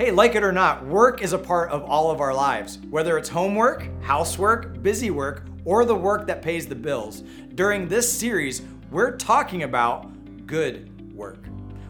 Hey, 0.00 0.10
like 0.10 0.34
it 0.34 0.42
or 0.42 0.50
not, 0.50 0.86
work 0.86 1.20
is 1.20 1.34
a 1.34 1.38
part 1.38 1.70
of 1.70 1.82
all 1.82 2.10
of 2.10 2.22
our 2.22 2.32
lives. 2.32 2.78
Whether 2.88 3.18
it's 3.18 3.28
homework, 3.28 3.86
housework, 4.00 4.82
busy 4.82 5.10
work, 5.10 5.44
or 5.66 5.84
the 5.84 5.94
work 5.94 6.26
that 6.26 6.40
pays 6.40 6.66
the 6.66 6.74
bills. 6.74 7.22
During 7.54 7.86
this 7.86 8.10
series, 8.10 8.62
we're 8.90 9.14
talking 9.18 9.64
about 9.64 10.46
good 10.46 11.14
work. 11.14 11.44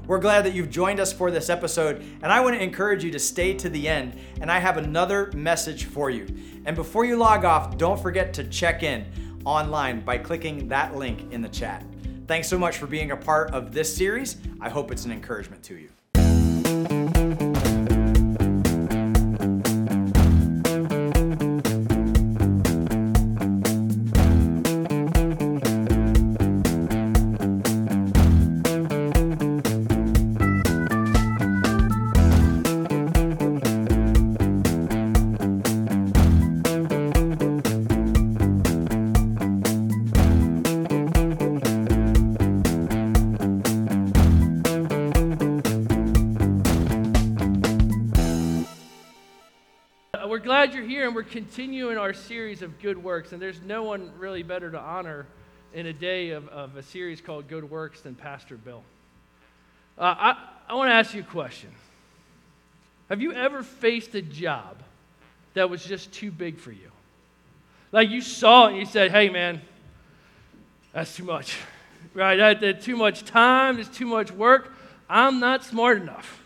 We're 0.09 0.19
glad 0.19 0.45
that 0.45 0.55
you've 0.55 0.71
joined 0.71 0.99
us 0.99 1.13
for 1.13 1.31
this 1.31 1.49
episode, 1.49 2.05
and 2.21 2.33
I 2.33 2.41
want 2.41 2.57
to 2.57 2.61
encourage 2.61 3.05
you 3.05 3.13
to 3.13 3.19
stay 3.21 3.55
to 3.55 3.69
the 3.69 3.87
end. 3.87 4.19
And 4.41 4.51
I 4.51 4.59
have 4.59 4.77
another 4.77 5.31
message 5.37 5.85
for 5.85 6.11
you. 6.11 6.27
And 6.65 6.75
before 6.75 7.05
you 7.05 7.17
log 7.17 7.45
off, 7.45 7.79
don't 7.79 8.03
forget 8.03 8.35
to 8.35 8.43
check 8.43 8.83
in 8.83 9.07
online 9.45 10.01
by 10.01 10.19
clicking 10.19 10.67
that 10.67 10.97
link 10.97 11.33
in 11.33 11.43
the 11.43 11.49
chat. 11.49 11.85
Thanks 12.27 12.49
so 12.49 12.59
much 12.59 12.77
for 12.77 12.89
being 12.89 13.13
a 13.13 13.17
part 13.17 13.53
of 13.53 13.71
this 13.71 13.97
series. 13.97 14.39
I 14.61 14.69
hope 14.69 14.91
it's 14.91 15.05
an 15.05 15.13
encouragement 15.13 15.63
to 15.63 15.77
you. 15.77 15.91
And 51.11 51.17
we're 51.17 51.25
continuing 51.25 51.99
our 51.99 52.13
series 52.13 52.63
of 52.63 52.81
good 52.81 52.97
works. 52.97 53.33
And 53.33 53.43
there's 53.43 53.61
no 53.63 53.83
one 53.83 54.13
really 54.17 54.45
better 54.45 54.71
to 54.71 54.79
honor 54.79 55.27
in 55.75 55.87
a 55.87 55.93
day 55.93 56.31
of, 56.31 56.47
of 56.51 56.77
a 56.77 56.85
series 56.85 57.21
called 57.21 57.49
Good 57.49 57.69
Works 57.69 58.01
than 58.01 58.15
Pastor 58.15 58.57
Bill. 58.57 58.85
Uh, 59.99 60.15
I, 60.17 60.49
I 60.69 60.75
want 60.75 60.89
to 60.91 60.95
ask 60.95 61.13
you 61.13 61.23
a 61.23 61.25
question 61.25 61.71
Have 63.09 63.21
you 63.21 63.33
ever 63.33 63.65
faced 63.65 64.15
a 64.15 64.23
job 64.23 64.77
that 65.55 65.69
was 65.69 65.83
just 65.83 66.13
too 66.13 66.31
big 66.31 66.59
for 66.59 66.71
you? 66.71 66.93
Like 67.91 68.09
you 68.09 68.21
saw 68.21 68.67
it 68.67 68.69
and 68.69 68.77
you 68.79 68.87
said, 68.87 69.11
hey, 69.11 69.31
man, 69.31 69.63
that's 70.93 71.17
too 71.17 71.25
much, 71.25 71.57
right? 72.15 72.37
That, 72.37 72.61
that 72.61 72.83
too 72.83 72.97
much 72.97 73.25
time, 73.25 73.75
there's 73.75 73.89
too 73.89 74.07
much 74.07 74.31
work. 74.31 74.73
I'm 75.09 75.41
not 75.41 75.65
smart 75.65 76.01
enough. 76.01 76.40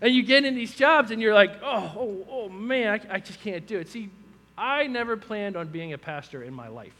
And 0.00 0.14
you 0.14 0.22
get 0.22 0.44
in 0.44 0.54
these 0.54 0.74
jobs 0.74 1.10
and 1.10 1.20
you're 1.20 1.34
like, 1.34 1.52
oh, 1.62 1.92
oh, 1.96 2.26
oh 2.30 2.48
man, 2.48 3.00
I, 3.10 3.16
I 3.16 3.20
just 3.20 3.40
can't 3.40 3.66
do 3.66 3.78
it. 3.78 3.88
See, 3.88 4.10
I 4.56 4.86
never 4.86 5.16
planned 5.16 5.56
on 5.56 5.68
being 5.68 5.92
a 5.92 5.98
pastor 5.98 6.42
in 6.42 6.54
my 6.54 6.68
life. 6.68 6.94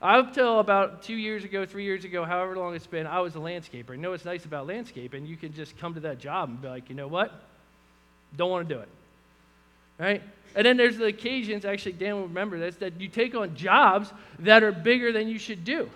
Up 0.00 0.34
till 0.34 0.58
about 0.58 1.02
two 1.04 1.14
years 1.14 1.44
ago, 1.44 1.64
three 1.64 1.84
years 1.84 2.04
ago, 2.04 2.24
however 2.24 2.56
long 2.56 2.74
it's 2.74 2.86
been, 2.86 3.06
I 3.06 3.20
was 3.20 3.36
a 3.36 3.38
landscaper. 3.38 3.90
You 3.90 3.98
know 3.98 4.10
what's 4.10 4.24
nice 4.24 4.44
about 4.44 4.66
landscaping? 4.66 5.26
You 5.26 5.36
can 5.36 5.52
just 5.52 5.78
come 5.78 5.94
to 5.94 6.00
that 6.00 6.18
job 6.18 6.48
and 6.48 6.60
be 6.60 6.68
like, 6.68 6.88
you 6.88 6.96
know 6.96 7.06
what? 7.06 7.32
Don't 8.36 8.50
want 8.50 8.68
to 8.68 8.74
do 8.74 8.80
it. 8.80 8.88
Right? 9.98 10.22
And 10.56 10.66
then 10.66 10.76
there's 10.76 10.98
the 10.98 11.06
occasions, 11.06 11.64
actually, 11.64 11.92
Dan 11.92 12.16
will 12.16 12.22
remember 12.24 12.58
this, 12.58 12.76
that 12.76 13.00
you 13.00 13.08
take 13.08 13.34
on 13.34 13.54
jobs 13.54 14.12
that 14.40 14.62
are 14.62 14.72
bigger 14.72 15.12
than 15.12 15.28
you 15.28 15.38
should 15.38 15.64
do. 15.64 15.88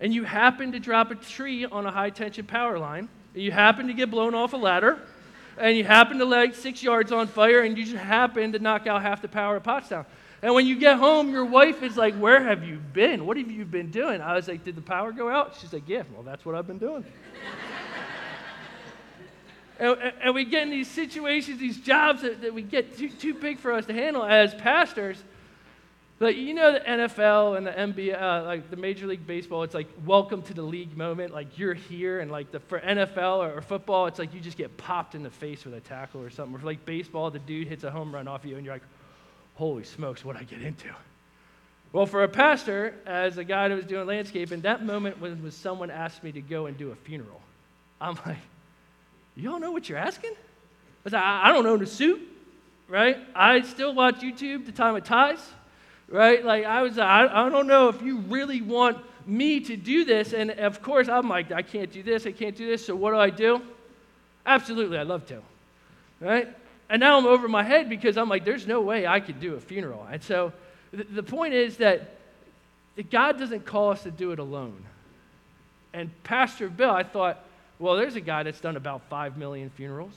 And 0.00 0.12
you 0.12 0.24
happen 0.24 0.72
to 0.72 0.80
drop 0.80 1.10
a 1.10 1.14
tree 1.14 1.64
on 1.64 1.86
a 1.86 1.90
high 1.90 2.10
tension 2.10 2.46
power 2.46 2.78
line, 2.78 3.08
and 3.34 3.42
you 3.42 3.52
happen 3.52 3.88
to 3.88 3.92
get 3.92 4.10
blown 4.10 4.34
off 4.34 4.52
a 4.52 4.56
ladder, 4.56 5.00
and 5.58 5.76
you 5.76 5.84
happen 5.84 6.18
to 6.18 6.24
light 6.24 6.54
six 6.54 6.82
yards 6.82 7.12
on 7.12 7.26
fire 7.26 7.60
and 7.60 7.76
you 7.76 7.84
just 7.84 7.96
happen 7.96 8.52
to 8.52 8.58
knock 8.58 8.86
out 8.86 9.02
half 9.02 9.22
the 9.22 9.28
power 9.28 9.56
of 9.56 9.62
Pottstown. 9.62 10.06
And 10.42 10.54
when 10.54 10.66
you 10.66 10.76
get 10.76 10.98
home, 10.98 11.30
your 11.30 11.46
wife 11.46 11.82
is 11.82 11.96
like, 11.96 12.14
Where 12.16 12.42
have 12.42 12.64
you 12.64 12.76
been? 12.76 13.24
What 13.24 13.36
have 13.38 13.50
you 13.50 13.64
been 13.64 13.90
doing? 13.90 14.20
I 14.20 14.34
was 14.34 14.46
like, 14.46 14.62
Did 14.62 14.76
the 14.76 14.82
power 14.82 15.10
go 15.10 15.28
out? 15.28 15.56
She's 15.60 15.72
like, 15.72 15.88
Yeah, 15.88 16.02
well, 16.12 16.22
that's 16.22 16.44
what 16.44 16.54
I've 16.54 16.66
been 16.66 16.78
doing. 16.78 17.04
and, 19.78 19.96
and, 20.22 20.34
we 20.34 20.44
get 20.44 20.64
in 20.64 20.70
these 20.70 20.90
situations, 20.90 21.58
these 21.58 21.78
jobs 21.78 22.22
that, 22.22 22.42
that 22.42 22.52
we 22.52 22.60
get 22.62 22.98
too, 22.98 23.08
too 23.08 23.32
big 23.34 23.58
for 23.58 23.72
us 23.72 23.86
to 23.86 23.94
handle 23.94 24.22
as 24.22 24.54
pastors. 24.54 25.22
But 26.18 26.36
you 26.36 26.54
know 26.54 26.72
the 26.72 26.80
NFL 26.80 27.56
and 27.56 27.66
the 27.66 27.72
NBA, 27.72 28.20
uh, 28.20 28.44
like 28.44 28.70
the 28.70 28.76
Major 28.76 29.06
League 29.06 29.26
Baseball, 29.26 29.64
it's 29.64 29.74
like 29.74 29.88
welcome 30.06 30.42
to 30.42 30.54
the 30.54 30.62
league 30.62 30.96
moment. 30.96 31.34
Like 31.34 31.58
you're 31.58 31.74
here, 31.74 32.20
and 32.20 32.30
like 32.30 32.52
the 32.52 32.60
for 32.60 32.78
NFL 32.78 33.38
or, 33.38 33.58
or, 33.58 33.60
football, 33.60 34.06
it's 34.06 34.20
like 34.20 34.32
you 34.32 34.40
just 34.40 34.56
get 34.56 34.76
popped 34.76 35.16
in 35.16 35.24
the 35.24 35.30
face 35.30 35.64
with 35.64 35.74
a 35.74 35.80
tackle 35.80 36.20
or 36.20 36.30
something. 36.30 36.54
Or 36.54 36.60
for 36.60 36.66
like 36.66 36.84
baseball, 36.84 37.30
the 37.30 37.40
dude 37.40 37.66
hits 37.66 37.82
a 37.82 37.90
home 37.90 38.14
run 38.14 38.28
off 38.28 38.44
you, 38.44 38.54
and 38.56 38.64
you're 38.64 38.74
like, 38.74 38.84
holy 39.54 39.82
smokes, 39.82 40.24
what 40.24 40.36
I 40.36 40.44
get 40.44 40.62
into? 40.62 40.88
Well, 41.92 42.06
for 42.06 42.22
a 42.22 42.28
pastor, 42.28 42.94
as 43.06 43.38
a 43.38 43.44
guy 43.44 43.68
that 43.68 43.74
was 43.74 43.84
doing 43.84 44.06
landscaping, 44.06 44.60
that 44.62 44.84
moment 44.84 45.20
was 45.20 45.34
when 45.34 45.50
someone 45.50 45.90
asked 45.90 46.22
me 46.22 46.30
to 46.32 46.40
go 46.40 46.66
and 46.66 46.76
do 46.76 46.92
a 46.92 46.94
funeral. 46.94 47.40
I'm 48.00 48.16
like, 48.26 48.38
you 49.34 49.52
all 49.52 49.58
know 49.58 49.72
what 49.72 49.88
you're 49.88 49.98
asking? 49.98 50.32
I 50.32 51.04
was 51.04 51.12
like, 51.12 51.22
I, 51.22 51.48
I 51.48 51.52
don't 51.52 51.66
own 51.66 51.82
a 51.82 51.86
suit, 51.86 52.20
right? 52.88 53.18
I 53.34 53.62
still 53.62 53.94
watch 53.94 54.16
YouTube 54.16 54.66
to 54.66 54.72
tie 54.72 54.92
my 54.92 55.00
ties 55.00 55.40
right? 56.08 56.44
Like 56.44 56.64
I 56.64 56.82
was, 56.82 56.98
I, 56.98 57.26
I 57.26 57.48
don't 57.48 57.66
know 57.66 57.88
if 57.88 58.02
you 58.02 58.18
really 58.18 58.62
want 58.62 58.98
me 59.26 59.60
to 59.60 59.76
do 59.76 60.04
this. 60.04 60.32
And 60.32 60.50
of 60.52 60.82
course, 60.82 61.08
I'm 61.08 61.28
like, 61.28 61.52
I 61.52 61.62
can't 61.62 61.90
do 61.90 62.02
this, 62.02 62.26
I 62.26 62.32
can't 62.32 62.56
do 62.56 62.66
this. 62.66 62.86
So 62.86 62.94
what 62.94 63.12
do 63.12 63.18
I 63.18 63.30
do? 63.30 63.62
Absolutely, 64.46 64.98
I'd 64.98 65.06
love 65.06 65.26
to, 65.26 65.40
right? 66.20 66.48
And 66.88 67.00
now 67.00 67.18
I'm 67.18 67.26
over 67.26 67.48
my 67.48 67.62
head 67.62 67.88
because 67.88 68.16
I'm 68.16 68.28
like, 68.28 68.44
there's 68.44 68.66
no 68.66 68.80
way 68.82 69.06
I 69.06 69.20
could 69.20 69.40
do 69.40 69.54
a 69.54 69.60
funeral. 69.60 70.06
And 70.10 70.22
so 70.22 70.52
th- 70.92 71.08
the 71.10 71.22
point 71.22 71.54
is 71.54 71.78
that 71.78 72.16
God 73.10 73.38
doesn't 73.38 73.64
call 73.64 73.90
us 73.90 74.02
to 74.02 74.10
do 74.10 74.32
it 74.32 74.38
alone. 74.38 74.84
And 75.94 76.10
Pastor 76.24 76.68
Bill, 76.68 76.90
I 76.90 77.02
thought, 77.02 77.42
well, 77.78 77.96
there's 77.96 78.16
a 78.16 78.20
guy 78.20 78.42
that's 78.42 78.60
done 78.60 78.76
about 78.76 79.02
5 79.08 79.36
million 79.36 79.70
funerals. 79.70 80.14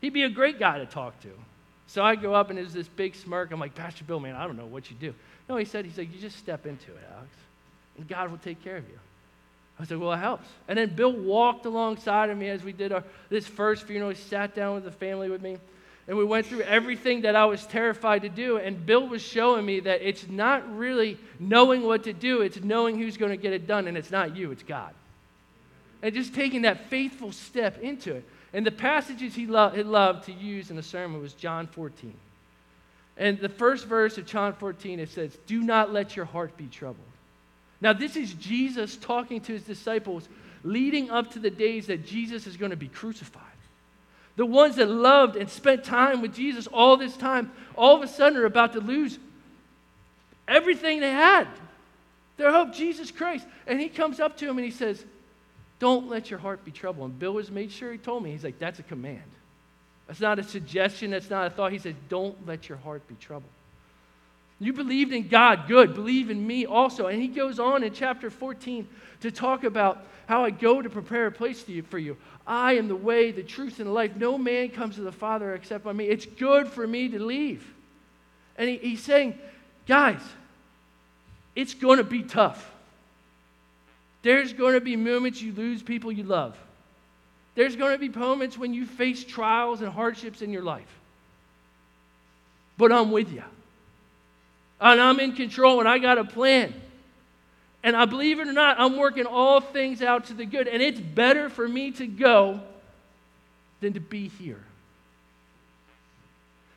He'd 0.00 0.12
be 0.12 0.24
a 0.24 0.28
great 0.28 0.58
guy 0.58 0.78
to 0.78 0.86
talk 0.86 1.20
to. 1.22 1.30
So 1.86 2.02
I 2.02 2.16
go 2.16 2.34
up 2.34 2.50
and 2.50 2.58
there's 2.58 2.72
this 2.72 2.88
big 2.88 3.14
smirk. 3.14 3.52
I'm 3.52 3.60
like, 3.60 3.74
Pastor 3.74 4.04
Bill, 4.04 4.20
man, 4.20 4.34
I 4.34 4.46
don't 4.46 4.56
know 4.56 4.66
what 4.66 4.90
you 4.90 4.96
do. 4.98 5.14
No, 5.48 5.56
he 5.56 5.64
said, 5.64 5.84
he's 5.84 5.96
like, 5.96 6.12
you 6.12 6.20
just 6.20 6.38
step 6.38 6.66
into 6.66 6.90
it, 6.90 7.08
Alex, 7.14 7.30
and 7.96 8.08
God 8.08 8.30
will 8.30 8.38
take 8.38 8.62
care 8.64 8.76
of 8.76 8.88
you. 8.88 8.98
I 9.78 9.84
said, 9.84 9.98
well, 9.98 10.12
it 10.12 10.18
helps. 10.18 10.48
And 10.68 10.78
then 10.78 10.94
Bill 10.94 11.12
walked 11.12 11.66
alongside 11.66 12.30
of 12.30 12.38
me 12.38 12.48
as 12.48 12.62
we 12.62 12.72
did 12.72 12.92
our, 12.92 13.04
this 13.28 13.46
first 13.46 13.84
funeral. 13.84 14.10
He 14.10 14.16
sat 14.16 14.54
down 14.54 14.74
with 14.74 14.84
the 14.84 14.90
family 14.90 15.28
with 15.28 15.42
me, 15.42 15.58
and 16.08 16.16
we 16.16 16.24
went 16.24 16.46
through 16.46 16.62
everything 16.62 17.22
that 17.22 17.36
I 17.36 17.44
was 17.44 17.64
terrified 17.66 18.22
to 18.22 18.28
do. 18.28 18.56
And 18.56 18.84
Bill 18.86 19.06
was 19.06 19.22
showing 19.22 19.66
me 19.66 19.80
that 19.80 20.00
it's 20.00 20.26
not 20.28 20.76
really 20.76 21.18
knowing 21.38 21.82
what 21.82 22.04
to 22.04 22.12
do, 22.12 22.40
it's 22.40 22.60
knowing 22.62 22.98
who's 22.98 23.16
going 23.16 23.32
to 23.32 23.36
get 23.36 23.52
it 23.52 23.66
done, 23.66 23.86
and 23.86 23.96
it's 23.98 24.10
not 24.10 24.34
you, 24.34 24.50
it's 24.50 24.62
God. 24.62 24.94
And 26.02 26.14
just 26.14 26.34
taking 26.34 26.62
that 26.62 26.86
faithful 26.86 27.32
step 27.32 27.78
into 27.80 28.14
it. 28.14 28.24
And 28.52 28.64
the 28.64 28.70
passages 28.70 29.34
he, 29.34 29.46
lo- 29.46 29.70
he 29.70 29.82
loved 29.82 30.24
to 30.26 30.32
use 30.32 30.70
in 30.70 30.76
the 30.76 30.82
sermon 30.82 31.20
was 31.20 31.34
John 31.34 31.66
14. 31.66 32.14
And 33.18 33.38
the 33.38 33.48
first 33.48 33.86
verse 33.86 34.18
of 34.18 34.26
John 34.26 34.52
14, 34.54 35.00
it 35.00 35.10
says, 35.10 35.36
Do 35.46 35.62
not 35.62 35.92
let 35.92 36.16
your 36.16 36.26
heart 36.26 36.56
be 36.56 36.66
troubled. 36.66 37.06
Now, 37.80 37.92
this 37.92 38.16
is 38.16 38.32
Jesus 38.34 38.96
talking 38.96 39.40
to 39.42 39.52
his 39.52 39.62
disciples 39.62 40.28
leading 40.64 41.10
up 41.10 41.32
to 41.32 41.38
the 41.38 41.50
days 41.50 41.86
that 41.86 42.06
Jesus 42.06 42.46
is 42.46 42.56
going 42.56 42.70
to 42.70 42.76
be 42.76 42.88
crucified. 42.88 43.42
The 44.36 44.46
ones 44.46 44.76
that 44.76 44.90
loved 44.90 45.36
and 45.36 45.48
spent 45.48 45.84
time 45.84 46.20
with 46.20 46.34
Jesus 46.34 46.66
all 46.66 46.96
this 46.96 47.16
time, 47.16 47.50
all 47.74 47.96
of 47.96 48.02
a 48.02 48.08
sudden 48.08 48.38
are 48.38 48.44
about 48.44 48.74
to 48.74 48.80
lose 48.80 49.18
everything 50.46 51.00
they 51.00 51.10
had. 51.10 51.48
Their 52.36 52.52
hope, 52.52 52.74
Jesus 52.74 53.10
Christ. 53.10 53.46
And 53.66 53.80
he 53.80 53.88
comes 53.88 54.20
up 54.20 54.36
to 54.38 54.48
him 54.48 54.58
and 54.58 54.64
he 54.64 54.70
says, 54.70 55.02
don't 55.78 56.08
let 56.08 56.30
your 56.30 56.38
heart 56.38 56.64
be 56.64 56.70
troubled. 56.70 57.10
And 57.10 57.18
Bill 57.18 57.34
was 57.34 57.50
made 57.50 57.70
sure 57.70 57.92
he 57.92 57.98
told 57.98 58.22
me, 58.22 58.30
he's 58.30 58.44
like, 58.44 58.58
that's 58.58 58.78
a 58.78 58.82
command. 58.82 59.22
That's 60.06 60.20
not 60.20 60.38
a 60.38 60.42
suggestion, 60.42 61.10
that's 61.10 61.30
not 61.30 61.46
a 61.46 61.50
thought. 61.50 61.72
He 61.72 61.78
said, 61.78 61.96
don't 62.08 62.46
let 62.46 62.68
your 62.68 62.78
heart 62.78 63.06
be 63.08 63.16
troubled. 63.16 63.50
You 64.58 64.72
believed 64.72 65.12
in 65.12 65.28
God, 65.28 65.68
good. 65.68 65.94
Believe 65.94 66.30
in 66.30 66.46
me 66.46 66.64
also. 66.64 67.08
And 67.08 67.20
he 67.20 67.28
goes 67.28 67.58
on 67.58 67.82
in 67.82 67.92
chapter 67.92 68.30
14 68.30 68.88
to 69.20 69.30
talk 69.30 69.64
about 69.64 70.06
how 70.26 70.44
I 70.44 70.50
go 70.50 70.80
to 70.80 70.88
prepare 70.88 71.26
a 71.26 71.32
place 71.32 71.64
for 71.88 71.98
you. 71.98 72.16
I 72.46 72.74
am 72.74 72.88
the 72.88 72.96
way, 72.96 73.32
the 73.32 73.42
truth, 73.42 73.80
and 73.80 73.88
the 73.88 73.92
life. 73.92 74.16
No 74.16 74.38
man 74.38 74.70
comes 74.70 74.94
to 74.94 75.02
the 75.02 75.12
Father 75.12 75.54
except 75.54 75.84
by 75.84 75.92
me. 75.92 76.06
It's 76.06 76.24
good 76.24 76.68
for 76.68 76.86
me 76.86 77.08
to 77.08 77.22
leave. 77.22 77.66
And 78.56 78.68
he, 78.68 78.76
he's 78.78 79.02
saying, 79.02 79.38
guys, 79.86 80.22
it's 81.54 81.74
going 81.74 81.98
to 81.98 82.04
be 82.04 82.22
tough. 82.22 82.72
There's 84.26 84.52
going 84.52 84.74
to 84.74 84.80
be 84.80 84.96
moments 84.96 85.40
you 85.40 85.52
lose 85.52 85.84
people 85.84 86.10
you 86.10 86.24
love. 86.24 86.56
There's 87.54 87.76
going 87.76 87.92
to 87.92 87.98
be 87.98 88.08
moments 88.08 88.58
when 88.58 88.74
you 88.74 88.84
face 88.84 89.22
trials 89.22 89.82
and 89.82 89.92
hardships 89.92 90.42
in 90.42 90.50
your 90.50 90.64
life. 90.64 90.92
But 92.76 92.90
I'm 92.90 93.12
with 93.12 93.32
you. 93.32 93.44
And 94.80 95.00
I'm 95.00 95.20
in 95.20 95.36
control 95.36 95.78
and 95.78 95.88
I 95.88 95.98
got 95.98 96.18
a 96.18 96.24
plan. 96.24 96.74
And 97.84 97.94
I 97.94 98.04
believe 98.04 98.40
it 98.40 98.48
or 98.48 98.52
not, 98.52 98.80
I'm 98.80 98.96
working 98.96 99.26
all 99.26 99.60
things 99.60 100.02
out 100.02 100.24
to 100.24 100.34
the 100.34 100.44
good. 100.44 100.66
And 100.66 100.82
it's 100.82 100.98
better 100.98 101.48
for 101.48 101.68
me 101.68 101.92
to 101.92 102.08
go 102.08 102.58
than 103.80 103.92
to 103.92 104.00
be 104.00 104.26
here. 104.26 104.64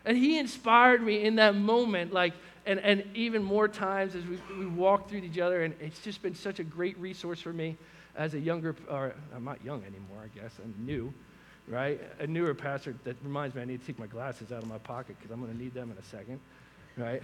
And 0.06 0.16
he 0.16 0.38
inspired 0.38 1.02
me 1.02 1.24
in 1.24 1.38
that 1.38 1.56
moment, 1.56 2.14
like, 2.14 2.34
and, 2.70 2.80
and 2.82 3.04
even 3.16 3.44
more 3.44 3.68
times 3.68 4.14
as 4.14 4.24
we, 4.26 4.38
we 4.60 4.68
walk 4.68 5.10
through 5.10 5.20
each 5.20 5.40
other. 5.40 5.64
And 5.64 5.74
it's 5.80 6.00
just 6.00 6.22
been 6.22 6.36
such 6.36 6.60
a 6.60 6.64
great 6.64 6.98
resource 7.00 7.42
for 7.42 7.52
me 7.52 7.76
as 8.16 8.36
a 8.36 8.40
younger, 8.40 8.76
or 8.88 9.16
I'm 9.36 9.44
not 9.44 9.64
young 9.66 9.82
anymore, 9.84 10.24
I 10.24 10.40
guess, 10.40 10.52
I'm 10.64 10.76
new, 10.86 11.12
right? 11.68 12.00
A 12.20 12.28
newer 12.28 12.54
pastor 12.54 12.96
that 13.06 13.16
reminds 13.24 13.56
me 13.56 13.64
I 13.64 13.66
need 13.66 13.82
to 13.82 13.88
take 13.88 13.98
my 13.98 14.06
glasses 14.06 14.52
out 14.52 14.62
of 14.62 14.70
my 14.70 14.78
pocket 14.78 15.16
because 15.18 15.32
I'm 15.32 15.42
going 15.42 15.52
to 15.52 15.58
need 15.58 15.74
them 15.74 15.90
in 15.90 15.98
a 15.98 16.04
second, 16.04 16.40
right? 16.96 17.24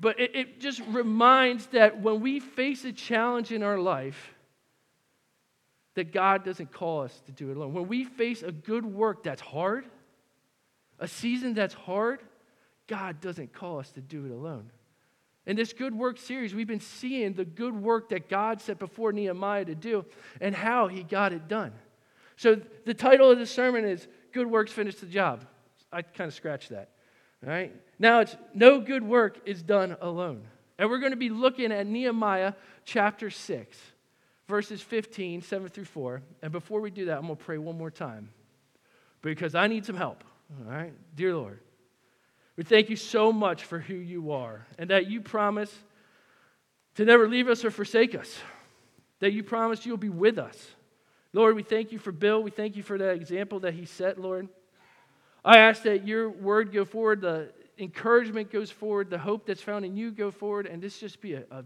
But 0.00 0.18
it, 0.18 0.34
it 0.34 0.60
just 0.60 0.80
reminds 0.88 1.66
that 1.68 2.00
when 2.00 2.20
we 2.20 2.40
face 2.40 2.84
a 2.84 2.92
challenge 2.92 3.52
in 3.52 3.62
our 3.62 3.78
life, 3.78 4.34
that 5.94 6.12
God 6.12 6.44
doesn't 6.44 6.72
call 6.72 7.02
us 7.02 7.22
to 7.26 7.32
do 7.32 7.50
it 7.52 7.56
alone. 7.56 7.74
When 7.74 7.86
we 7.86 8.04
face 8.04 8.42
a 8.42 8.52
good 8.52 8.84
work 8.84 9.22
that's 9.22 9.40
hard, 9.40 9.84
a 10.98 11.06
season 11.06 11.54
that's 11.54 11.74
hard, 11.74 12.20
God 12.88 13.20
doesn't 13.20 13.52
call 13.52 13.78
us 13.78 13.90
to 13.92 14.00
do 14.00 14.24
it 14.24 14.32
alone. 14.32 14.72
In 15.46 15.56
this 15.56 15.72
good 15.72 15.94
work 15.94 16.18
series, 16.18 16.54
we've 16.54 16.66
been 16.66 16.80
seeing 16.80 17.32
the 17.32 17.44
good 17.44 17.74
work 17.74 18.10
that 18.10 18.28
God 18.28 18.60
set 18.60 18.78
before 18.78 19.12
Nehemiah 19.12 19.64
to 19.64 19.74
do 19.74 20.04
and 20.40 20.54
how 20.54 20.88
he 20.88 21.02
got 21.02 21.32
it 21.32 21.48
done. 21.48 21.72
So 22.36 22.60
the 22.84 22.94
title 22.94 23.30
of 23.30 23.38
the 23.38 23.46
sermon 23.46 23.84
is 23.84 24.06
Good 24.32 24.46
Works 24.46 24.72
Finish 24.72 24.96
the 24.96 25.06
Job. 25.06 25.46
I 25.92 26.02
kind 26.02 26.28
of 26.28 26.34
scratched 26.34 26.70
that. 26.70 26.90
All 27.42 27.50
right? 27.50 27.74
Now 27.98 28.20
it's 28.20 28.36
no 28.52 28.80
good 28.80 29.02
work 29.02 29.38
is 29.46 29.62
done 29.62 29.96
alone. 30.00 30.42
And 30.78 30.90
we're 30.90 30.98
going 30.98 31.12
to 31.12 31.16
be 31.16 31.30
looking 31.30 31.72
at 31.72 31.86
Nehemiah 31.86 32.52
chapter 32.84 33.30
6, 33.30 33.78
verses 34.46 34.82
15, 34.82 35.42
7 35.42 35.68
through 35.68 35.84
4. 35.86 36.22
And 36.42 36.52
before 36.52 36.80
we 36.80 36.90
do 36.90 37.06
that, 37.06 37.16
I'm 37.16 37.24
going 37.24 37.36
to 37.36 37.44
pray 37.44 37.58
one 37.58 37.78
more 37.78 37.90
time 37.90 38.30
because 39.22 39.54
I 39.54 39.66
need 39.66 39.84
some 39.84 39.96
help. 39.96 40.24
All 40.58 40.70
right? 40.70 40.92
Dear 41.16 41.34
Lord, 41.34 41.60
we 42.58 42.64
thank 42.64 42.90
you 42.90 42.96
so 42.96 43.32
much 43.32 43.62
for 43.62 43.78
who 43.78 43.94
you 43.94 44.32
are 44.32 44.66
and 44.78 44.90
that 44.90 45.06
you 45.06 45.20
promise 45.20 45.72
to 46.96 47.04
never 47.04 47.28
leave 47.28 47.46
us 47.48 47.64
or 47.64 47.70
forsake 47.70 48.16
us, 48.16 48.36
that 49.20 49.32
you 49.32 49.44
promise 49.44 49.86
you'll 49.86 49.96
be 49.96 50.08
with 50.08 50.38
us. 50.38 50.66
Lord, 51.32 51.54
we 51.54 51.62
thank 51.62 51.92
you 51.92 52.00
for 52.00 52.10
Bill. 52.10 52.42
We 52.42 52.50
thank 52.50 52.74
you 52.74 52.82
for 52.82 52.98
that 52.98 53.14
example 53.14 53.60
that 53.60 53.74
he 53.74 53.84
set, 53.84 54.20
Lord. 54.20 54.48
I 55.44 55.58
ask 55.58 55.84
that 55.84 56.04
your 56.04 56.28
word 56.28 56.72
go 56.72 56.84
forward, 56.84 57.20
the 57.20 57.52
encouragement 57.78 58.50
goes 58.50 58.72
forward, 58.72 59.08
the 59.08 59.18
hope 59.18 59.46
that's 59.46 59.62
found 59.62 59.84
in 59.84 59.96
you 59.96 60.10
go 60.10 60.32
forward, 60.32 60.66
and 60.66 60.82
this 60.82 60.98
just 60.98 61.20
be 61.20 61.34
a, 61.34 61.44
a, 61.52 61.64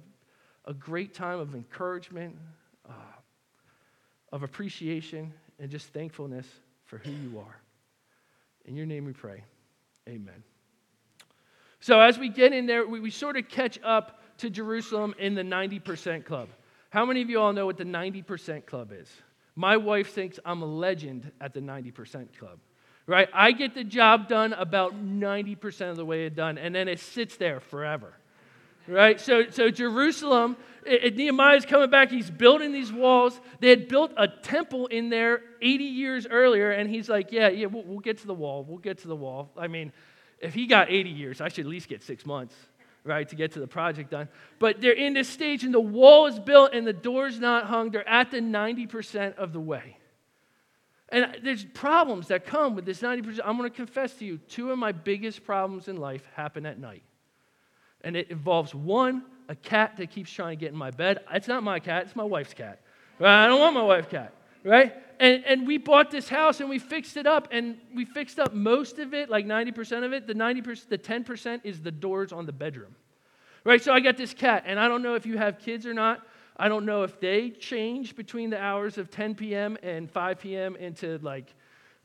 a 0.66 0.74
great 0.74 1.14
time 1.14 1.40
of 1.40 1.54
encouragement, 1.54 2.36
uh, 2.86 2.92
of 4.30 4.42
appreciation, 4.42 5.32
and 5.58 5.70
just 5.70 5.86
thankfulness 5.94 6.46
for 6.84 6.98
who 6.98 7.12
you 7.12 7.38
are. 7.38 7.56
In 8.66 8.76
your 8.76 8.84
name 8.84 9.06
we 9.06 9.14
pray. 9.14 9.42
Amen. 10.06 10.42
So, 11.82 12.00
as 12.00 12.18
we 12.18 12.30
get 12.30 12.54
in 12.54 12.66
there, 12.66 12.86
we, 12.86 13.00
we 13.00 13.10
sort 13.10 13.36
of 13.36 13.48
catch 13.48 13.78
up 13.84 14.20
to 14.38 14.48
Jerusalem 14.48 15.14
in 15.18 15.34
the 15.34 15.42
90% 15.42 16.24
club. 16.24 16.48
How 16.88 17.04
many 17.04 17.20
of 17.20 17.28
you 17.28 17.40
all 17.40 17.52
know 17.52 17.66
what 17.66 17.76
the 17.76 17.84
90% 17.84 18.64
club 18.64 18.92
is? 18.92 19.10
My 19.54 19.76
wife 19.76 20.12
thinks 20.12 20.38
I'm 20.44 20.62
a 20.62 20.66
legend 20.66 21.30
at 21.40 21.52
the 21.52 21.60
90% 21.60 22.38
club 22.38 22.58
right? 23.06 23.28
I 23.32 23.52
get 23.52 23.74
the 23.74 23.84
job 23.84 24.28
done 24.28 24.52
about 24.52 24.94
90% 24.94 25.90
of 25.90 25.96
the 25.96 26.04
way 26.04 26.26
it 26.26 26.34
done, 26.34 26.58
and 26.58 26.74
then 26.74 26.88
it 26.88 27.00
sits 27.00 27.36
there 27.36 27.60
forever, 27.60 28.14
right? 28.86 29.20
So, 29.20 29.50
so 29.50 29.70
Jerusalem, 29.70 30.56
it, 30.86 31.04
it, 31.04 31.16
Nehemiah's 31.16 31.66
coming 31.66 31.90
back. 31.90 32.10
He's 32.10 32.30
building 32.30 32.72
these 32.72 32.92
walls. 32.92 33.40
They 33.60 33.70
had 33.70 33.88
built 33.88 34.12
a 34.16 34.28
temple 34.28 34.86
in 34.86 35.10
there 35.10 35.42
80 35.60 35.84
years 35.84 36.26
earlier, 36.28 36.70
and 36.70 36.88
he's 36.88 37.08
like, 37.08 37.32
yeah, 37.32 37.48
yeah, 37.48 37.66
we'll, 37.66 37.84
we'll 37.84 38.00
get 38.00 38.18
to 38.18 38.26
the 38.26 38.34
wall. 38.34 38.64
We'll 38.64 38.78
get 38.78 38.98
to 38.98 39.08
the 39.08 39.16
wall. 39.16 39.50
I 39.56 39.68
mean, 39.68 39.92
if 40.42 40.52
he 40.54 40.66
got 40.66 40.90
80 40.90 41.10
years, 41.10 41.40
I 41.40 41.48
should 41.48 41.64
at 41.64 41.70
least 41.70 41.88
get 41.88 42.02
six 42.02 42.26
months 42.26 42.54
right, 43.04 43.28
to 43.28 43.36
get 43.36 43.52
to 43.52 43.60
the 43.60 43.66
project 43.66 44.10
done. 44.10 44.28
But 44.58 44.80
they're 44.80 44.92
in 44.92 45.14
this 45.14 45.28
stage, 45.28 45.64
and 45.64 45.74
the 45.74 45.80
wall 45.80 46.26
is 46.26 46.38
built, 46.38 46.72
and 46.72 46.86
the 46.86 46.92
door's 46.92 47.38
not 47.38 47.66
hung. 47.66 47.90
They're 47.90 48.08
at 48.08 48.30
the 48.30 48.38
90% 48.38 49.34
of 49.36 49.52
the 49.52 49.60
way. 49.60 49.96
And 51.08 51.36
there's 51.42 51.64
problems 51.64 52.28
that 52.28 52.46
come 52.46 52.74
with 52.74 52.86
this 52.86 53.02
90%. 53.02 53.40
I'm 53.44 53.58
going 53.58 53.68
to 53.68 53.76
confess 53.76 54.14
to 54.14 54.24
you, 54.24 54.38
two 54.38 54.70
of 54.70 54.78
my 54.78 54.92
biggest 54.92 55.44
problems 55.44 55.88
in 55.88 55.96
life 55.96 56.22
happen 56.34 56.64
at 56.64 56.78
night. 56.78 57.02
And 58.02 58.16
it 58.16 58.30
involves 58.30 58.74
one, 58.74 59.24
a 59.48 59.54
cat 59.54 59.96
that 59.98 60.10
keeps 60.10 60.30
trying 60.30 60.56
to 60.56 60.60
get 60.60 60.72
in 60.72 60.78
my 60.78 60.90
bed. 60.90 61.18
It's 61.32 61.48
not 61.48 61.62
my 61.62 61.80
cat, 61.80 62.04
it's 62.04 62.16
my 62.16 62.24
wife's 62.24 62.54
cat. 62.54 62.80
I 63.20 63.46
don't 63.46 63.60
want 63.60 63.74
my 63.74 63.82
wife's 63.82 64.08
cat, 64.08 64.32
right? 64.64 64.94
And, 65.20 65.44
and 65.44 65.66
we 65.66 65.78
bought 65.78 66.10
this 66.10 66.28
house 66.28 66.60
and 66.60 66.68
we 66.68 66.78
fixed 66.78 67.16
it 67.16 67.26
up 67.26 67.48
and 67.50 67.78
we 67.94 68.04
fixed 68.04 68.40
up 68.40 68.54
most 68.54 68.98
of 68.98 69.14
it, 69.14 69.30
like 69.30 69.46
90% 69.46 70.04
of 70.04 70.12
it. 70.12 70.26
The 70.26 70.34
90%, 70.34 70.88
the 70.88 70.98
10% 70.98 71.60
is 71.64 71.80
the 71.80 71.92
doors 71.92 72.32
on 72.32 72.46
the 72.46 72.52
bedroom. 72.52 72.96
Right? 73.64 73.80
So 73.80 73.92
I 73.92 74.00
got 74.00 74.16
this 74.16 74.34
cat, 74.34 74.64
and 74.66 74.80
I 74.80 74.88
don't 74.88 75.02
know 75.02 75.14
if 75.14 75.24
you 75.24 75.38
have 75.38 75.60
kids 75.60 75.86
or 75.86 75.94
not, 75.94 76.26
I 76.56 76.68
don't 76.68 76.84
know 76.84 77.04
if 77.04 77.20
they 77.20 77.50
change 77.50 78.16
between 78.16 78.50
the 78.50 78.60
hours 78.60 78.98
of 78.98 79.10
10 79.10 79.36
p.m. 79.36 79.78
and 79.82 80.10
5 80.10 80.40
p.m. 80.40 80.76
into 80.76 81.18
like 81.22 81.54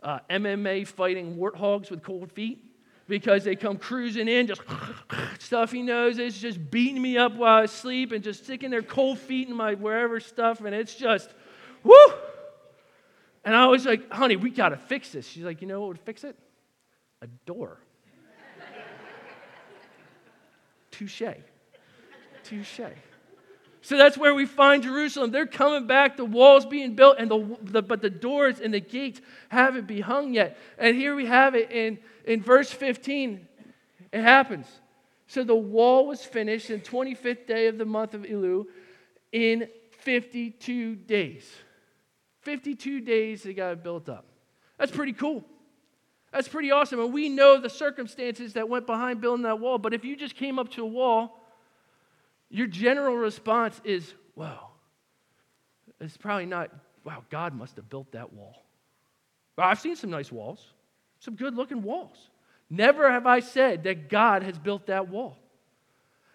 uh, 0.03 0.19
MMA 0.29 0.87
fighting 0.87 1.35
warthogs 1.35 1.89
with 1.89 2.03
cold 2.03 2.31
feet 2.31 2.63
because 3.07 3.43
they 3.43 3.55
come 3.55 3.77
cruising 3.77 4.27
in, 4.27 4.47
just 4.47 4.61
stuffy 5.39 5.81
noses, 5.81 6.37
just 6.37 6.69
beating 6.69 7.01
me 7.01 7.17
up 7.17 7.33
while 7.35 7.63
I 7.63 7.65
sleep 7.65 8.11
and 8.11 8.23
just 8.23 8.43
sticking 8.43 8.69
their 8.69 8.81
cold 8.81 9.17
feet 9.17 9.47
in 9.47 9.55
my 9.55 9.73
wherever 9.73 10.19
stuff. 10.19 10.61
And 10.61 10.75
it's 10.75 10.95
just, 10.95 11.33
whoo! 11.83 12.13
And 13.47 13.55
I 13.55 13.67
was 13.67 13.85
like, 13.85 14.11
honey, 14.11 14.35
we 14.35 14.49
got 14.49 14.69
to 14.69 14.75
fix 14.75 15.13
this. 15.13 15.25
She's 15.25 15.45
like, 15.45 15.61
you 15.61 15.69
know 15.69 15.79
what 15.79 15.87
would 15.87 15.99
fix 16.01 16.25
it? 16.25 16.37
A 17.21 17.27
door. 17.45 17.77
Touche. 20.91 21.21
Touche. 22.43 22.81
So 23.81 23.97
that's 23.97 24.17
where 24.17 24.35
we 24.35 24.45
find 24.45 24.83
Jerusalem. 24.83 25.31
They're 25.31 25.45
coming 25.45 25.87
back, 25.87 26.17
the 26.17 26.25
walls 26.25 26.65
being 26.65 26.95
built, 26.95 27.19
and 27.19 27.31
the, 27.31 27.57
the, 27.61 27.81
but 27.81 28.01
the 28.01 28.09
doors 28.09 28.59
and 28.59 28.73
the 28.73 28.81
gates 28.81 29.21
haven't 29.47 29.87
been 29.87 30.01
hung 30.01 30.33
yet. 30.33 30.57
And 30.77 30.97
here 30.97 31.15
we 31.15 31.25
have 31.27 31.55
it 31.55 31.71
in, 31.71 31.99
in 32.25 32.41
verse 32.41 32.69
15. 32.69 33.47
It 34.11 34.21
happens. 34.21 34.67
So 35.27 35.45
the 35.45 35.55
wall 35.55 36.05
was 36.05 36.21
finished 36.21 36.69
in 36.69 36.81
25th 36.81 37.47
day 37.47 37.67
of 37.67 37.77
the 37.77 37.85
month 37.85 38.13
of 38.13 38.23
Elul 38.23 38.65
in 39.31 39.69
52 40.01 40.95
days. 40.95 41.49
52 42.47 43.01
days 43.01 43.43
they 43.43 43.53
got 43.53 43.73
it 43.73 43.83
built 43.83 44.07
up. 44.07 44.25
That's 44.77 44.91
pretty 44.91 45.11
cool. 45.11 45.43
That's 46.31 46.47
pretty 46.47 46.71
awesome. 46.71 47.01
And 47.01 47.11
we 47.11 47.27
know 47.27 47.59
the 47.59 47.69
circumstances 47.69 48.53
that 48.53 48.69
went 48.69 48.87
behind 48.87 49.19
building 49.19 49.43
that 49.43 49.59
wall. 49.59 49.77
But 49.77 49.93
if 49.93 50.05
you 50.05 50.15
just 50.15 50.35
came 50.35 50.57
up 50.57 50.69
to 50.71 50.83
a 50.83 50.87
wall 50.87 51.43
your 52.49 52.67
general 52.67 53.15
response 53.15 53.79
is, 53.83 54.13
well, 54.35 54.71
it's 55.99 56.15
probably 56.15 56.45
not, 56.45 56.71
wow, 57.03 57.23
God 57.29 57.53
must 57.53 57.75
have 57.75 57.89
built 57.89 58.11
that 58.13 58.31
wall. 58.31 58.63
Well, 59.57 59.67
I've 59.67 59.79
seen 59.79 59.95
some 59.95 60.11
nice 60.11 60.31
walls, 60.31 60.65
some 61.19 61.35
good 61.35 61.55
looking 61.55 61.81
walls. 61.81 62.15
Never 62.69 63.11
have 63.11 63.25
I 63.25 63.41
said 63.41 63.83
that 63.83 64.09
God 64.09 64.43
has 64.43 64.57
built 64.57 64.87
that 64.87 65.09
wall. 65.09 65.37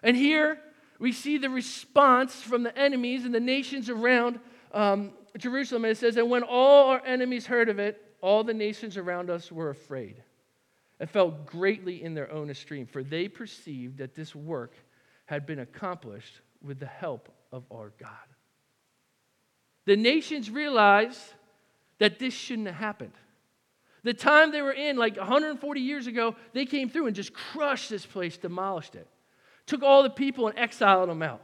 And 0.03 0.17
here 0.17 0.59
we 0.99 1.13
see 1.13 1.39
the 1.39 1.49
response 1.49 2.35
from 2.35 2.63
the 2.63 2.77
enemies 2.77 3.25
and 3.25 3.35
the 3.35 3.41
nations 3.41 3.89
around 3.89 4.39
um, 4.73 5.13
Jerusalem. 5.39 5.85
It 5.85 5.97
says, 5.97 6.17
And 6.17 6.31
when 6.31 6.43
all 6.43 6.91
our 6.91 7.03
enemies 7.05 7.47
heard 7.47 7.69
of 7.69 7.79
it, 7.79 8.01
all 8.21 8.45
the 8.45 8.55
nations 8.55 8.97
around 8.97 9.31
us 9.31 9.51
were 9.51 9.71
afraid 9.71 10.23
and 11.01 11.11
felt 11.11 11.47
greatly 11.47 12.03
in 12.03 12.15
their 12.15 12.31
own 12.31 12.51
esteem, 12.51 12.87
for 12.87 13.03
they 13.03 13.29
perceived 13.29 13.99
that 13.99 14.15
this 14.15 14.35
work 14.35 14.75
had 15.27 15.47
been 15.47 15.59
accomplished 15.59 16.41
with 16.63 16.79
the 16.79 16.87
help 16.87 17.29
of 17.51 17.65
our 17.73 17.93
God. 17.99 18.09
The 19.85 19.97
nations 19.97 20.51
realized 20.51 21.21
that 21.99 22.19
this 22.19 22.35
shouldn't 22.35 22.69
have 22.69 22.77
happened. 22.77 23.13
The 24.05 24.15
time 24.15 24.51
they 24.51 24.63
were 24.63 24.73
in, 24.73 24.97
like 24.97 25.17
140 25.17 25.81
years 25.81 26.07
ago, 26.07 26.37
they 26.53 26.67
came 26.67 26.89
through 26.89 27.07
and 27.07 27.17
just 27.17 27.33
crushed 27.33 27.91
this 27.91 28.05
place, 28.05 28.37
demolished 28.37 28.95
it. 28.95 29.07
Took 29.67 29.83
all 29.83 30.03
the 30.03 30.11
people 30.11 30.49
and 30.49 30.59
exiled 30.59 31.09
them 31.09 31.23
out. 31.23 31.41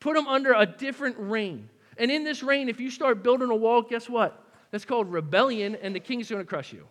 Put 0.00 0.14
them 0.14 0.26
under 0.26 0.52
a 0.52 0.66
different 0.66 1.16
reign. 1.18 1.70
And 1.96 2.10
in 2.10 2.24
this 2.24 2.42
reign, 2.42 2.68
if 2.68 2.80
you 2.80 2.90
start 2.90 3.22
building 3.22 3.50
a 3.50 3.56
wall, 3.56 3.82
guess 3.82 4.08
what? 4.08 4.42
That's 4.70 4.84
called 4.84 5.12
rebellion, 5.12 5.76
and 5.76 5.94
the 5.94 6.00
king's 6.00 6.28
going 6.28 6.42
to 6.42 6.48
crush 6.48 6.72
you. 6.72 6.86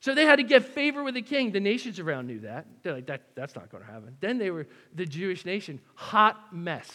So 0.00 0.16
they 0.16 0.24
had 0.24 0.36
to 0.36 0.42
get 0.42 0.64
favor 0.64 1.04
with 1.04 1.14
the 1.14 1.22
king. 1.22 1.52
The 1.52 1.60
nations 1.60 2.00
around 2.00 2.26
knew 2.26 2.40
that. 2.40 2.66
They're 2.82 2.94
like, 2.94 3.06
that, 3.06 3.22
that's 3.36 3.54
not 3.54 3.70
going 3.70 3.84
to 3.84 3.90
happen. 3.90 4.16
Then 4.18 4.36
they 4.36 4.50
were 4.50 4.66
the 4.92 5.06
Jewish 5.06 5.44
nation, 5.44 5.80
hot 5.94 6.52
mess. 6.52 6.90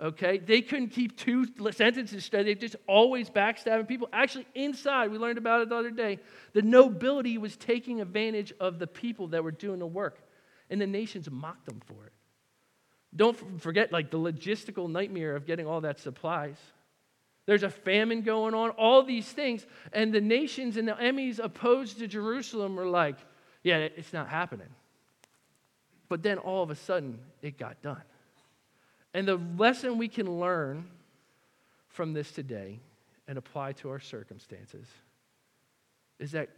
Okay? 0.00 0.38
They 0.38 0.60
couldn't 0.60 0.90
keep 0.90 1.16
two 1.16 1.46
sentences 1.72 2.24
straight. 2.24 2.44
They 2.44 2.54
just 2.54 2.76
always 2.86 3.28
backstabbing 3.28 3.88
people. 3.88 4.08
Actually, 4.12 4.46
inside, 4.54 5.10
we 5.10 5.18
learned 5.18 5.38
about 5.38 5.62
it 5.62 5.68
the 5.68 5.74
other 5.74 5.90
day, 5.90 6.20
the 6.52 6.62
nobility 6.62 7.38
was 7.38 7.56
taking 7.56 8.00
advantage 8.00 8.52
of 8.60 8.78
the 8.78 8.86
people 8.86 9.26
that 9.28 9.42
were 9.42 9.50
doing 9.50 9.80
the 9.80 9.86
work. 9.86 10.20
And 10.70 10.80
the 10.80 10.86
nations 10.86 11.28
mocked 11.28 11.66
them 11.66 11.80
for 11.86 12.06
it. 12.06 12.12
Don't 13.16 13.60
forget, 13.60 13.92
like, 13.92 14.10
the 14.10 14.18
logistical 14.18 14.90
nightmare 14.90 15.36
of 15.36 15.46
getting 15.46 15.66
all 15.66 15.82
that 15.82 16.00
supplies. 16.00 16.56
There's 17.46 17.62
a 17.62 17.70
famine 17.70 18.22
going 18.22 18.54
on, 18.54 18.70
all 18.70 19.02
these 19.02 19.26
things. 19.26 19.66
And 19.92 20.12
the 20.12 20.20
nations 20.20 20.76
and 20.76 20.88
the 20.88 20.98
enemies 20.98 21.38
opposed 21.38 21.98
to 21.98 22.08
Jerusalem 22.08 22.76
were 22.76 22.86
like, 22.86 23.16
yeah, 23.62 23.76
it's 23.78 24.12
not 24.12 24.28
happening. 24.28 24.68
But 26.08 26.22
then 26.22 26.38
all 26.38 26.62
of 26.62 26.70
a 26.70 26.74
sudden, 26.74 27.18
it 27.42 27.58
got 27.58 27.82
done. 27.82 28.02
And 29.12 29.28
the 29.28 29.40
lesson 29.56 29.98
we 29.98 30.08
can 30.08 30.40
learn 30.40 30.86
from 31.88 32.12
this 32.12 32.32
today 32.32 32.80
and 33.28 33.38
apply 33.38 33.72
to 33.72 33.90
our 33.90 34.00
circumstances 34.00 34.86
is 36.18 36.32
that 36.32 36.48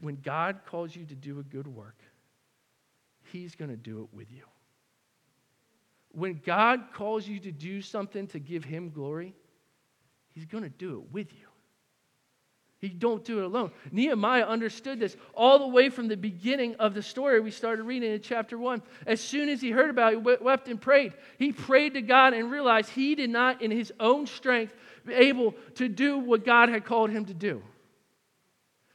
when 0.00 0.16
God 0.22 0.60
calls 0.66 0.94
you 0.94 1.04
to 1.06 1.14
do 1.14 1.40
a 1.40 1.42
good 1.42 1.66
work, 1.66 1.96
He's 3.32 3.54
going 3.54 3.70
to 3.70 3.76
do 3.76 4.02
it 4.02 4.16
with 4.16 4.30
you. 4.30 4.44
When 6.14 6.40
God 6.44 6.92
calls 6.92 7.26
you 7.26 7.40
to 7.40 7.52
do 7.52 7.82
something 7.82 8.26
to 8.28 8.38
give 8.38 8.64
Him 8.64 8.90
glory, 8.90 9.34
He's 10.32 10.46
going 10.46 10.64
to 10.64 10.70
do 10.70 10.98
it 10.98 11.12
with 11.12 11.32
you. 11.32 11.46
He 12.78 12.90
don't 12.90 13.24
do 13.24 13.38
it 13.38 13.44
alone. 13.44 13.70
Nehemiah 13.92 14.44
understood 14.44 15.00
this 15.00 15.16
all 15.32 15.58
the 15.58 15.68
way 15.68 15.88
from 15.88 16.06
the 16.06 16.18
beginning 16.18 16.74
of 16.74 16.92
the 16.92 17.02
story 17.02 17.40
we 17.40 17.50
started 17.50 17.84
reading 17.84 18.12
in 18.12 18.20
chapter 18.20 18.58
1. 18.58 18.82
As 19.06 19.22
soon 19.22 19.48
as 19.48 19.62
he 19.62 19.70
heard 19.70 19.88
about 19.88 20.12
it, 20.12 20.18
he 20.18 20.44
wept 20.44 20.68
and 20.68 20.78
prayed. 20.78 21.14
He 21.38 21.50
prayed 21.50 21.94
to 21.94 22.02
God 22.02 22.34
and 22.34 22.50
realized 22.50 22.90
he 22.90 23.14
did 23.14 23.30
not, 23.30 23.62
in 23.62 23.70
his 23.70 23.90
own 23.98 24.26
strength, 24.26 24.74
be 25.06 25.14
able 25.14 25.54
to 25.76 25.88
do 25.88 26.18
what 26.18 26.44
God 26.44 26.68
had 26.68 26.84
called 26.84 27.08
him 27.08 27.24
to 27.24 27.34
do. 27.34 27.62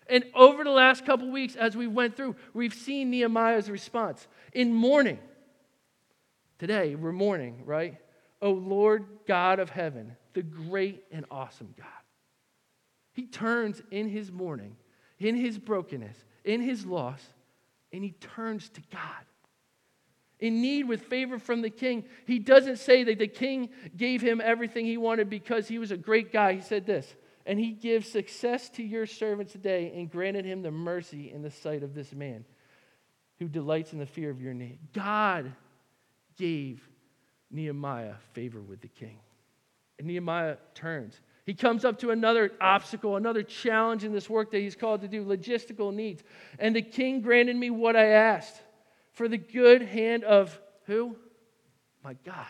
And 0.07 0.23
over 0.35 0.63
the 0.63 0.69
last 0.69 1.03
couple 1.03 1.31
weeks, 1.31 1.55
as 1.55 1.75
we 1.75 1.87
went 1.87 2.15
through, 2.15 2.35
we've 2.53 2.73
seen 2.75 3.09
Nehemiah's 3.09 3.71
response. 3.71 4.27
In 4.53 4.71
mourning, 4.71 5.17
today 6.59 6.95
we're 6.95 7.11
mourning, 7.11 7.63
right? 7.65 7.97
O 8.41 8.51
Lord 8.51 9.05
God 9.27 9.59
of 9.59 9.69
heaven, 9.69 10.15
the 10.33 10.43
great 10.43 11.03
and 11.11 11.25
awesome 11.31 11.73
God. 11.77 11.87
He 13.11 13.25
turns 13.25 13.81
in 13.91 14.07
his 14.07 14.31
mourning, 14.31 14.77
in 15.17 15.35
his 15.35 15.57
brokenness, 15.57 16.15
in 16.45 16.61
his 16.61 16.85
loss, 16.85 17.21
and 17.91 18.03
he 18.03 18.11
turns 18.11 18.69
to 18.69 18.81
God. 18.91 19.25
In 20.39 20.61
need 20.61 20.87
with 20.87 21.01
favor 21.03 21.37
from 21.37 21.61
the 21.61 21.69
king, 21.69 22.05
he 22.25 22.39
doesn't 22.39 22.77
say 22.77 23.03
that 23.03 23.19
the 23.19 23.27
king 23.27 23.69
gave 23.97 24.21
him 24.21 24.39
everything 24.41 24.85
he 24.85 24.95
wanted 24.95 25.29
because 25.29 25.67
he 25.67 25.79
was 25.79 25.91
a 25.91 25.97
great 25.97 26.31
guy. 26.31 26.53
He 26.53 26.61
said 26.61 26.85
this, 26.85 27.13
and 27.45 27.59
he 27.59 27.71
gives 27.71 28.09
success 28.09 28.69
to 28.71 28.83
your 28.83 29.05
servant 29.05 29.49
today 29.49 29.91
and 29.95 30.09
granted 30.09 30.45
him 30.45 30.61
the 30.61 30.71
mercy 30.71 31.29
in 31.31 31.41
the 31.41 31.51
sight 31.51 31.83
of 31.83 31.93
this 31.93 32.13
man 32.13 32.45
who 33.39 33.49
delights 33.49 33.91
in 33.91 33.99
the 33.99 34.05
fear 34.05 34.29
of 34.29 34.41
your 34.41 34.53
name. 34.53 34.79
God 34.93 35.51
gave 36.39 36.81
Nehemiah 37.51 38.15
favor 38.33 38.61
with 38.61 38.81
the 38.81 38.87
king. 38.87 39.19
And 39.99 40.07
Nehemiah 40.07 40.55
turns. 40.73 41.19
He 41.45 41.53
comes 41.53 41.83
up 41.83 41.99
to 41.99 42.11
another 42.11 42.51
obstacle, 42.61 43.17
another 43.17 43.43
challenge 43.43 44.03
in 44.03 44.13
this 44.13 44.29
work 44.29 44.51
that 44.51 44.59
he's 44.59 44.75
called 44.75 45.01
to 45.01 45.07
do, 45.07 45.25
logistical 45.25 45.93
needs. 45.93 46.23
And 46.57 46.75
the 46.75 46.81
king 46.81 47.21
granted 47.21 47.55
me 47.55 47.69
what 47.69 47.95
I 47.95 48.05
asked 48.05 48.61
for 49.11 49.27
the 49.27 49.37
good 49.37 49.81
hand 49.81 50.23
of 50.23 50.57
who? 50.85 51.15
My 52.03 52.13
God 52.25 52.45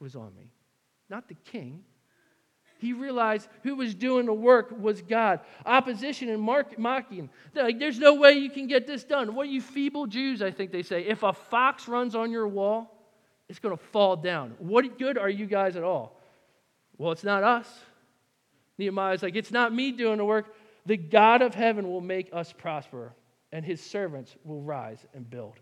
was 0.00 0.16
on 0.16 0.34
me, 0.34 0.50
not 1.10 1.28
the 1.28 1.34
king. 1.34 1.84
He 2.78 2.92
realized 2.92 3.48
who 3.62 3.76
was 3.76 3.94
doing 3.94 4.26
the 4.26 4.34
work 4.34 4.74
was 4.78 5.02
God. 5.02 5.40
Opposition 5.64 6.28
and 6.28 6.40
mark, 6.40 6.78
mocking. 6.78 7.30
Like, 7.54 7.78
there's 7.78 7.98
no 7.98 8.14
way 8.14 8.32
you 8.32 8.50
can 8.50 8.66
get 8.66 8.86
this 8.86 9.04
done. 9.04 9.34
What 9.34 9.48
you 9.48 9.60
feeble 9.60 10.06
Jews, 10.06 10.42
I 10.42 10.50
think 10.50 10.72
they 10.72 10.82
say. 10.82 11.02
If 11.02 11.22
a 11.22 11.32
fox 11.32 11.88
runs 11.88 12.14
on 12.14 12.30
your 12.30 12.46
wall, 12.46 12.92
it's 13.48 13.58
going 13.58 13.76
to 13.76 13.82
fall 13.82 14.16
down. 14.16 14.54
What 14.58 14.98
good 14.98 15.16
are 15.16 15.30
you 15.30 15.46
guys 15.46 15.76
at 15.76 15.82
all? 15.82 16.20
Well, 16.98 17.12
it's 17.12 17.24
not 17.24 17.42
us. 17.42 17.68
Nehemiah's 18.78 19.22
like, 19.22 19.36
It's 19.36 19.50
not 19.52 19.72
me 19.72 19.92
doing 19.92 20.18
the 20.18 20.24
work. 20.24 20.54
The 20.84 20.96
God 20.96 21.42
of 21.42 21.54
heaven 21.54 21.88
will 21.88 22.00
make 22.00 22.28
us 22.32 22.52
prosper, 22.52 23.12
and 23.52 23.64
his 23.64 23.80
servants 23.80 24.36
will 24.44 24.60
rise 24.60 25.04
and 25.14 25.28
build. 25.28 25.54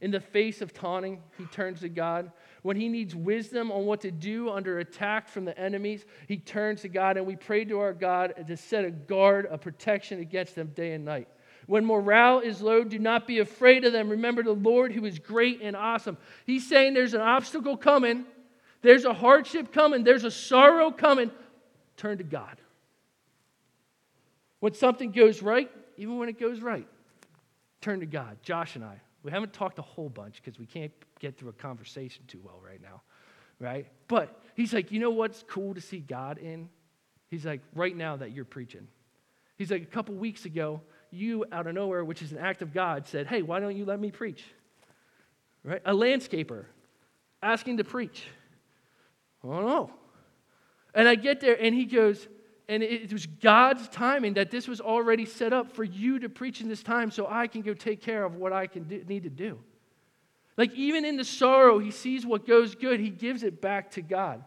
In 0.00 0.10
the 0.10 0.20
face 0.20 0.60
of 0.60 0.72
taunting, 0.72 1.22
he 1.38 1.44
turns 1.46 1.80
to 1.80 1.88
God. 1.88 2.32
When 2.62 2.76
he 2.76 2.88
needs 2.88 3.14
wisdom 3.14 3.72
on 3.72 3.86
what 3.86 4.00
to 4.02 4.12
do 4.12 4.48
under 4.48 4.78
attack 4.78 5.28
from 5.28 5.44
the 5.44 5.58
enemies, 5.58 6.04
he 6.28 6.36
turns 6.36 6.82
to 6.82 6.88
God, 6.88 7.16
and 7.16 7.26
we 7.26 7.34
pray 7.34 7.64
to 7.64 7.80
our 7.80 7.92
God 7.92 8.34
to 8.46 8.56
set 8.56 8.84
a 8.84 8.90
guard, 8.90 9.48
a 9.50 9.58
protection 9.58 10.20
against 10.20 10.54
them 10.54 10.68
day 10.68 10.92
and 10.92 11.04
night. 11.04 11.28
When 11.66 11.84
morale 11.84 12.40
is 12.40 12.62
low, 12.62 12.84
do 12.84 12.98
not 12.98 13.26
be 13.26 13.40
afraid 13.40 13.84
of 13.84 13.92
them. 13.92 14.08
Remember 14.08 14.42
the 14.42 14.52
Lord 14.52 14.92
who 14.92 15.04
is 15.04 15.18
great 15.18 15.60
and 15.60 15.76
awesome. 15.76 16.16
He's 16.46 16.68
saying 16.68 16.94
there's 16.94 17.14
an 17.14 17.20
obstacle 17.20 17.76
coming, 17.76 18.24
there's 18.80 19.04
a 19.04 19.14
hardship 19.14 19.72
coming, 19.72 20.04
there's 20.04 20.24
a 20.24 20.30
sorrow 20.30 20.90
coming, 20.90 21.30
turn 21.96 22.18
to 22.18 22.24
God. 22.24 22.60
When 24.60 24.74
something 24.74 25.10
goes 25.10 25.42
right, 25.42 25.70
even 25.96 26.18
when 26.18 26.28
it 26.28 26.38
goes 26.38 26.60
right, 26.60 26.86
turn 27.80 28.00
to 28.00 28.06
God. 28.06 28.38
Josh 28.42 28.76
and 28.76 28.84
I, 28.84 29.00
we 29.22 29.30
haven't 29.30 29.52
talked 29.52 29.78
a 29.78 29.82
whole 29.82 30.08
bunch 30.08 30.42
because 30.42 30.58
we 30.58 30.66
can't 30.66 30.92
get 31.20 31.38
through 31.38 31.50
a 31.50 31.54
conversation 31.54 32.24
too 32.26 32.40
well 32.42 32.60
right 32.64 32.80
now, 32.82 33.02
right? 33.60 33.86
But 34.08 34.40
he's 34.54 34.72
like, 34.72 34.90
you 34.90 34.98
know 34.98 35.10
what's 35.10 35.44
cool 35.48 35.74
to 35.74 35.80
see 35.80 36.00
God 36.00 36.38
in? 36.38 36.68
He's 37.28 37.46
like, 37.46 37.60
right 37.74 37.96
now 37.96 38.16
that 38.16 38.32
you're 38.32 38.44
preaching. 38.44 38.88
He's 39.56 39.70
like, 39.70 39.82
a 39.82 39.86
couple 39.86 40.14
weeks 40.14 40.44
ago, 40.44 40.80
you 41.10 41.44
out 41.52 41.66
of 41.66 41.74
nowhere, 41.74 42.04
which 42.04 42.22
is 42.22 42.32
an 42.32 42.38
act 42.38 42.62
of 42.62 42.72
God, 42.72 43.06
said, 43.06 43.26
hey, 43.26 43.42
why 43.42 43.60
don't 43.60 43.76
you 43.76 43.84
let 43.84 44.00
me 44.00 44.10
preach? 44.10 44.44
Right? 45.64 45.82
A 45.84 45.94
landscaper 45.94 46.64
asking 47.42 47.76
to 47.76 47.84
preach. 47.84 48.24
I 49.44 49.48
don't 49.48 49.66
know. 49.66 49.90
And 50.94 51.08
I 51.08 51.14
get 51.14 51.40
there, 51.40 51.56
and 51.60 51.74
he 51.74 51.84
goes, 51.84 52.26
and 52.72 52.82
it 52.82 53.12
was 53.12 53.26
God's 53.26 53.86
timing 53.88 54.32
that 54.34 54.50
this 54.50 54.66
was 54.66 54.80
already 54.80 55.26
set 55.26 55.52
up 55.52 55.76
for 55.76 55.84
you 55.84 56.18
to 56.20 56.30
preach 56.30 56.62
in 56.62 56.70
this 56.70 56.82
time 56.82 57.10
so 57.10 57.26
I 57.28 57.46
can 57.46 57.60
go 57.60 57.74
take 57.74 58.00
care 58.00 58.24
of 58.24 58.36
what 58.36 58.54
I 58.54 58.66
can 58.66 58.84
do, 58.84 59.04
need 59.06 59.24
to 59.24 59.28
do. 59.28 59.58
Like, 60.56 60.72
even 60.72 61.04
in 61.04 61.18
the 61.18 61.24
sorrow, 61.24 61.78
he 61.78 61.90
sees 61.90 62.24
what 62.24 62.46
goes 62.46 62.74
good, 62.74 62.98
he 62.98 63.10
gives 63.10 63.42
it 63.42 63.60
back 63.60 63.90
to 63.90 64.00
God. 64.00 64.42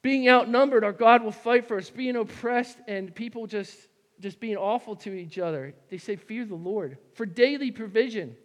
Being 0.00 0.26
outnumbered, 0.26 0.84
our 0.84 0.92
God 0.92 1.22
will 1.22 1.32
fight 1.32 1.68
for 1.68 1.76
us. 1.76 1.90
Being 1.90 2.16
oppressed 2.16 2.78
and 2.88 3.14
people 3.14 3.46
just, 3.46 3.76
just 4.20 4.40
being 4.40 4.56
awful 4.56 4.96
to 4.96 5.12
each 5.12 5.38
other, 5.38 5.74
they 5.90 5.98
say, 5.98 6.16
Fear 6.16 6.46
the 6.46 6.54
Lord. 6.54 6.96
For 7.12 7.26
daily 7.26 7.72
provision, 7.72 8.36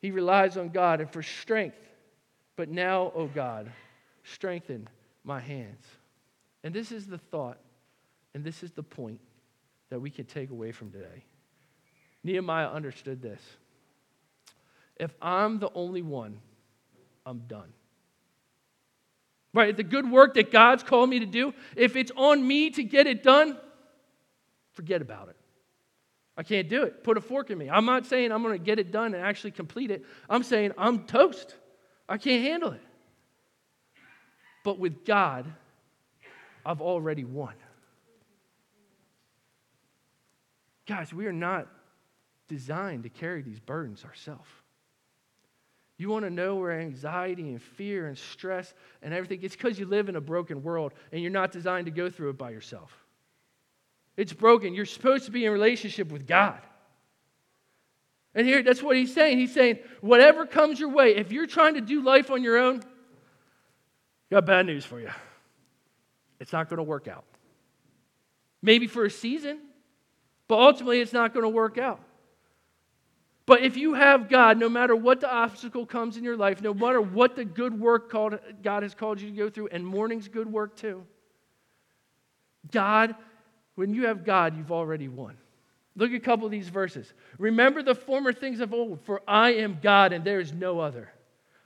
he 0.00 0.10
relies 0.10 0.56
on 0.56 0.70
God 0.70 1.00
and 1.00 1.12
for 1.12 1.22
strength. 1.22 1.78
But 2.56 2.68
now, 2.68 3.02
O 3.02 3.12
oh 3.14 3.30
God, 3.32 3.70
strengthen 4.24 4.88
my 5.22 5.38
hands. 5.38 5.86
And 6.62 6.74
this 6.74 6.92
is 6.92 7.06
the 7.06 7.18
thought, 7.18 7.58
and 8.34 8.44
this 8.44 8.62
is 8.62 8.72
the 8.72 8.82
point 8.82 9.20
that 9.90 10.00
we 10.00 10.10
can 10.10 10.24
take 10.24 10.50
away 10.50 10.72
from 10.72 10.90
today. 10.90 11.24
Nehemiah 12.22 12.68
understood 12.68 13.22
this. 13.22 13.40
If 14.96 15.14
I'm 15.22 15.58
the 15.58 15.70
only 15.74 16.02
one, 16.02 16.38
I'm 17.24 17.40
done. 17.48 17.72
Right? 19.52 19.76
The 19.76 19.82
good 19.82 20.08
work 20.08 20.34
that 20.34 20.52
God's 20.52 20.82
called 20.82 21.10
me 21.10 21.20
to 21.20 21.26
do, 21.26 21.54
if 21.74 21.96
it's 21.96 22.12
on 22.14 22.46
me 22.46 22.70
to 22.70 22.84
get 22.84 23.06
it 23.06 23.22
done, 23.22 23.56
forget 24.72 25.02
about 25.02 25.28
it. 25.28 25.36
I 26.36 26.42
can't 26.42 26.68
do 26.68 26.84
it. 26.84 27.02
Put 27.02 27.16
a 27.16 27.20
fork 27.20 27.50
in 27.50 27.58
me. 27.58 27.68
I'm 27.68 27.84
not 27.84 28.06
saying 28.06 28.32
I'm 28.32 28.42
going 28.42 28.56
to 28.56 28.64
get 28.64 28.78
it 28.78 28.92
done 28.92 29.14
and 29.14 29.24
actually 29.24 29.50
complete 29.50 29.90
it. 29.90 30.04
I'm 30.28 30.42
saying 30.42 30.72
I'm 30.78 31.04
toast. 31.04 31.54
I 32.08 32.18
can't 32.18 32.42
handle 32.42 32.72
it. 32.72 32.80
But 34.64 34.78
with 34.78 35.04
God, 35.04 35.46
I've 36.64 36.80
already 36.80 37.24
won. 37.24 37.54
Guys, 40.86 41.12
we 41.12 41.26
are 41.26 41.32
not 41.32 41.68
designed 42.48 43.04
to 43.04 43.08
carry 43.08 43.42
these 43.42 43.60
burdens 43.60 44.04
ourselves. 44.04 44.48
You 45.96 46.08
want 46.08 46.24
to 46.24 46.30
know 46.30 46.56
where 46.56 46.72
anxiety 46.72 47.50
and 47.50 47.62
fear 47.62 48.06
and 48.06 48.16
stress 48.16 48.72
and 49.02 49.12
everything, 49.12 49.40
it's 49.42 49.54
because 49.54 49.78
you 49.78 49.86
live 49.86 50.08
in 50.08 50.16
a 50.16 50.20
broken 50.20 50.62
world 50.62 50.92
and 51.12 51.20
you're 51.20 51.30
not 51.30 51.52
designed 51.52 51.86
to 51.86 51.92
go 51.92 52.08
through 52.08 52.30
it 52.30 52.38
by 52.38 52.50
yourself. 52.50 52.90
It's 54.16 54.32
broken. 54.32 54.74
You're 54.74 54.86
supposed 54.86 55.26
to 55.26 55.30
be 55.30 55.44
in 55.44 55.52
relationship 55.52 56.10
with 56.10 56.26
God. 56.26 56.60
And 58.34 58.46
here, 58.46 58.62
that's 58.62 58.82
what 58.82 58.96
he's 58.96 59.12
saying. 59.12 59.38
He's 59.38 59.52
saying, 59.52 59.80
whatever 60.00 60.46
comes 60.46 60.80
your 60.80 60.88
way, 60.88 61.16
if 61.16 61.32
you're 61.32 61.46
trying 61.46 61.74
to 61.74 61.80
do 61.80 62.02
life 62.02 62.30
on 62.30 62.42
your 62.42 62.58
own, 62.58 62.82
Got 64.30 64.46
bad 64.46 64.66
news 64.66 64.84
for 64.84 65.00
you. 65.00 65.10
It's 66.40 66.52
not 66.52 66.68
going 66.68 66.78
to 66.78 66.82
work 66.82 67.06
out. 67.06 67.24
Maybe 68.62 68.86
for 68.86 69.04
a 69.04 69.10
season, 69.10 69.60
but 70.48 70.58
ultimately 70.58 71.00
it's 71.00 71.12
not 71.12 71.32
going 71.32 71.44
to 71.44 71.50
work 71.50 71.78
out. 71.78 72.00
But 73.46 73.62
if 73.62 73.76
you 73.76 73.94
have 73.94 74.28
God, 74.28 74.58
no 74.58 74.68
matter 74.68 74.94
what 74.94 75.20
the 75.20 75.32
obstacle 75.32 75.84
comes 75.84 76.16
in 76.16 76.24
your 76.24 76.36
life, 76.36 76.62
no 76.62 76.72
matter 76.72 77.00
what 77.00 77.36
the 77.36 77.44
good 77.44 77.78
work 77.78 78.10
called, 78.10 78.38
God 78.62 78.82
has 78.82 78.94
called 78.94 79.20
you 79.20 79.30
to 79.30 79.36
go 79.36 79.50
through, 79.50 79.68
and 79.68 79.86
mourning's 79.86 80.28
good 80.28 80.50
work 80.50 80.76
too, 80.76 81.04
God, 82.70 83.14
when 83.74 83.94
you 83.94 84.06
have 84.06 84.24
God, 84.24 84.56
you've 84.56 84.72
already 84.72 85.08
won. 85.08 85.36
Look 85.96 86.10
at 86.10 86.16
a 86.16 86.20
couple 86.20 86.46
of 86.46 86.52
these 86.52 86.68
verses. 86.68 87.12
Remember 87.38 87.82
the 87.82 87.94
former 87.94 88.32
things 88.32 88.60
of 88.60 88.72
old, 88.72 89.00
for 89.02 89.20
I 89.26 89.54
am 89.54 89.78
God 89.82 90.12
and 90.12 90.24
there 90.24 90.40
is 90.40 90.52
no 90.52 90.78
other. 90.78 91.10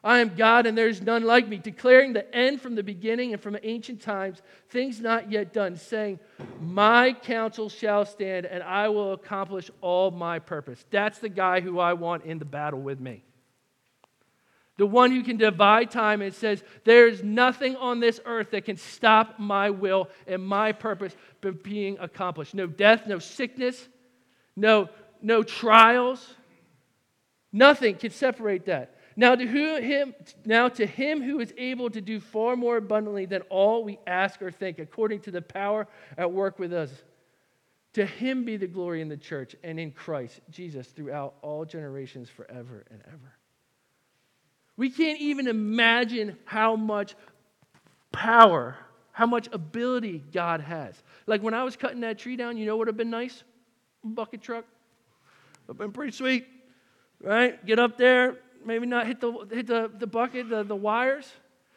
I 0.04 0.18
am 0.18 0.34
God 0.34 0.66
and 0.66 0.76
there 0.76 0.87
is 0.87 1.00
none 1.00 1.25
like 1.25 1.49
me, 1.49 1.56
declaring 1.56 2.12
the 2.12 2.32
end 2.34 2.61
from 2.61 2.75
the 2.75 2.82
beginning 2.82 3.32
and 3.32 3.40
from 3.40 3.56
ancient 3.62 4.02
times, 4.02 4.42
things 4.68 5.00
not 5.00 5.32
yet 5.32 5.54
done, 5.54 5.76
saying, 5.76 6.20
My 6.61 7.14
counsel 7.14 7.70
shall 7.70 8.04
stand 8.04 8.44
and 8.44 8.62
I 8.62 8.90
will 8.90 9.14
accomplish 9.14 9.70
all 9.80 10.11
my 10.11 10.40
purpose. 10.40 10.84
That's 10.90 11.20
the 11.20 11.30
guy 11.30 11.61
who 11.61 11.78
I 11.78 11.94
want 11.94 12.25
in 12.25 12.38
the 12.38 12.44
battle 12.44 12.82
with 12.82 13.00
me. 13.00 13.25
The 14.76 14.87
one 14.87 15.11
who 15.11 15.23
can 15.23 15.38
divide 15.38 15.90
time 15.90 16.20
and 16.20 16.34
says, 16.34 16.62
There 16.84 17.08
is 17.08 17.23
nothing 17.23 17.75
on 17.76 18.00
this 18.00 18.20
earth 18.26 18.50
that 18.50 18.66
can 18.66 18.76
stop 18.76 19.38
my 19.38 19.70
will 19.70 20.11
and 20.26 20.44
my 20.44 20.73
purpose 20.73 21.16
from 21.40 21.58
being 21.62 21.96
accomplished. 21.99 22.54
No 22.54 22.66
death, 22.66 23.06
no 23.06 23.18
sickness, 23.18 23.88
no, 24.54 24.90
no 25.23 25.42
trials. 25.42 26.34
Nothing 27.52 27.94
can 27.94 28.11
separate 28.11 28.66
that. 28.66 28.93
Now 29.16 29.37
to, 29.37 29.47
who, 29.47 29.80
him, 29.80 30.14
now 30.44 30.68
to 30.71 30.87
him 30.87 31.23
who 31.23 31.38
is 31.40 31.54
able 31.56 31.88
to 31.90 32.00
do 32.00 32.18
far 32.18 32.56
more 32.56 32.76
abundantly 32.76 33.26
than 33.26 33.42
all 33.42 33.85
we 33.85 33.99
ask 34.06 34.42
or 34.42 34.50
think, 34.50 34.78
according 34.78 35.21
to 35.21 35.30
the 35.30 35.42
power 35.42 35.87
at 36.18 36.33
work 36.33 36.59
with 36.59 36.73
us, 36.73 36.90
to 37.92 38.04
him 38.04 38.44
be 38.44 38.56
the 38.56 38.66
glory 38.66 39.00
in 39.00 39.09
the 39.09 39.16
church 39.16 39.54
and 39.62 39.78
in 39.78 39.92
Christ 39.92 40.40
Jesus 40.50 40.88
throughout 40.88 41.35
all 41.42 41.64
generations 41.64 42.28
forever 42.28 42.85
and 42.90 43.00
ever. 43.06 43.33
We 44.76 44.90
can't 44.90 45.21
even 45.21 45.47
imagine 45.47 46.37
how 46.44 46.75
much 46.75 47.14
power, 48.11 48.76
how 49.12 49.26
much 49.26 49.49
ability 49.52 50.25
God 50.33 50.61
has. 50.61 51.00
Like 51.28 51.40
when 51.40 51.54
I 51.54 51.62
was 51.62 51.76
cutting 51.76 52.00
that 52.00 52.18
tree 52.18 52.35
down, 52.35 52.56
you 52.56 52.66
know 52.66 52.75
what 52.75 52.80
would 52.80 52.88
have 52.88 52.97
been 52.97 53.11
nice? 53.11 53.44
Bucket 54.02 54.42
truck. 54.42 54.64
Would 55.68 55.75
have 55.75 55.78
been 55.78 55.92
pretty 55.92 56.12
sweet, 56.12 56.47
right? 57.23 57.64
Get 57.64 57.78
up 57.78 57.97
there, 57.97 58.38
maybe 58.66 58.87
not 58.87 59.06
hit 59.06 59.21
the, 59.21 59.33
hit 59.50 59.66
the, 59.66 59.90
the 59.99 60.06
bucket, 60.06 60.49
the, 60.49 60.62
the 60.62 60.76
wires. 60.76 61.30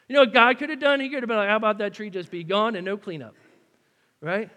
You 0.08 0.14
know 0.14 0.22
what 0.22 0.34
God 0.34 0.58
could 0.58 0.70
have 0.70 0.80
done? 0.80 1.00
He 1.00 1.10
could 1.10 1.22
have 1.22 1.28
been 1.28 1.38
like, 1.38 1.50
how 1.50 1.58
about 1.58 1.80
that 1.80 1.94
tree 1.94 2.10
just 2.10 2.32
be 2.32 2.44
gone 2.44 2.76
and 2.76 2.86
no 2.86 2.98
cleanup? 2.98 3.36
Right? 4.22 4.50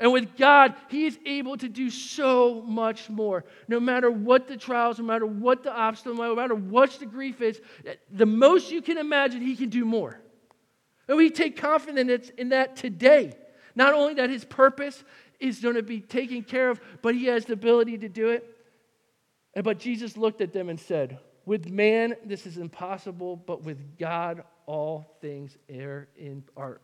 And 0.00 0.12
with 0.12 0.36
God, 0.36 0.74
He 0.88 1.06
is 1.06 1.18
able 1.26 1.56
to 1.56 1.68
do 1.68 1.90
so 1.90 2.62
much 2.62 3.10
more. 3.10 3.44
No 3.66 3.80
matter 3.80 4.10
what 4.10 4.46
the 4.46 4.56
trials, 4.56 4.98
no 4.98 5.04
matter 5.04 5.26
what 5.26 5.62
the 5.62 5.72
obstacle, 5.72 6.14
no 6.14 6.34
matter 6.36 6.54
what 6.54 6.92
the 7.00 7.06
grief 7.06 7.40
is, 7.40 7.60
the 8.10 8.26
most 8.26 8.70
you 8.70 8.80
can 8.80 8.96
imagine, 8.96 9.42
He 9.42 9.56
can 9.56 9.68
do 9.68 9.84
more. 9.84 10.20
And 11.08 11.16
we 11.16 11.30
take 11.30 11.56
confidence 11.56 12.30
in 12.36 12.50
that 12.50 12.76
today. 12.76 13.32
Not 13.74 13.92
only 13.92 14.14
that 14.14 14.30
His 14.30 14.44
purpose 14.44 15.02
is 15.40 15.60
going 15.60 15.74
to 15.74 15.82
be 15.82 16.00
taken 16.00 16.42
care 16.42 16.70
of, 16.70 16.80
but 17.02 17.14
He 17.14 17.26
has 17.26 17.44
the 17.44 17.54
ability 17.54 17.98
to 17.98 18.08
do 18.08 18.28
it. 18.30 18.54
But 19.62 19.78
Jesus 19.78 20.16
looked 20.16 20.40
at 20.40 20.52
them 20.52 20.68
and 20.68 20.78
said, 20.78 21.18
with 21.48 21.70
man, 21.70 22.14
this 22.26 22.44
is 22.44 22.58
impossible, 22.58 23.34
but 23.34 23.62
with 23.64 23.96
God, 23.98 24.42
all 24.66 25.16
things 25.22 25.56
are, 25.74 26.06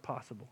possible. 0.01 0.49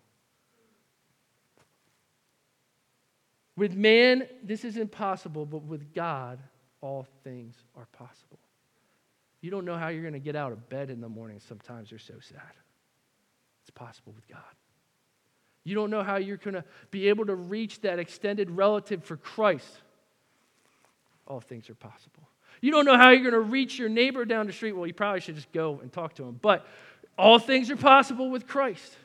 With 3.56 3.74
man, 3.74 4.28
this 4.42 4.66
is 4.66 4.76
impossible, 4.76 5.46
but 5.46 5.62
with 5.62 5.94
God, 5.94 6.40
all 6.82 7.06
things 7.24 7.54
are 7.74 7.86
possible. 7.92 8.38
You 9.40 9.50
don't 9.50 9.64
know 9.64 9.78
how 9.78 9.88
you're 9.88 10.02
going 10.02 10.12
to 10.12 10.18
get 10.18 10.36
out 10.36 10.52
of 10.52 10.68
bed 10.68 10.90
in 10.90 11.00
the 11.00 11.08
morning. 11.08 11.40
Sometimes 11.40 11.90
you're 11.90 11.98
so 11.98 12.20
sad. 12.20 12.52
It's 13.62 13.70
possible 13.70 14.12
with 14.14 14.28
God. 14.28 14.42
You 15.64 15.74
don't 15.74 15.88
know 15.88 16.02
how 16.02 16.16
you're 16.16 16.36
going 16.36 16.52
to 16.52 16.64
be 16.90 17.08
able 17.08 17.24
to 17.24 17.34
reach 17.34 17.80
that 17.80 17.98
extended 17.98 18.50
relative 18.50 19.04
for 19.04 19.16
Christ. 19.16 19.80
All 21.26 21.40
things 21.40 21.70
are 21.70 21.74
possible. 21.74 22.28
You 22.62 22.70
don't 22.70 22.86
know 22.86 22.96
how 22.96 23.10
you're 23.10 23.28
going 23.28 23.32
to 23.32 23.50
reach 23.50 23.76
your 23.76 23.88
neighbor 23.88 24.24
down 24.24 24.46
the 24.46 24.52
street. 24.52 24.72
Well, 24.72 24.86
you 24.86 24.94
probably 24.94 25.20
should 25.20 25.34
just 25.34 25.52
go 25.52 25.80
and 25.82 25.92
talk 25.92 26.14
to 26.14 26.22
him. 26.22 26.38
But 26.40 26.64
all 27.18 27.38
things 27.38 27.70
are 27.70 27.76
possible 27.76 28.30
with 28.30 28.46
Christ. 28.46 28.96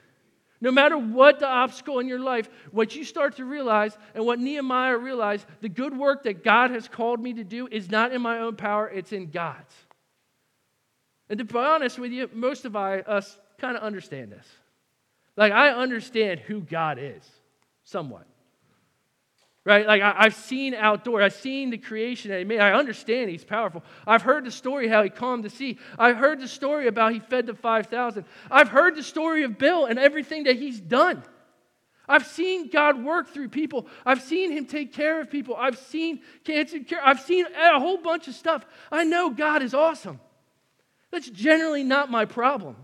No 0.62 0.72
matter 0.72 0.98
what 0.98 1.40
the 1.40 1.48
obstacle 1.48 2.00
in 2.00 2.08
your 2.08 2.20
life, 2.20 2.50
what 2.72 2.96
you 2.96 3.04
start 3.04 3.38
to 3.38 3.46
realize, 3.46 3.98
and 4.14 4.26
what 4.26 4.40
Nehemiah 4.40 4.98
realized, 4.98 5.46
the 5.62 5.70
good 5.70 5.98
work 5.98 6.24
that 6.24 6.44
God 6.44 6.72
has 6.72 6.88
called 6.88 7.20
me 7.20 7.34
to 7.34 7.44
do 7.44 7.68
is 7.68 7.90
not 7.90 8.14
in 8.14 8.22
my 8.22 8.40
own 8.40 8.56
power, 8.56 8.88
it's 8.88 9.12
in 9.12 9.30
God's. 9.32 9.74
And 11.30 11.39
to 11.39 11.46
be 11.46 11.58
honest 11.58 12.00
with 12.00 12.12
you, 12.12 12.30
most 12.34 12.63
of 12.65 12.76
I, 12.76 13.00
us 13.00 13.38
kind 13.58 13.76
of 13.76 13.84
understand 13.84 14.32
this. 14.32 14.48
Like, 15.36 15.52
I 15.52 15.70
understand 15.70 16.39
who 16.41 16.62
God 16.62 16.98
is, 17.00 17.24
somewhat 17.84 18.26
right? 19.67 19.86
Like 19.86 20.01
I, 20.01 20.23
have 20.23 20.34
seen 20.34 20.73
outdoor, 20.73 21.21
I've 21.21 21.34
seen 21.34 21.71
the 21.71 21.77
creation 21.77 22.32
that 22.32 22.38
he 22.38 22.45
made. 22.45 22.62
I 22.62 22.71
understand 22.71 23.30
he's 23.30 23.43
powerful. 23.43 23.84
I've 24.08 24.21
heard 24.21 24.45
the 24.45 24.51
story 24.51 24.88
how 24.88 25.03
he 25.03 25.10
calmed 25.10 25.43
the 25.43 25.49
sea. 25.49 25.77
I've 25.99 26.15
heard 26.15 26.39
the 26.39 26.47
story 26.47 26.88
about 26.88 27.12
he 27.12 27.19
fed 27.19 27.47
the 27.47 27.53
5,000. 27.53 28.23
I've 28.49 28.69
heard 28.69 28.95
the 28.95 29.03
story 29.03 29.43
of 29.43 29.58
Bill 29.58 29.84
and 29.84 29.99
everything 29.99 30.45
that 30.45 30.56
he's 30.56 30.80
done. 30.80 31.21
I've 32.08 32.25
seen 32.25 32.69
God 32.69 33.03
work 33.03 33.27
through 33.27 33.49
people. 33.49 33.88
I've 34.06 34.21
seen 34.21 34.51
him 34.51 34.67
take 34.67 34.93
care 34.93 35.19
of 35.19 35.30
people. 35.30 35.58
I've 35.58 35.77
seen 35.77 36.21
cancer 36.45 36.80
care. 36.80 37.06
I've 37.06 37.19
seen 37.19 37.45
a 37.45 37.77
whole 37.77 37.97
bunch 37.97 38.30
of 38.30 38.36
stuff. 38.36 38.65
I 38.89 39.03
know 39.03 39.32
God 39.32 39.62
is 39.62 39.73
awesome. 39.73 40.21
That's 41.12 41.30
generally 41.30 41.84
not 41.84 42.10
my 42.10 42.23
problem. 42.23 42.77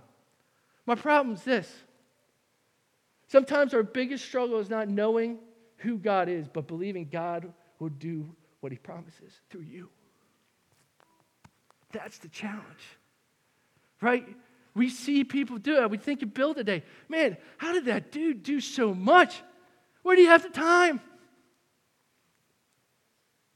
My 0.85 0.95
problem 0.95 1.35
is 1.35 1.43
this. 1.43 1.73
Sometimes 3.29 3.73
our 3.73 3.83
biggest 3.83 4.25
struggle 4.25 4.59
is 4.59 4.69
not 4.69 4.89
knowing 4.89 5.39
who 5.83 5.97
God 5.97 6.29
is, 6.29 6.47
but 6.47 6.67
believing 6.67 7.09
God 7.11 7.51
will 7.79 7.89
do 7.89 8.33
what 8.61 8.71
he 8.71 8.77
promises 8.77 9.33
through 9.49 9.61
you. 9.61 9.89
That's 11.91 12.17
the 12.19 12.29
challenge, 12.29 12.63
right? 14.01 14.25
We 14.73 14.89
see 14.89 15.23
people 15.23 15.57
do 15.57 15.81
it. 15.81 15.91
We 15.91 15.97
think 15.97 16.23
of 16.23 16.33
Bill 16.33 16.55
today. 16.55 16.83
Man, 17.07 17.37
how 17.57 17.73
did 17.73 17.85
that 17.85 18.11
dude 18.11 18.41
do 18.41 18.59
so 18.59 18.95
much? 18.95 19.41
Where 20.01 20.15
do 20.15 20.21
you 20.21 20.29
have 20.29 20.41
the 20.41 20.49
time? 20.49 21.01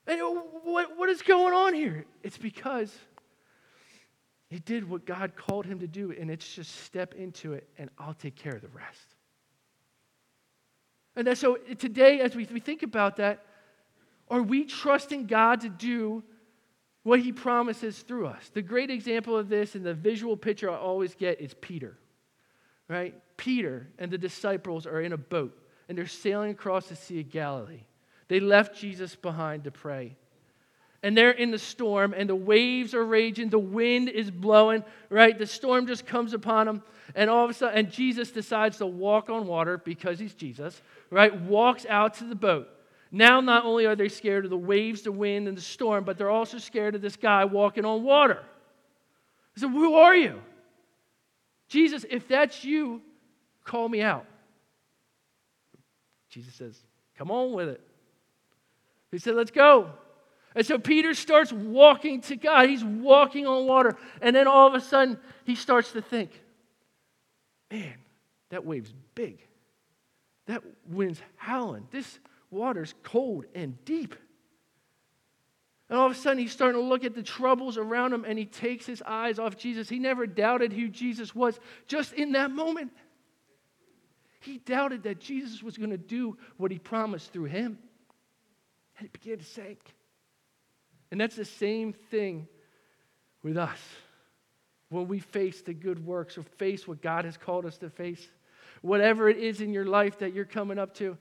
And 0.06 0.20
what, 0.64 0.98
what 0.98 1.10
is 1.10 1.22
going 1.22 1.54
on 1.54 1.74
here? 1.74 2.06
It's 2.24 2.38
because 2.38 2.94
he 4.50 4.60
did 4.60 4.88
what 4.88 5.06
God 5.06 5.36
called 5.36 5.66
him 5.66 5.80
to 5.80 5.88
do, 5.88 6.14
and 6.18 6.30
it's 6.30 6.48
just 6.54 6.76
step 6.82 7.16
into 7.16 7.54
it, 7.54 7.68
and 7.78 7.90
I'll 7.98 8.14
take 8.14 8.36
care 8.36 8.56
of 8.56 8.62
the 8.62 8.70
rest. 8.70 9.17
And 11.18 11.36
so 11.36 11.56
today, 11.80 12.20
as 12.20 12.36
we, 12.36 12.48
we 12.54 12.60
think 12.60 12.84
about 12.84 13.18
that, 13.18 13.44
are 14.30 14.44
we 14.44 14.66
trusting 14.66 15.26
God 15.26 15.62
to 15.62 15.70
do 15.70 16.24
what 17.02 17.22
he 17.22 17.32
promises 17.32 18.00
through 18.00 18.28
us? 18.28 18.52
The 18.54 18.62
great 18.62 18.92
example 18.92 19.36
of 19.36 19.50
this 19.50 19.74
and 19.74 19.84
the 19.84 19.96
visual 19.96 20.38
picture 20.38 20.70
I 20.70 20.76
always 20.76 21.16
get 21.16 21.42
is 21.42 21.56
Peter, 21.56 21.98
right? 22.88 23.16
Peter 23.36 23.88
and 23.98 24.12
the 24.12 24.18
disciples 24.18 24.86
are 24.86 25.02
in 25.02 25.12
a 25.12 25.18
boat 25.18 25.58
and 25.90 25.98
they're 25.98 26.06
sailing 26.06 26.52
across 26.52 26.88
the 26.88 26.96
Sea 26.96 27.22
of 27.22 27.32
Galilee. 27.32 27.86
They 28.28 28.40
left 28.40 28.78
Jesus 28.78 29.16
behind 29.16 29.64
to 29.64 29.72
pray 29.72 30.18
and 31.04 31.16
they're 31.16 31.32
in 31.32 31.52
the 31.52 31.60
storm 31.60 32.14
and 32.16 32.30
the 32.30 32.36
waves 32.36 32.94
are 32.94 33.06
raging 33.06 33.50
the 33.50 33.60
wind 33.60 34.10
is 34.10 34.32
blowing 34.32 34.84
right? 35.10 35.38
The 35.38 35.46
storm 35.46 35.88
just 35.88 36.06
comes 36.06 36.34
upon 36.34 36.66
them 36.66 36.84
and 37.16 37.30
all 37.30 37.44
of 37.44 37.50
a 37.50 37.54
sudden 37.54 37.78
and 37.78 37.92
jesus 37.92 38.32
decides 38.32 38.78
to 38.78 38.86
walk 38.86 39.30
on 39.30 39.48
water 39.48 39.78
because 39.78 40.20
he's 40.20 40.34
jesus 40.34 40.82
right? 41.10 41.40
Walks 41.42 41.86
out 41.88 42.16
to 42.16 42.26
the 42.26 42.36
boat. 42.36 42.68
Now 43.12 43.40
not 43.40 43.64
only 43.66 43.86
are 43.86 43.96
they 43.96 44.10
scared 44.10 44.44
of 44.44 44.50
the 44.50 44.58
waves 44.58 45.04
the 45.04 45.12
wind 45.12 45.48
and 45.48 45.58
the 45.58 45.62
storm 45.62 46.04
but 46.04 46.18
they're 46.18 46.30
also 46.30 46.58
scared 46.58 46.96
of 46.96 47.02
this 47.02 47.16
guy 47.16 47.46
walking 47.46 47.86
on 47.86 48.04
water. 48.04 48.44
He 49.54 49.62
said, 49.62 49.70
who 49.70 49.96
are 49.96 50.16
you? 50.16 50.42
Jesus 51.70 52.06
if 52.10 52.28
that's 52.28 52.64
you 52.64 53.02
call 53.64 53.88
me 53.88 54.02
out. 54.02 54.26
Jesus 56.30 56.56
says 56.56 56.78
come 57.18 57.30
on 57.30 57.54
with 57.54 57.70
it. 57.70 57.82
He 59.12 59.20
said 59.20 59.36
let's 59.36 59.52
go 59.52 59.92
and 60.58 60.66
so 60.66 60.80
Peter 60.80 61.14
starts 61.14 61.54
walking 61.54 62.20
to 62.22 62.36
God. 62.36 62.68
He's 62.68 62.84
walking 62.84 63.46
on 63.46 63.68
water. 63.68 63.96
And 64.24 64.36
then 64.36 64.48
all 64.48 64.66
of 64.68 64.74
a 64.74 64.82
sudden, 64.82 65.20
he 65.46 65.54
starts 65.54 65.92
to 65.92 66.02
think, 66.02 66.32
man, 67.72 67.94
that 68.50 68.66
wave's 68.66 68.92
big. 69.14 69.40
That 70.48 70.64
wind's 70.90 71.22
howling. 71.36 71.88
This 71.92 72.18
water's 72.50 72.96
cold 73.04 73.46
and 73.54 73.78
deep. 73.86 74.16
And 75.90 76.00
all 76.00 76.08
of 76.08 76.12
a 76.12 76.16
sudden, 76.16 76.40
he's 76.40 76.54
starting 76.54 76.82
to 76.82 76.88
look 76.88 77.06
at 77.06 77.14
the 77.14 77.22
troubles 77.22 77.78
around 77.78 78.12
him 78.12 78.26
and 78.26 78.40
he 78.40 78.46
takes 78.46 78.88
his 78.88 79.04
eyes 79.06 79.38
off 79.38 79.58
Jesus. 79.58 79.88
He 79.88 80.00
never 80.00 80.26
doubted 80.26 80.74
who 80.74 80.88
Jesus 80.88 81.36
was 81.36 81.60
just 81.86 82.14
in 82.14 82.32
that 82.32 82.50
moment. 82.50 82.92
He 84.40 84.58
doubted 84.58 85.04
that 85.04 85.20
Jesus 85.20 85.62
was 85.62 85.78
going 85.78 85.92
to 85.92 86.00
do 86.00 86.36
what 86.58 86.72
he 86.72 86.80
promised 86.80 87.32
through 87.32 87.46
him. 87.46 87.78
And 88.98 89.06
it 89.06 89.14
began 89.14 89.38
to 89.38 89.46
sink. 89.46 89.94
And 91.12 91.20
that's 91.22 91.36
the 91.36 91.46
same 91.46 91.94
thing 91.94 92.48
with 93.44 93.58
us. 93.58 93.80
When 94.90 95.08
we 95.08 95.20
face 95.20 95.62
the 95.62 95.74
good 95.74 96.06
works 96.06 96.38
or 96.38 96.44
face 96.44 96.88
what 96.88 97.02
God 97.02 97.26
has 97.26 97.38
called 97.38 97.66
us 97.66 97.78
to 97.80 97.90
face, 97.90 98.26
whatever 98.82 99.30
it 99.30 99.38
is 99.38 99.62
in 99.62 99.74
your 99.74 99.86
life 99.86 100.20
that 100.20 100.34
you're 100.34 100.46
coming 100.46 100.80
up 100.80 100.94
to, 100.96 101.18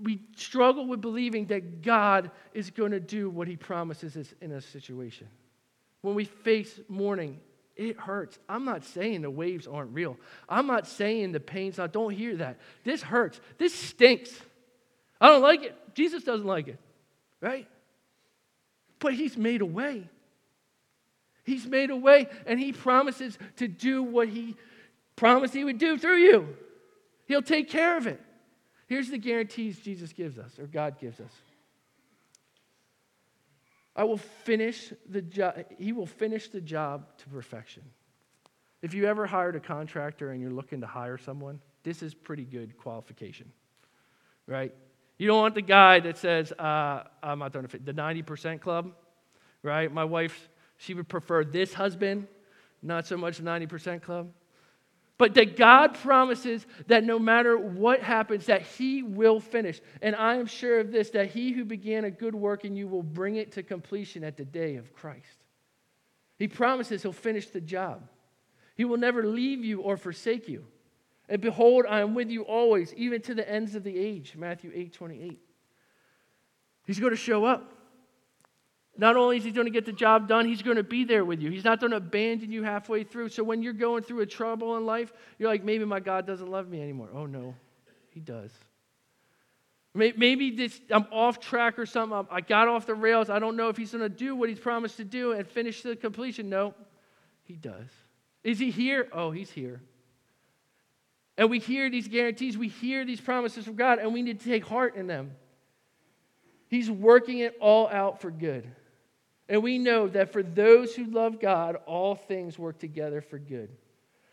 we 0.00 0.22
struggle 0.36 0.86
with 0.86 1.00
believing 1.00 1.46
that 1.46 1.82
God 1.82 2.30
is 2.54 2.70
going 2.70 2.92
to 2.92 3.00
do 3.00 3.30
what 3.30 3.48
he 3.48 3.56
promises 3.56 4.16
us 4.16 4.32
in 4.40 4.52
a 4.52 4.60
situation. 4.60 5.28
When 6.02 6.14
we 6.14 6.24
face 6.24 6.80
mourning 6.88 7.40
It 7.78 7.96
hurts. 7.96 8.36
I'm 8.48 8.64
not 8.64 8.84
saying 8.84 9.22
the 9.22 9.30
waves 9.30 9.68
aren't 9.68 9.94
real. 9.94 10.16
I'm 10.48 10.66
not 10.66 10.88
saying 10.88 11.30
the 11.30 11.38
pain's 11.38 11.78
not. 11.78 11.92
Don't 11.92 12.10
hear 12.10 12.36
that. 12.38 12.58
This 12.82 13.02
hurts. 13.02 13.40
This 13.56 13.72
stinks. 13.72 14.32
I 15.20 15.28
don't 15.28 15.42
like 15.42 15.62
it. 15.62 15.76
Jesus 15.94 16.24
doesn't 16.24 16.46
like 16.46 16.66
it, 16.66 16.78
right? 17.40 17.68
But 18.98 19.14
He's 19.14 19.36
made 19.36 19.60
a 19.60 19.66
way. 19.66 20.08
He's 21.44 21.66
made 21.66 21.90
a 21.90 21.96
way, 21.96 22.28
and 22.46 22.60
He 22.60 22.72
promises 22.72 23.38
to 23.56 23.68
do 23.68 24.02
what 24.02 24.28
He 24.28 24.56
promised 25.16 25.54
He 25.54 25.64
would 25.64 25.78
do 25.78 25.98
through 25.98 26.18
you. 26.18 26.56
He'll 27.26 27.42
take 27.42 27.68
care 27.68 27.96
of 27.96 28.06
it. 28.06 28.20
Here's 28.86 29.10
the 29.10 29.18
guarantees 29.18 29.78
Jesus 29.78 30.12
gives 30.12 30.38
us, 30.38 30.58
or 30.58 30.66
God 30.66 30.98
gives 30.98 31.20
us. 31.20 31.32
I 33.94 34.04
will 34.04 34.18
finish 34.18 34.92
the 35.08 35.20
job, 35.20 35.64
he 35.76 35.92
will 35.92 36.06
finish 36.06 36.48
the 36.48 36.60
job 36.60 37.06
to 37.18 37.28
perfection. 37.28 37.82
If 38.80 38.94
you 38.94 39.06
ever 39.06 39.26
hired 39.26 39.56
a 39.56 39.60
contractor 39.60 40.30
and 40.30 40.40
you're 40.40 40.52
looking 40.52 40.82
to 40.82 40.86
hire 40.86 41.18
someone, 41.18 41.60
this 41.82 42.02
is 42.02 42.14
pretty 42.14 42.44
good 42.44 42.78
qualification, 42.78 43.50
right? 44.46 44.72
You 45.18 45.26
don't 45.26 45.40
want 45.40 45.56
the 45.56 45.62
guy 45.62 45.98
that 46.00 46.16
says, 46.16 46.52
uh, 46.52 47.02
I'm 47.22 47.40
not 47.40 47.52
doing 47.52 47.66
the 47.84 47.92
90% 47.92 48.60
club, 48.60 48.92
right? 49.62 49.92
My 49.92 50.04
wife, 50.04 50.48
she 50.76 50.94
would 50.94 51.08
prefer 51.08 51.44
this 51.44 51.74
husband, 51.74 52.28
not 52.82 53.06
so 53.06 53.16
much 53.16 53.38
the 53.38 53.42
90% 53.42 54.00
club. 54.00 54.30
But 55.18 55.34
that 55.34 55.56
God 55.56 55.94
promises 55.94 56.64
that 56.86 57.02
no 57.02 57.18
matter 57.18 57.58
what 57.58 58.00
happens, 58.00 58.46
that 58.46 58.62
He 58.62 59.02
will 59.02 59.40
finish. 59.40 59.80
And 60.00 60.14
I 60.14 60.36
am 60.36 60.46
sure 60.46 60.78
of 60.78 60.92
this, 60.92 61.10
that 61.10 61.30
He 61.30 61.50
who 61.50 61.64
began 61.64 62.04
a 62.04 62.10
good 62.10 62.36
work 62.36 62.64
in 62.64 62.76
you 62.76 62.86
will 62.86 63.02
bring 63.02 63.34
it 63.34 63.50
to 63.52 63.64
completion 63.64 64.22
at 64.22 64.36
the 64.36 64.44
day 64.44 64.76
of 64.76 64.94
Christ. 64.94 65.44
He 66.38 66.46
promises 66.46 67.02
He'll 67.02 67.12
finish 67.12 67.48
the 67.48 67.60
job. 67.60 68.08
He 68.76 68.84
will 68.84 68.96
never 68.96 69.26
leave 69.26 69.64
you 69.64 69.80
or 69.80 69.96
forsake 69.96 70.48
you. 70.48 70.66
And 71.28 71.40
behold, 71.42 71.84
I 71.88 72.00
am 72.00 72.14
with 72.14 72.30
you 72.30 72.42
always, 72.42 72.94
even 72.94 73.20
to 73.22 73.34
the 73.34 73.48
ends 73.48 73.74
of 73.74 73.84
the 73.84 73.96
age. 73.98 74.34
Matthew 74.36 74.70
8 74.74 74.92
28. 74.92 75.38
He's 76.86 76.98
going 76.98 77.10
to 77.10 77.16
show 77.16 77.44
up. 77.44 77.74
Not 78.96 79.16
only 79.16 79.36
is 79.36 79.44
he 79.44 79.52
going 79.52 79.66
to 79.66 79.70
get 79.72 79.86
the 79.86 79.92
job 79.92 80.26
done, 80.26 80.46
he's 80.46 80.62
going 80.62 80.76
to 80.76 80.82
be 80.82 81.04
there 81.04 81.24
with 81.24 81.40
you. 81.40 81.50
He's 81.50 81.64
not 81.64 81.78
going 81.78 81.92
to 81.92 81.98
abandon 81.98 82.50
you 82.50 82.64
halfway 82.64 83.04
through. 83.04 83.28
So 83.28 83.44
when 83.44 83.62
you're 83.62 83.72
going 83.72 84.02
through 84.02 84.20
a 84.22 84.26
trouble 84.26 84.76
in 84.76 84.86
life, 84.86 85.12
you're 85.38 85.48
like, 85.48 85.62
maybe 85.62 85.84
my 85.84 86.00
God 86.00 86.26
doesn't 86.26 86.50
love 86.50 86.68
me 86.68 86.82
anymore. 86.82 87.08
Oh, 87.14 87.26
no, 87.26 87.54
he 88.10 88.18
does. 88.18 88.50
Maybe 89.94 90.50
this, 90.50 90.80
I'm 90.90 91.06
off 91.12 91.40
track 91.40 91.78
or 91.78 91.86
something. 91.86 92.26
I 92.30 92.40
got 92.40 92.68
off 92.68 92.86
the 92.86 92.94
rails. 92.94 93.30
I 93.30 93.38
don't 93.38 93.56
know 93.56 93.68
if 93.68 93.76
he's 93.76 93.92
going 93.92 94.02
to 94.02 94.08
do 94.08 94.34
what 94.34 94.48
he's 94.48 94.58
promised 94.58 94.96
to 94.98 95.04
do 95.04 95.32
and 95.32 95.46
finish 95.46 95.82
the 95.82 95.96
completion. 95.96 96.48
No, 96.48 96.74
he 97.44 97.54
does. 97.54 97.88
Is 98.44 98.58
he 98.58 98.70
here? 98.70 99.08
Oh, 99.12 99.30
he's 99.30 99.50
here. 99.50 99.80
And 101.38 101.48
we 101.48 101.60
hear 101.60 101.88
these 101.88 102.08
guarantees, 102.08 102.58
we 102.58 102.66
hear 102.66 103.04
these 103.04 103.20
promises 103.20 103.64
from 103.64 103.76
God, 103.76 104.00
and 104.00 104.12
we 104.12 104.22
need 104.22 104.40
to 104.40 104.46
take 104.50 104.66
heart 104.66 104.96
in 104.96 105.06
them. 105.06 105.30
He's 106.66 106.90
working 106.90 107.38
it 107.38 107.56
all 107.60 107.88
out 107.88 108.20
for 108.20 108.32
good. 108.32 108.68
And 109.48 109.62
we 109.62 109.78
know 109.78 110.08
that 110.08 110.32
for 110.32 110.42
those 110.42 110.94
who 110.94 111.04
love 111.04 111.40
God, 111.40 111.76
all 111.86 112.16
things 112.16 112.58
work 112.58 112.78
together 112.78 113.22
for 113.22 113.38
good, 113.38 113.70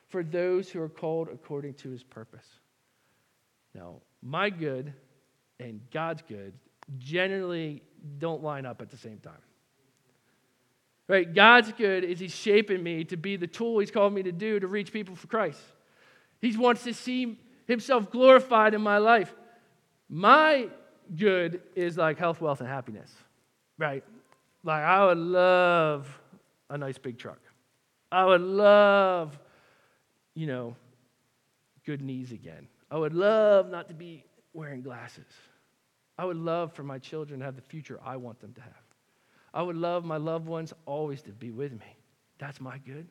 for 0.10 0.24
those 0.24 0.70
who 0.70 0.82
are 0.82 0.90
called 0.90 1.30
according 1.30 1.76
to 1.76 1.90
his 1.90 2.04
purpose. 2.04 2.48
Now, 3.76 4.02
my 4.22 4.50
good 4.50 4.92
and 5.60 5.80
God's 5.92 6.24
good 6.28 6.54
generally 6.98 7.84
don't 8.18 8.44
line 8.44 8.66
up 8.66 8.82
at 8.82 8.90
the 8.90 8.98
same 8.98 9.20
time. 9.20 9.34
Right? 11.08 11.32
God's 11.32 11.72
good 11.72 12.04
is 12.04 12.20
He's 12.20 12.34
shaping 12.34 12.82
me 12.82 13.04
to 13.06 13.18
be 13.18 13.36
the 13.36 13.48
tool 13.48 13.78
He's 13.78 13.92
called 13.92 14.12
me 14.12 14.24
to 14.24 14.32
do 14.32 14.60
to 14.60 14.68
reach 14.68 14.92
people 14.92 15.16
for 15.16 15.28
Christ. 15.28 15.60
He 16.46 16.56
wants 16.56 16.84
to 16.84 16.94
see 16.94 17.40
Himself 17.66 18.12
glorified 18.12 18.76
in 18.76 18.82
my 18.82 19.00
life. 19.00 19.34
My 20.08 20.70
good 21.16 21.62
is 21.76 21.98
like 21.98 22.20
health, 22.20 22.40
wealth, 22.40 22.60
and 22.60 22.70
happiness, 22.70 23.12
right? 23.80 24.04
Like, 24.64 24.84
I 24.84 25.06
would 25.08 25.18
love 25.18 26.22
a 26.70 26.78
nice 26.78 27.00
big 27.00 27.18
truck. 27.18 27.40
I 28.12 28.26
would 28.26 28.42
love, 28.42 29.38
you 30.36 30.46
know, 30.46 30.76
good 31.84 32.02
knees 32.02 32.32
again. 32.32 32.68
I 32.92 32.98
would 32.98 33.14
love 33.14 33.72
not 33.72 33.88
to 33.88 33.96
be 33.96 34.24
wearing 34.54 34.82
glasses. 34.82 35.26
I 36.18 36.26
would 36.26 36.38
love 36.38 36.74
for 36.74 36.84
my 36.84 37.00
children 37.00 37.40
to 37.40 37.46
have 37.46 37.56
the 37.56 37.62
future 37.64 38.00
I 38.06 38.18
want 38.18 38.40
them 38.40 38.54
to 38.54 38.62
have. 38.62 38.84
I 39.52 39.64
would 39.64 39.78
love 39.78 40.06
my 40.06 40.18
loved 40.18 40.46
ones 40.46 40.74
always 40.86 41.24
to 41.24 41.32
be 41.32 41.50
with 41.50 41.72
me. 41.72 41.98
That's 42.38 42.62
my 42.62 42.78
good. 42.78 43.08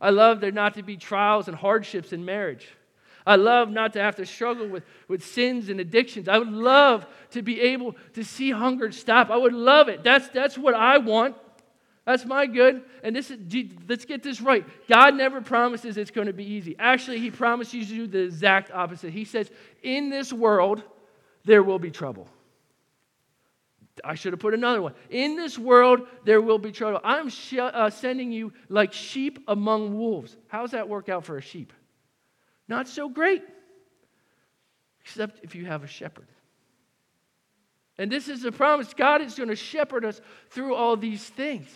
I 0.00 0.10
love 0.10 0.40
there 0.40 0.52
not 0.52 0.74
to 0.74 0.82
be 0.82 0.96
trials 0.96 1.48
and 1.48 1.56
hardships 1.56 2.12
in 2.12 2.24
marriage. 2.24 2.68
I 3.26 3.36
love 3.36 3.68
not 3.68 3.92
to 3.92 4.00
have 4.00 4.16
to 4.16 4.26
struggle 4.26 4.68
with, 4.68 4.84
with 5.06 5.24
sins 5.24 5.68
and 5.68 5.80
addictions. 5.80 6.28
I 6.28 6.38
would 6.38 6.48
love 6.48 7.06
to 7.32 7.42
be 7.42 7.60
able 7.60 7.94
to 8.14 8.24
see 8.24 8.50
hunger 8.50 8.90
stop. 8.90 9.28
I 9.28 9.36
would 9.36 9.52
love 9.52 9.88
it. 9.88 10.02
That's, 10.02 10.28
that's 10.28 10.56
what 10.56 10.72
I 10.74 10.98
want. 10.98 11.36
That's 12.06 12.24
my 12.24 12.46
good. 12.46 12.82
And 13.02 13.14
this 13.14 13.30
is, 13.30 13.38
let's 13.86 14.06
get 14.06 14.22
this 14.22 14.40
right. 14.40 14.64
God 14.88 15.14
never 15.14 15.42
promises 15.42 15.98
it's 15.98 16.10
going 16.10 16.28
to 16.28 16.32
be 16.32 16.44
easy. 16.44 16.74
Actually, 16.78 17.18
He 17.18 17.30
promises 17.30 17.90
you 17.90 18.06
do 18.06 18.06
the 18.06 18.20
exact 18.20 18.70
opposite. 18.70 19.12
He 19.12 19.26
says, 19.26 19.50
In 19.82 20.08
this 20.08 20.32
world, 20.32 20.82
there 21.44 21.62
will 21.62 21.78
be 21.78 21.90
trouble. 21.90 22.26
I 24.04 24.14
should 24.14 24.32
have 24.32 24.40
put 24.40 24.54
another 24.54 24.82
one. 24.82 24.94
In 25.10 25.36
this 25.36 25.58
world, 25.58 26.00
there 26.24 26.40
will 26.40 26.58
be 26.58 26.72
trouble. 26.72 27.00
I'm 27.04 27.28
sh- 27.28 27.54
uh, 27.58 27.90
sending 27.90 28.32
you 28.32 28.52
like 28.68 28.92
sheep 28.92 29.38
among 29.48 29.96
wolves. 29.96 30.36
How's 30.48 30.72
that 30.72 30.88
work 30.88 31.08
out 31.08 31.24
for 31.24 31.36
a 31.36 31.42
sheep? 31.42 31.72
Not 32.68 32.88
so 32.88 33.08
great, 33.08 33.42
except 35.00 35.40
if 35.42 35.54
you 35.54 35.66
have 35.66 35.84
a 35.84 35.86
shepherd. 35.86 36.26
And 37.98 38.12
this 38.12 38.28
is 38.28 38.42
the 38.42 38.52
promise 38.52 38.94
God 38.94 39.22
is 39.22 39.34
going 39.34 39.48
to 39.48 39.56
shepherd 39.56 40.04
us 40.04 40.20
through 40.50 40.74
all 40.74 40.96
these 40.96 41.24
things. 41.24 41.68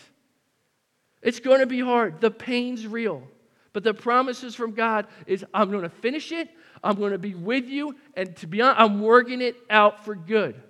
It's 1.21 1.39
going 1.39 1.59
to 1.59 1.65
be 1.65 1.79
hard. 1.79 2.21
The 2.21 2.31
pain's 2.31 2.87
real. 2.87 3.23
But 3.73 3.83
the 3.83 3.93
promises 3.93 4.55
from 4.55 4.73
God 4.73 5.07
is 5.25 5.43
I'm 5.53 5.71
going 5.71 5.83
to 5.83 5.89
finish 5.89 6.31
it. 6.31 6.49
I'm 6.83 6.95
going 6.95 7.11
to 7.11 7.17
be 7.17 7.33
with 7.33 7.65
you. 7.65 7.95
And 8.15 8.35
to 8.37 8.47
be 8.47 8.61
honest, 8.61 8.79
I'm 8.79 9.01
working 9.01 9.41
it 9.41 9.55
out 9.69 10.05
for 10.05 10.15
good. 10.15 10.61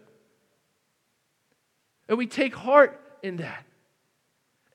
And 2.07 2.17
we 2.17 2.27
take 2.27 2.53
heart 2.53 2.99
in 3.21 3.37
that. 3.37 3.65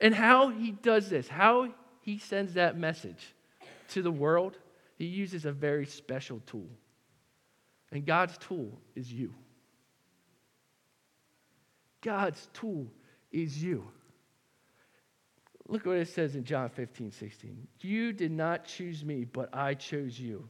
And 0.01 0.15
how 0.15 0.49
he 0.49 0.71
does 0.71 1.09
this, 1.09 1.27
how 1.27 1.73
he 2.01 2.17
sends 2.17 2.53
that 2.53 2.77
message 2.77 3.33
to 3.89 4.01
the 4.01 4.11
world 4.11 4.57
he 4.99 5.05
uses 5.05 5.45
a 5.45 5.51
very 5.51 5.85
special 5.85 6.41
tool. 6.45 6.67
And 7.91 8.05
God's 8.05 8.37
tool 8.37 8.77
is 8.95 9.11
you. 9.11 9.33
God's 12.01 12.49
tool 12.53 12.87
is 13.31 13.63
you. 13.63 13.87
Look 15.69 15.85
what 15.85 15.97
it 15.97 16.09
says 16.09 16.35
in 16.35 16.43
John 16.43 16.69
15, 16.69 17.11
16. 17.11 17.67
You 17.79 18.11
did 18.11 18.31
not 18.31 18.65
choose 18.65 19.05
me, 19.05 19.23
but 19.23 19.49
I 19.53 19.73
chose 19.73 20.19
you 20.19 20.49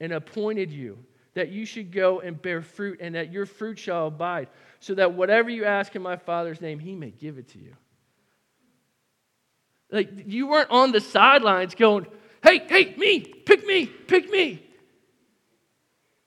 and 0.00 0.12
appointed 0.12 0.72
you 0.72 0.98
that 1.34 1.50
you 1.50 1.66
should 1.66 1.92
go 1.92 2.20
and 2.20 2.40
bear 2.40 2.62
fruit 2.62 2.98
and 3.00 3.14
that 3.14 3.32
your 3.32 3.46
fruit 3.46 3.78
shall 3.78 4.06
abide, 4.06 4.48
so 4.80 4.94
that 4.94 5.12
whatever 5.14 5.50
you 5.50 5.64
ask 5.64 5.94
in 5.94 6.02
my 6.02 6.16
Father's 6.16 6.60
name, 6.60 6.78
he 6.78 6.94
may 6.94 7.10
give 7.10 7.38
it 7.38 7.48
to 7.50 7.58
you. 7.58 7.74
Like 9.90 10.10
you 10.26 10.46
weren't 10.48 10.70
on 10.70 10.92
the 10.92 11.00
sidelines 11.00 11.74
going, 11.74 12.06
hey, 12.42 12.58
hey, 12.66 12.94
me, 12.96 13.20
pick 13.20 13.66
me, 13.66 13.86
pick 13.86 14.30
me. 14.30 14.62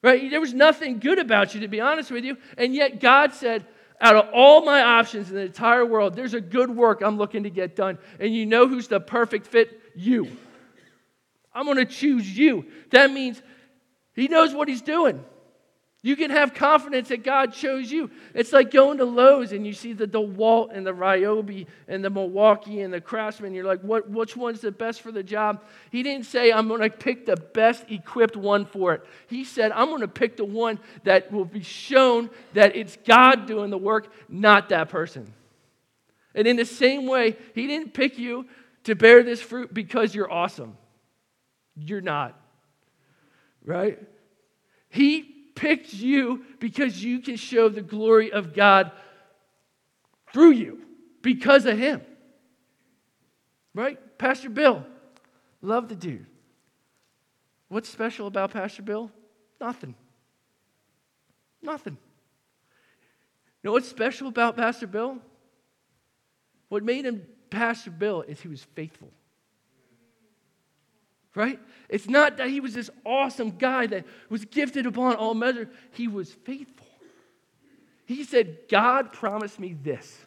Right? 0.04 0.30
There 0.30 0.40
was 0.40 0.54
nothing 0.54 1.00
good 1.00 1.20
about 1.20 1.54
you, 1.54 1.62
to 1.62 1.68
be 1.68 1.82
honest 1.82 2.12
with 2.12 2.24
you. 2.24 2.38
And 2.58 2.74
yet 2.74 3.00
God 3.00 3.34
said, 3.34 3.66
out 4.00 4.16
of 4.16 4.30
all 4.34 4.64
my 4.64 4.82
options 4.82 5.30
in 5.30 5.36
the 5.36 5.42
entire 5.42 5.86
world, 5.86 6.16
there's 6.16 6.36
a 6.36 6.42
good 6.42 6.70
work 6.70 7.02
I'm 7.02 7.18
looking 7.18 7.44
to 7.44 7.50
get 7.50 7.76
done. 7.76 7.98
And 8.20 8.34
you 8.34 8.46
know 8.46 8.68
who's 8.68 8.88
the 8.88 9.00
perfect 9.00 9.48
fit? 9.48 9.82
You. 9.96 10.38
I'm 11.54 11.66
going 11.66 11.78
to 11.78 11.86
choose 11.86 12.38
you. 12.38 12.66
That 12.92 13.12
means 13.12 13.42
He 14.18 14.28
knows 14.28 14.54
what 14.54 14.68
He's 14.68 14.82
doing. 14.82 15.24
You 16.04 16.16
can 16.16 16.32
have 16.32 16.54
confidence 16.54 17.10
that 17.10 17.24
God 17.24 17.54
chose 17.54 17.92
you. 17.92 18.12
It's 18.34 18.54
like 18.54 18.72
going 18.72 19.00
to 19.00 19.06
Lowe's 19.06 19.52
and 19.52 19.66
you 19.66 19.74
see 19.74 19.94
the 19.94 20.08
DeWalt 20.08 20.70
and 20.72 20.86
the 20.86 20.94
Ryobi 20.94 21.66
and 21.88 22.06
the 22.06 22.10
Milwaukee 22.10 22.82
and 22.82 22.94
the 22.94 23.02
Craftsman. 23.02 23.54
You're 23.54 23.66
like, 23.66 23.82
what, 23.82 24.10
which 24.10 24.38
one's 24.38 24.62
the 24.62 24.72
best 24.72 25.02
for 25.02 25.12
the 25.12 25.24
job? 25.24 25.64
He 25.92 26.04
didn't 26.04 26.26
say, 26.26 26.52
I'm 26.52 26.68
going 26.68 26.82
to 26.82 26.90
pick 26.90 27.26
the 27.26 27.36
best 27.36 27.84
equipped 27.90 28.38
one 28.38 28.66
for 28.66 28.94
it. 28.94 29.04
He 29.28 29.44
said, 29.44 29.72
I'm 29.72 29.88
going 29.88 30.02
to 30.02 30.08
pick 30.08 30.38
the 30.38 30.46
one 30.46 30.80
that 31.04 31.32
will 31.32 31.46
be 31.46 31.64
shown 31.64 32.30
that 32.54 32.76
it's 32.76 32.98
God 33.06 33.48
doing 33.48 33.70
the 33.70 33.78
work, 33.78 34.12
not 34.30 34.70
that 34.70 34.90
person. 34.90 35.34
And 36.36 36.48
in 36.48 36.56
the 36.56 36.66
same 36.66 37.08
way, 37.08 37.36
He 37.56 37.68
didn't 37.68 37.94
pick 37.94 38.20
you 38.20 38.46
to 38.84 38.96
bear 38.96 39.24
this 39.24 39.42
fruit 39.42 39.74
because 39.74 40.14
you're 40.14 40.32
awesome. 40.32 40.78
You're 41.76 42.02
not. 42.02 42.40
Right? 43.68 44.00
He 44.90 45.22
picked 45.56 45.94
you 45.94 46.44
because 46.60 47.04
you 47.04 47.20
can 47.20 47.36
show 47.36 47.70
the 47.70 47.84
glory 47.84 48.32
of 48.32 48.56
God 48.56 48.92
through 50.34 50.52
you 50.52 50.82
because 51.22 51.68
of 51.68 51.78
Him. 51.78 52.02
Right? 53.76 54.00
Pastor 54.18 54.50
Bill, 54.50 54.84
Love 55.62 55.90
the 55.90 55.96
dude. 55.96 56.26
What's 57.68 57.90
special 57.90 58.28
about 58.28 58.52
Pastor 58.52 58.82
Bill? 58.82 59.12
Nothing. 59.60 59.96
Nothing. 61.62 61.98
You 63.62 63.70
know 63.70 63.72
what's 63.74 63.90
special 63.90 64.28
about 64.28 64.56
Pastor 64.56 64.88
Bill? 64.88 65.18
What 66.70 66.84
made 66.84 67.06
him 67.06 67.24
Pastor 67.50 67.92
Bill 67.92 68.22
is 68.22 68.40
he 68.40 68.48
was 68.48 68.64
faithful. 68.76 69.10
Right? 71.38 71.60
It's 71.88 72.10
not 72.10 72.38
that 72.38 72.50
he 72.50 72.60
was 72.60 72.74
this 72.74 72.90
awesome 73.06 73.52
guy 73.52 73.86
that 73.86 74.06
was 74.28 74.44
gifted 74.46 74.88
upon 74.88 75.18
all 75.18 75.36
measure. 75.36 75.70
He 75.92 76.08
was 76.08 76.34
faithful. 76.34 76.88
He 78.08 78.24
said, 78.24 78.58
God 78.68 79.14
promised 79.14 79.60
me 79.60 79.78
this 79.84 80.18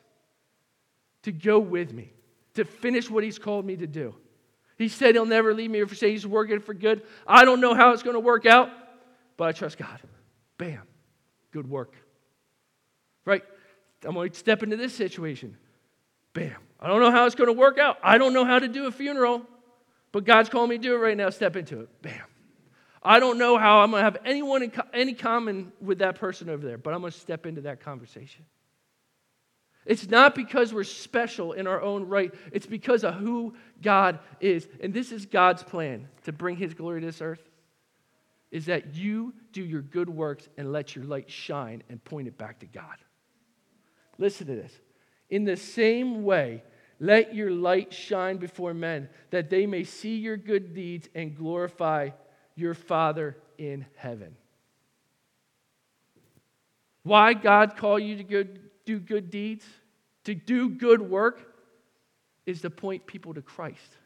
to 1.24 1.32
go 1.32 1.58
with 1.58 1.92
me, 1.92 2.12
to 2.54 2.64
finish 2.64 3.10
what 3.10 3.24
he's 3.24 3.40
called 3.40 3.64
me 3.64 3.74
to 3.78 3.88
do. 3.88 4.14
He 4.78 4.86
said 4.86 5.16
he'll 5.16 5.26
never 5.26 5.52
leave 5.52 5.72
me 5.72 5.80
or 5.80 5.88
forsake. 5.88 6.12
He's 6.12 6.28
working 6.28 6.60
for 6.60 6.74
good. 6.74 7.02
I 7.26 7.44
don't 7.44 7.60
know 7.60 7.74
how 7.74 7.90
it's 7.90 8.04
going 8.04 8.14
to 8.14 8.20
work 8.20 8.46
out, 8.46 8.70
but 9.36 9.48
I 9.48 9.52
trust 9.52 9.78
God. 9.78 9.98
Bam. 10.58 10.82
Good 11.50 11.68
work. 11.68 11.96
Right? 13.24 13.42
I'm 14.06 14.14
going 14.14 14.30
to 14.30 14.38
step 14.38 14.62
into 14.62 14.76
this 14.76 14.94
situation. 14.94 15.56
Bam. 16.34 16.54
I 16.78 16.86
don't 16.86 17.00
know 17.00 17.10
how 17.10 17.26
it's 17.26 17.34
going 17.34 17.48
to 17.48 17.52
work 17.52 17.78
out. 17.78 17.98
I 18.00 18.16
don't 18.16 18.32
know 18.32 18.44
how 18.44 18.60
to 18.60 18.68
do 18.68 18.86
a 18.86 18.92
funeral, 18.92 19.42
but 20.12 20.24
God's 20.24 20.48
calling 20.48 20.70
me 20.70 20.76
to 20.76 20.82
do 20.82 20.94
it 20.94 20.98
right 20.98 21.16
now. 21.16 21.30
Step 21.30 21.56
into 21.56 21.80
it. 21.80 22.02
Bam. 22.02 22.20
I 23.02 23.18
don't 23.18 23.38
know 23.38 23.56
how 23.56 23.80
I'm 23.80 23.90
going 23.90 24.00
to 24.00 24.04
have 24.04 24.18
anyone 24.24 24.62
in 24.62 24.70
co- 24.70 24.82
any 24.92 25.14
common 25.14 25.72
with 25.80 25.98
that 25.98 26.16
person 26.16 26.50
over 26.50 26.66
there, 26.66 26.76
but 26.76 26.92
I'm 26.92 27.00
going 27.00 27.12
to 27.12 27.18
step 27.18 27.46
into 27.46 27.62
that 27.62 27.80
conversation. 27.80 28.44
It's 29.86 30.08
not 30.08 30.34
because 30.34 30.74
we're 30.74 30.84
special 30.84 31.54
in 31.54 31.66
our 31.66 31.80
own 31.80 32.06
right, 32.06 32.32
it's 32.52 32.66
because 32.66 33.02
of 33.02 33.14
who 33.14 33.54
God 33.80 34.18
is. 34.38 34.68
And 34.82 34.92
this 34.92 35.10
is 35.10 35.24
God's 35.24 35.62
plan 35.62 36.08
to 36.24 36.32
bring 36.32 36.56
his 36.56 36.74
glory 36.74 37.00
to 37.00 37.06
this 37.06 37.22
earth 37.22 37.42
is 38.50 38.66
that 38.66 38.94
you 38.94 39.32
do 39.52 39.62
your 39.62 39.82
good 39.82 40.08
works 40.08 40.48
and 40.56 40.72
let 40.72 40.96
your 40.96 41.04
light 41.04 41.30
shine 41.30 41.82
and 41.88 42.02
point 42.02 42.28
it 42.28 42.36
back 42.36 42.58
to 42.60 42.66
God. 42.66 42.96
Listen 44.18 44.46
to 44.48 44.54
this. 44.54 44.72
In 45.28 45.44
the 45.44 45.56
same 45.56 46.24
way, 46.24 46.62
let 47.00 47.34
your 47.34 47.50
light 47.50 47.92
shine 47.94 48.36
before 48.36 48.74
men, 48.74 49.08
that 49.30 49.48
they 49.48 49.66
may 49.66 49.84
see 49.84 50.16
your 50.16 50.36
good 50.36 50.74
deeds 50.74 51.08
and 51.14 51.34
glorify 51.34 52.10
your 52.54 52.74
Father 52.74 53.38
in 53.56 53.86
heaven. 53.96 54.36
Why 57.02 57.32
God 57.32 57.76
call 57.76 57.98
you 57.98 58.16
to 58.16 58.24
go 58.24 58.44
do 58.84 59.00
good 59.00 59.30
deeds, 59.30 59.64
to 60.24 60.34
do 60.34 60.68
good 60.68 61.00
work, 61.00 61.54
is 62.44 62.60
to 62.60 62.70
point 62.70 63.06
people 63.06 63.32
to 63.32 63.42
Christ. 63.42 63.96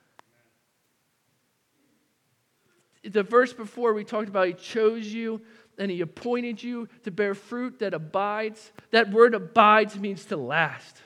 The 3.02 3.22
verse 3.22 3.52
before 3.52 3.92
we 3.92 4.04
talked 4.04 4.28
about 4.28 4.46
He 4.46 4.54
chose 4.54 5.06
you 5.06 5.42
and 5.78 5.90
He 5.90 6.00
appointed 6.00 6.62
you 6.62 6.88
to 7.02 7.10
bear 7.10 7.34
fruit 7.34 7.80
that 7.80 7.92
abides. 7.92 8.72
That 8.92 9.10
word 9.10 9.34
abides 9.34 9.98
means 9.98 10.24
to 10.26 10.36
last. 10.36 11.02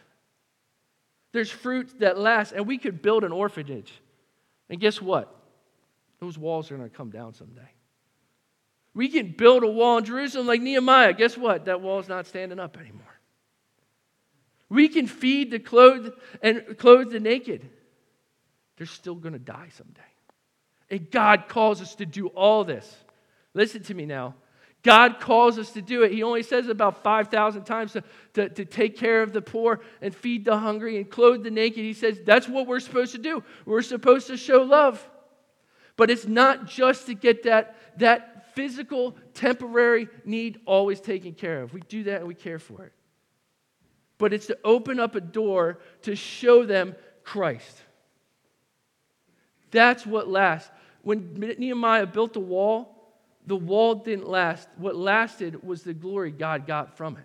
There's 1.32 1.50
fruit 1.50 2.00
that 2.00 2.18
lasts, 2.18 2.52
and 2.52 2.66
we 2.66 2.78
could 2.78 3.02
build 3.02 3.24
an 3.24 3.32
orphanage. 3.32 3.92
And 4.70 4.80
guess 4.80 5.00
what? 5.00 5.34
Those 6.20 6.38
walls 6.38 6.70
are 6.70 6.76
going 6.76 6.88
to 6.88 6.96
come 6.96 7.10
down 7.10 7.34
someday. 7.34 7.70
We 8.94 9.08
can 9.08 9.32
build 9.32 9.62
a 9.62 9.68
wall 9.68 9.98
in 9.98 10.04
Jerusalem 10.04 10.46
like 10.46 10.60
Nehemiah. 10.60 11.12
Guess 11.12 11.36
what? 11.36 11.66
That 11.66 11.80
wall's 11.80 12.08
not 12.08 12.26
standing 12.26 12.58
up 12.58 12.76
anymore. 12.76 13.04
We 14.68 14.88
can 14.88 15.06
feed 15.06 15.50
the 15.50 15.58
clothed 15.58 16.12
and 16.42 16.76
clothe 16.76 17.12
the 17.12 17.20
naked. 17.20 17.68
They're 18.76 18.86
still 18.86 19.14
going 19.14 19.32
to 19.34 19.38
die 19.38 19.68
someday. 19.76 20.00
And 20.90 21.10
God 21.10 21.48
calls 21.48 21.80
us 21.80 21.94
to 21.96 22.06
do 22.06 22.28
all 22.28 22.64
this. 22.64 22.96
Listen 23.54 23.82
to 23.84 23.94
me 23.94 24.06
now. 24.06 24.34
God 24.82 25.18
calls 25.18 25.58
us 25.58 25.72
to 25.72 25.82
do 25.82 26.02
it. 26.02 26.12
He 26.12 26.22
only 26.22 26.42
says 26.42 26.68
about 26.68 27.02
5,000 27.02 27.64
times 27.64 27.92
to, 27.92 28.04
to, 28.34 28.48
to, 28.48 28.64
take 28.64 28.96
care 28.96 29.22
of 29.22 29.32
the 29.32 29.42
poor 29.42 29.80
and 30.00 30.14
feed 30.14 30.44
the 30.44 30.56
hungry 30.56 30.96
and 30.96 31.10
clothe 31.10 31.42
the 31.42 31.50
naked. 31.50 31.84
He 31.84 31.92
says 31.92 32.20
that's 32.24 32.48
what 32.48 32.66
we're 32.66 32.80
supposed 32.80 33.12
to 33.12 33.18
do. 33.18 33.42
We're 33.66 33.82
supposed 33.82 34.28
to 34.28 34.36
show 34.36 34.62
love. 34.62 35.04
But 35.96 36.10
it's 36.10 36.26
not 36.26 36.66
just 36.66 37.06
to 37.06 37.14
get 37.14 37.42
that, 37.42 37.76
that 37.98 38.54
physical, 38.54 39.16
temporary 39.34 40.08
need 40.24 40.60
always 40.64 41.00
taken 41.00 41.34
care 41.34 41.62
of. 41.62 41.74
We 41.74 41.80
do 41.80 42.04
that 42.04 42.20
and 42.20 42.28
we 42.28 42.34
care 42.34 42.60
for 42.60 42.84
it. 42.84 42.92
But 44.16 44.32
it's 44.32 44.46
to 44.46 44.58
open 44.64 45.00
up 45.00 45.16
a 45.16 45.20
door 45.20 45.80
to 46.02 46.14
show 46.14 46.64
them 46.64 46.94
Christ. 47.24 47.82
That's 49.72 50.06
what 50.06 50.28
lasts. 50.28 50.70
When 51.02 51.34
Nehemiah 51.34 52.06
built 52.06 52.32
the 52.32 52.40
wall, 52.40 52.97
the 53.48 53.56
wall 53.56 53.94
didn't 53.94 54.28
last. 54.28 54.68
What 54.76 54.94
lasted 54.94 55.64
was 55.64 55.82
the 55.82 55.94
glory 55.94 56.30
God 56.30 56.66
got 56.66 56.96
from 56.96 57.16
it. 57.16 57.24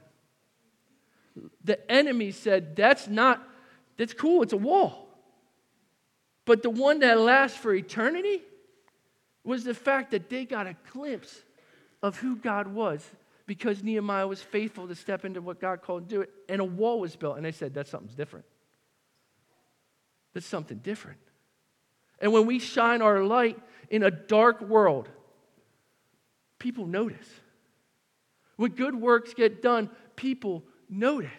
The 1.64 1.92
enemy 1.92 2.32
said, 2.32 2.76
That's 2.76 3.08
not, 3.08 3.46
that's 3.98 4.14
cool, 4.14 4.42
it's 4.42 4.54
a 4.54 4.58
wall. 4.58 5.10
But 6.46 6.64
the 6.64 6.70
one 6.70 7.00
that 7.00 7.20
lasts 7.20 7.58
for 7.58 7.74
eternity 7.74 8.42
was 9.44 9.66
the 9.66 9.74
fact 9.74 10.12
that 10.12 10.30
they 10.30 10.46
got 10.46 10.66
a 10.68 10.76
glimpse 10.92 11.42
of 12.02 12.18
who 12.18 12.38
God 12.38 12.68
was 12.68 13.06
because 13.46 13.84
Nehemiah 13.84 14.28
was 14.28 14.42
faithful 14.42 14.88
to 14.88 14.96
step 14.96 15.26
into 15.26 15.42
what 15.42 15.60
God 15.60 15.82
called 15.82 16.08
to 16.08 16.16
do 16.16 16.22
it, 16.22 16.30
and 16.48 16.62
a 16.62 16.66
wall 16.66 17.02
was 17.02 17.16
built. 17.18 17.36
And 17.36 17.46
they 17.46 17.52
said, 17.52 17.74
That's 17.74 17.90
something 17.90 18.16
different. 18.16 18.46
That's 20.34 20.46
something 20.46 20.78
different. 20.78 21.20
And 22.20 22.32
when 22.32 22.46
we 22.46 22.60
shine 22.60 23.02
our 23.02 23.24
light 23.24 23.60
in 23.90 24.04
a 24.04 24.12
dark 24.12 24.62
world, 24.62 25.10
people 26.64 26.88
notice. 26.88 27.28
When 28.56 28.72
good 28.72 28.96
works 28.96 29.34
get 29.34 29.62
done, 29.62 29.90
people 30.16 30.64
notice. 30.90 31.30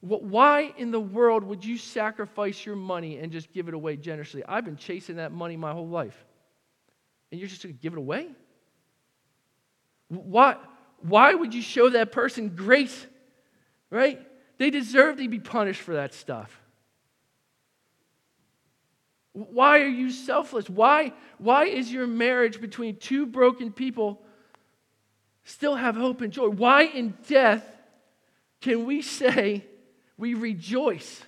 Why 0.00 0.72
in 0.76 0.92
the 0.92 1.00
world 1.00 1.42
would 1.42 1.64
you 1.64 1.76
sacrifice 1.76 2.64
your 2.64 2.76
money 2.76 3.18
and 3.18 3.32
just 3.32 3.52
give 3.52 3.66
it 3.66 3.74
away 3.74 3.96
generously? 3.96 4.44
I've 4.46 4.64
been 4.64 4.76
chasing 4.76 5.16
that 5.16 5.32
money 5.32 5.56
my 5.56 5.72
whole 5.72 5.88
life. 5.88 6.24
And 7.32 7.40
you're 7.40 7.48
just 7.48 7.62
going 7.62 7.74
to 7.74 7.80
give 7.80 7.94
it 7.94 7.98
away? 7.98 8.28
Why, 10.08 10.58
why 11.00 11.34
would 11.34 11.52
you 11.52 11.62
show 11.62 11.90
that 11.90 12.12
person 12.12 12.50
grace? 12.50 13.06
Right? 13.90 14.20
They 14.58 14.70
deserve 14.70 15.16
to 15.16 15.28
be 15.28 15.40
punished 15.40 15.80
for 15.80 15.94
that 15.94 16.14
stuff. 16.14 16.60
Why 19.34 19.80
are 19.80 19.88
you 19.88 20.10
selfless? 20.10 20.70
Why, 20.70 21.12
why 21.38 21.64
is 21.66 21.92
your 21.92 22.06
marriage 22.06 22.60
between 22.60 22.96
two 22.96 23.26
broken 23.26 23.72
people 23.72 24.22
still 25.42 25.74
have 25.74 25.96
hope 25.96 26.20
and 26.20 26.32
joy? 26.32 26.48
Why 26.48 26.84
in 26.84 27.14
death 27.26 27.68
can 28.60 28.86
we 28.86 29.02
say 29.02 29.64
we 30.16 30.34
rejoice? 30.34 31.20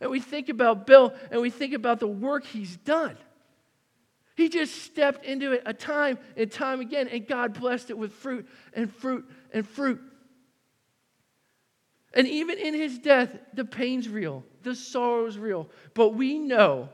And 0.00 0.10
we 0.10 0.18
think 0.18 0.48
about 0.48 0.88
Bill 0.88 1.14
and 1.30 1.40
we 1.40 1.50
think 1.50 1.72
about 1.72 2.00
the 2.00 2.08
work 2.08 2.44
he's 2.44 2.76
done. 2.76 3.16
He 4.36 4.48
just 4.48 4.82
stepped 4.82 5.24
into 5.24 5.52
it 5.52 5.62
a 5.66 5.72
time 5.72 6.18
and 6.36 6.50
time 6.50 6.80
again, 6.80 7.08
and 7.08 7.26
God 7.26 7.58
blessed 7.58 7.90
it 7.90 7.98
with 7.98 8.12
fruit 8.12 8.48
and 8.72 8.92
fruit 8.92 9.24
and 9.52 9.66
fruit. 9.66 10.00
And 12.14 12.26
even 12.26 12.58
in 12.58 12.74
his 12.74 12.98
death, 12.98 13.36
the 13.52 13.64
pain's 13.64 14.08
real, 14.08 14.44
the 14.62 14.74
sorrow's 14.74 15.36
real. 15.36 15.68
But 15.94 16.10
we 16.10 16.38
know, 16.38 16.88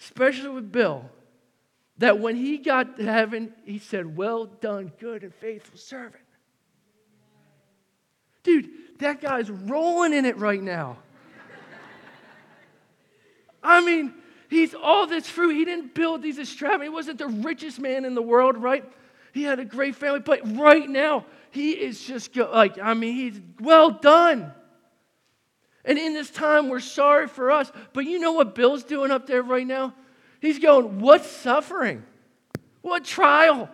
especially 0.00 0.50
with 0.50 0.72
Bill, 0.72 1.08
that 1.98 2.18
when 2.18 2.36
he 2.36 2.58
got 2.58 2.96
to 2.96 3.04
heaven, 3.04 3.52
he 3.64 3.78
said, 3.78 4.16
Well 4.16 4.46
done, 4.46 4.92
good 4.98 5.22
and 5.22 5.34
faithful 5.34 5.78
servant. 5.78 6.24
Dude, 8.42 8.70
that 8.98 9.20
guy's 9.20 9.50
rolling 9.50 10.12
in 10.12 10.24
it 10.24 10.36
right 10.36 10.62
now. 10.62 10.98
I 13.62 13.84
mean, 13.84 14.14
he's 14.48 14.74
all 14.74 15.06
this 15.06 15.28
fruit. 15.28 15.54
He 15.54 15.64
didn't 15.64 15.94
build 15.94 16.22
these 16.22 16.38
extravagant. 16.38 16.84
He 16.84 16.88
wasn't 16.88 17.18
the 17.18 17.26
richest 17.26 17.78
man 17.78 18.04
in 18.04 18.14
the 18.14 18.22
world, 18.22 18.56
right? 18.56 18.84
He 19.32 19.42
had 19.42 19.58
a 19.58 19.64
great 19.64 19.94
family, 19.94 20.20
but 20.20 20.40
right 20.56 20.88
now, 20.88 21.26
he 21.50 21.72
is 21.72 22.02
just 22.04 22.32
go, 22.32 22.50
like, 22.52 22.78
I 22.78 22.94
mean, 22.94 23.14
he's 23.14 23.40
well 23.60 23.90
done. 23.90 24.52
And 25.84 25.98
in 25.98 26.12
this 26.12 26.30
time, 26.30 26.68
we're 26.68 26.80
sorry 26.80 27.28
for 27.28 27.50
us. 27.50 27.72
But 27.92 28.04
you 28.04 28.18
know 28.18 28.32
what 28.32 28.54
Bill's 28.54 28.84
doing 28.84 29.10
up 29.10 29.26
there 29.26 29.42
right 29.42 29.66
now? 29.66 29.94
He's 30.40 30.58
going, 30.58 31.00
What 31.00 31.24
suffering? 31.24 32.04
What 32.82 33.04
trial? 33.04 33.68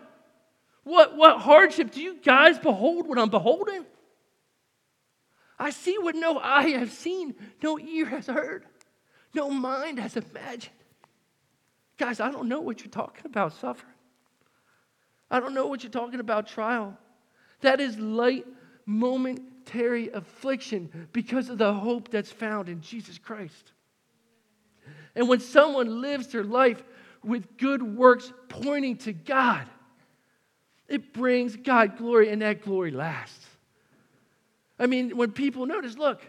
What, 0.83 1.17
what 1.17 1.39
hardship? 1.39 1.91
Do 1.91 2.01
you 2.01 2.17
guys 2.21 2.59
behold 2.59 3.07
what 3.07 3.17
I'm 3.17 3.29
beholding? 3.29 3.85
I 5.57 5.71
see 5.71 5.97
what 5.97 6.15
no 6.15 6.37
eye 6.37 6.69
has 6.71 6.91
seen, 6.91 7.35
no 7.63 7.79
ear 7.79 8.05
has 8.05 8.27
heard, 8.27 8.65
no 9.33 9.49
mind 9.49 9.99
has 9.99 10.17
imagined. 10.17 10.73
Guys, 11.97 12.19
I 12.19 12.29
don't 12.29 12.49
know 12.49 12.59
what 12.59 12.81
you're 12.81 12.89
talking 12.89 13.25
about 13.25 13.53
suffering. 13.53 13.93
I 15.31 15.39
don't 15.39 15.53
know 15.53 15.67
what 15.67 15.81
you're 15.81 15.91
talking 15.91 16.19
about 16.19 16.47
trial. 16.47 16.97
That 17.65 17.81
is 17.81 17.97
light, 17.97 18.45
momentary 18.85 20.09
affliction 20.11 21.07
because 21.13 21.49
of 21.49 21.57
the 21.57 21.73
hope 21.73 22.11
that's 22.11 22.31
found 22.31 22.69
in 22.69 22.79
Jesus 22.81 23.17
Christ. 23.17 23.71
And 25.15 25.27
when 25.27 25.39
someone 25.39 25.99
lives 25.99 26.27
their 26.27 26.43
life 26.43 26.83
with 27.23 27.57
good 27.57 27.81
works 27.81 28.31
pointing 28.49 28.97
to 28.97 29.13
God, 29.13 29.65
it 30.87 31.11
brings 31.11 31.55
God 31.55 31.97
glory, 31.97 32.29
and 32.29 32.43
that 32.43 32.61
glory 32.61 32.91
lasts. 32.91 33.47
I 34.77 34.85
mean, 34.85 35.17
when 35.17 35.31
people 35.31 35.65
notice, 35.65 35.97
look, 35.97 36.21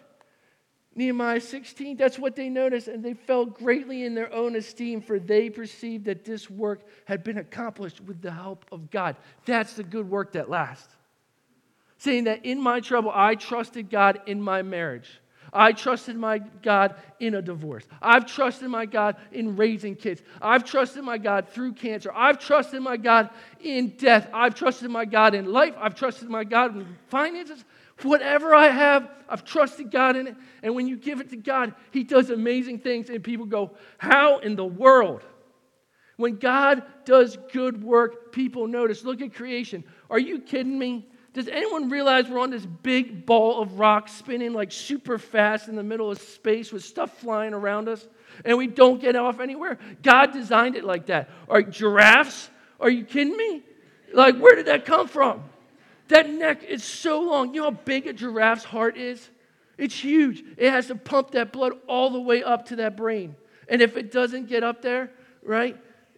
Nehemiah 0.95 1.43
16, 1.43 1.99
that's 1.99 2.19
what 2.19 2.35
they 2.35 2.49
noticed, 2.49 2.89
and 2.89 3.05
they 3.05 3.13
fell 3.13 3.45
greatly 3.45 4.05
in 4.05 4.15
their 4.15 4.33
own 4.33 4.57
esteem, 4.57 5.03
for 5.03 5.19
they 5.19 5.51
perceived 5.51 6.07
that 6.07 6.25
this 6.25 6.49
work 6.49 6.81
had 7.05 7.23
been 7.23 7.37
accomplished 7.37 8.01
with 8.01 8.23
the 8.23 8.31
help 8.31 8.65
of 8.73 8.91
God. 8.91 9.17
That's 9.45 9.75
the 9.75 9.85
good 9.85 10.09
work 10.09 10.33
that 10.33 10.49
lasts. 10.49 10.97
Saying 11.99 12.25
that 12.25 12.45
in 12.45 12.61
my 12.61 12.81
trouble, 12.81 13.11
I 13.15 13.35
trusted 13.35 13.91
God 13.91 14.21
in 14.27 14.41
my 14.43 14.63
marriage. 14.63 15.21
I 15.53 15.73
trusted 15.73 16.17
my 16.17 16.39
God 16.39 16.97
in 17.19 17.35
a 17.35 17.43
divorce. 17.43 17.87
I've 18.03 18.27
trusted 18.27 18.69
my 18.69 18.85
God 18.85 19.17
in 19.33 19.57
raising 19.57 19.95
kids. 19.95 20.23
I've 20.43 20.65
trusted 20.65 21.03
my 21.03 21.17
God 21.17 21.49
through 21.49 21.73
cancer. 21.73 22.13
I've 22.15 22.39
trusted 22.39 22.83
my 22.83 22.99
God 22.99 23.31
in 23.61 23.91
death. 23.97 24.29
I've 24.35 24.55
trusted 24.55 24.91
my 24.91 25.07
God 25.07 25.35
in 25.35 25.51
life. 25.51 25.75
I've 25.79 25.95
trusted 25.95 26.29
my 26.29 26.45
God 26.45 26.77
in 26.77 26.87
finances. 27.09 27.65
Whatever 28.03 28.55
I 28.55 28.69
have, 28.69 29.11
I've 29.29 29.45
trusted 29.45 29.91
God 29.91 30.17
in 30.17 30.27
it. 30.27 30.37
And 30.63 30.75
when 30.75 30.87
you 30.87 30.97
give 30.97 31.21
it 31.21 31.31
to 31.31 31.37
God, 31.37 31.75
He 31.91 32.05
does 32.05 32.29
amazing 32.29 32.81
things. 32.81 33.09
And 33.09 33.25
people 33.25 33.47
go, 33.47 33.71
How 33.97 34.39
in 34.39 34.57
the 34.57 34.67
world? 34.67 35.23
When 36.17 36.37
God 36.37 36.83
does 37.05 37.37
good 37.53 37.83
work, 37.83 38.33
people 38.33 38.67
notice. 38.67 39.05
Look 39.05 39.21
at 39.23 39.35
creation. 39.35 39.85
Are 40.11 40.19
you 40.19 40.41
kidding 40.41 40.79
me? 40.79 41.07
Does 41.37 41.49
anyone 41.49 41.91
realize 41.91 42.31
we're 42.31 42.39
on 42.39 42.49
this 42.49 42.65
big 42.65 43.27
ball 43.27 43.61
of 43.61 43.79
rock 43.79 44.09
spinning 44.09 44.55
like 44.55 44.73
super 44.73 45.19
fast 45.19 45.69
in 45.69 45.77
the 45.77 45.83
middle 45.83 46.11
of 46.11 46.19
space 46.19 46.73
with 46.73 46.83
stuff 46.83 47.19
flying 47.19 47.53
around 47.53 47.91
us 47.91 48.09
and 48.47 48.57
we 48.57 48.67
don't 48.67 49.03
get 49.03 49.17
off 49.17 49.39
anywhere? 49.39 49.79
God 50.03 50.33
designed 50.33 50.77
it 50.77 50.85
like 50.85 51.05
that. 51.07 51.29
Are 51.51 51.61
giraffes? 51.61 52.49
Are 52.81 52.89
you 52.89 53.05
kidding 53.05 53.37
me? 53.37 53.63
Like, 54.15 54.39
where 54.39 54.57
did 54.57 54.65
that 54.69 54.87
come 54.87 55.09
from? 55.09 55.45
That 56.09 56.31
neck 56.31 56.65
is 56.65 56.83
so 56.83 57.21
long. 57.21 57.53
You 57.53 57.61
know 57.61 57.71
how 57.71 57.77
big 57.85 58.07
a 58.07 58.15
giraffe's 58.15 58.65
heart 58.65 58.97
is? 58.97 59.29
It's 59.77 59.95
huge. 59.95 60.43
It 60.57 60.71
has 60.71 60.87
to 60.87 60.95
pump 60.95 61.33
that 61.33 61.53
blood 61.53 61.75
all 61.87 62.09
the 62.09 62.21
way 62.21 62.43
up 62.43 62.65
to 62.69 62.77
that 62.77 62.97
brain. 62.97 63.37
And 63.69 63.83
if 63.83 63.99
it 63.99 64.11
doesn't 64.11 64.49
get 64.49 64.65
up 64.65 64.81
there, 64.81 65.11
right, 65.43 65.77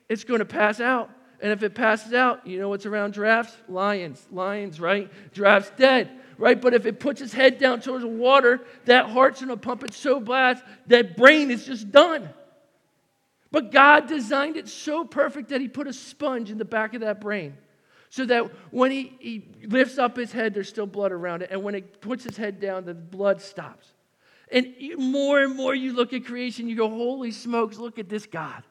it's 0.08 0.22
going 0.22 0.38
to 0.38 0.46
pass 0.46 0.78
out. 0.78 1.10
And 1.40 1.52
if 1.52 1.62
it 1.62 1.74
passes 1.74 2.12
out, 2.12 2.46
you 2.46 2.58
know 2.58 2.68
what's 2.68 2.86
around 2.86 3.14
giraffes? 3.14 3.56
Lions. 3.68 4.26
Lions, 4.30 4.80
right? 4.80 5.10
Giraffe's 5.32 5.70
dead, 5.76 6.10
right? 6.36 6.60
But 6.60 6.74
if 6.74 6.84
it 6.84 6.98
puts 6.98 7.20
its 7.20 7.32
head 7.32 7.58
down 7.58 7.80
towards 7.80 8.02
the 8.02 8.08
water, 8.08 8.60
that 8.86 9.06
heart's 9.06 9.40
going 9.40 9.50
to 9.50 9.56
pump 9.56 9.84
it 9.84 9.94
so 9.94 10.20
fast 10.20 10.64
that 10.88 11.16
brain 11.16 11.50
is 11.50 11.64
just 11.64 11.92
done. 11.92 12.28
But 13.50 13.70
God 13.70 14.08
designed 14.08 14.56
it 14.56 14.68
so 14.68 15.04
perfect 15.04 15.50
that 15.50 15.60
He 15.60 15.68
put 15.68 15.86
a 15.86 15.92
sponge 15.92 16.50
in 16.50 16.58
the 16.58 16.64
back 16.64 16.94
of 16.94 17.02
that 17.02 17.20
brain. 17.20 17.56
So 18.10 18.24
that 18.24 18.50
when 18.70 18.90
he, 18.90 19.12
he 19.20 19.44
lifts 19.66 19.98
up 19.98 20.16
his 20.16 20.32
head, 20.32 20.54
there's 20.54 20.68
still 20.68 20.86
blood 20.86 21.12
around 21.12 21.42
it. 21.42 21.50
And 21.50 21.62
when 21.62 21.74
it 21.74 22.00
puts 22.00 22.24
his 22.24 22.38
head 22.38 22.58
down, 22.58 22.86
the 22.86 22.94
blood 22.94 23.42
stops. 23.42 23.86
And 24.50 24.74
more 24.96 25.40
and 25.40 25.54
more 25.54 25.74
you 25.74 25.92
look 25.92 26.14
at 26.14 26.24
creation, 26.24 26.68
you 26.68 26.76
go, 26.76 26.88
Holy 26.88 27.30
smokes, 27.30 27.76
look 27.76 27.98
at 27.98 28.08
this 28.08 28.24
God. 28.24 28.62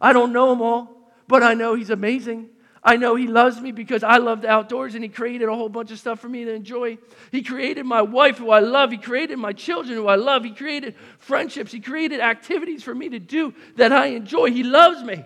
I 0.00 0.14
don't 0.14 0.32
know 0.32 0.50
him 0.50 0.62
all 0.62 1.03
but 1.28 1.42
I 1.42 1.54
know 1.54 1.74
He's 1.74 1.90
amazing. 1.90 2.48
I 2.82 2.96
know 2.96 3.14
He 3.14 3.26
loves 3.26 3.60
me 3.60 3.72
because 3.72 4.02
I 4.02 4.18
love 4.18 4.42
the 4.42 4.48
outdoors 4.48 4.94
and 4.94 5.02
He 5.02 5.08
created 5.08 5.48
a 5.48 5.54
whole 5.54 5.68
bunch 5.68 5.90
of 5.90 5.98
stuff 5.98 6.20
for 6.20 6.28
me 6.28 6.44
to 6.44 6.52
enjoy. 6.52 6.98
He 7.32 7.42
created 7.42 7.86
my 7.86 8.02
wife 8.02 8.38
who 8.38 8.50
I 8.50 8.60
love. 8.60 8.90
He 8.90 8.98
created 8.98 9.38
my 9.38 9.52
children 9.52 9.96
who 9.96 10.06
I 10.06 10.16
love. 10.16 10.44
He 10.44 10.50
created 10.50 10.94
friendships. 11.18 11.72
He 11.72 11.80
created 11.80 12.20
activities 12.20 12.82
for 12.82 12.94
me 12.94 13.08
to 13.10 13.18
do 13.18 13.54
that 13.76 13.92
I 13.92 14.08
enjoy. 14.08 14.50
He 14.50 14.62
loves 14.62 15.02
me, 15.02 15.24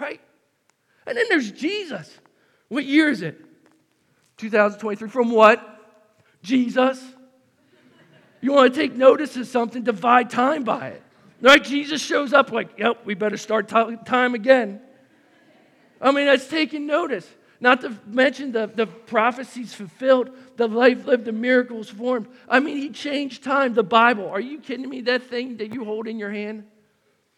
right? 0.00 0.20
And 1.06 1.16
then 1.16 1.26
there's 1.28 1.52
Jesus. 1.52 2.10
What 2.68 2.84
year 2.84 3.08
is 3.08 3.22
it? 3.22 3.38
2023. 4.38 5.08
From 5.08 5.30
what? 5.30 5.68
Jesus. 6.42 7.02
You 8.40 8.52
want 8.52 8.74
to 8.74 8.80
take 8.80 8.96
notice 8.96 9.36
of 9.36 9.46
something, 9.46 9.82
divide 9.82 10.30
time 10.30 10.64
by 10.64 10.88
it. 10.88 11.02
Right? 11.40 11.62
Jesus 11.62 12.02
shows 12.02 12.32
up 12.32 12.50
like, 12.50 12.78
yep, 12.78 13.04
we 13.04 13.14
better 13.14 13.36
start 13.36 13.68
t- 13.68 13.96
time 14.04 14.34
again. 14.34 14.80
I 16.02 16.10
mean, 16.10 16.26
that's 16.26 16.48
taking 16.48 16.86
notice. 16.86 17.26
Not 17.60 17.82
to 17.82 17.96
mention 18.06 18.50
the, 18.50 18.66
the 18.66 18.86
prophecies 18.86 19.72
fulfilled, 19.72 20.30
the 20.56 20.66
life 20.66 21.06
lived, 21.06 21.24
the 21.24 21.32
miracles 21.32 21.88
formed. 21.88 22.26
I 22.48 22.58
mean, 22.58 22.76
he 22.76 22.90
changed 22.90 23.44
time, 23.44 23.74
the 23.74 23.84
Bible. 23.84 24.28
Are 24.28 24.40
you 24.40 24.58
kidding 24.58 24.88
me? 24.88 25.02
That 25.02 25.22
thing 25.22 25.58
that 25.58 25.72
you 25.72 25.84
hold 25.84 26.08
in 26.08 26.18
your 26.18 26.32
hand? 26.32 26.64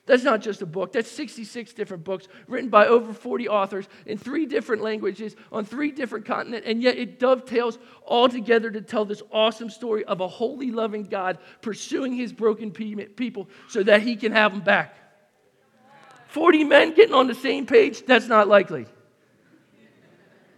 That's 0.06 0.22
not 0.22 0.40
just 0.40 0.62
a 0.62 0.66
book. 0.66 0.92
That's 0.92 1.10
66 1.10 1.74
different 1.74 2.04
books 2.04 2.28
written 2.46 2.70
by 2.70 2.86
over 2.86 3.12
40 3.12 3.48
authors 3.48 3.86
in 4.06 4.16
three 4.16 4.46
different 4.46 4.82
languages 4.82 5.36
on 5.52 5.66
three 5.66 5.90
different 5.90 6.24
continents, 6.24 6.66
and 6.66 6.82
yet 6.82 6.96
it 6.96 7.18
dovetails 7.18 7.78
all 8.06 8.28
together 8.28 8.70
to 8.70 8.80
tell 8.80 9.04
this 9.04 9.22
awesome 9.30 9.68
story 9.70 10.04
of 10.04 10.20
a 10.20 10.28
holy, 10.28 10.70
loving 10.70 11.04
God 11.04 11.38
pursuing 11.60 12.14
his 12.14 12.32
broken 12.32 12.70
people 12.70 13.48
so 13.68 13.82
that 13.82 14.02
he 14.02 14.16
can 14.16 14.32
have 14.32 14.52
them 14.52 14.62
back. 14.62 14.94
40 16.34 16.64
men 16.64 16.94
getting 16.94 17.14
on 17.14 17.28
the 17.28 17.34
same 17.34 17.64
page, 17.64 18.04
that's 18.06 18.26
not 18.26 18.48
likely. 18.48 18.86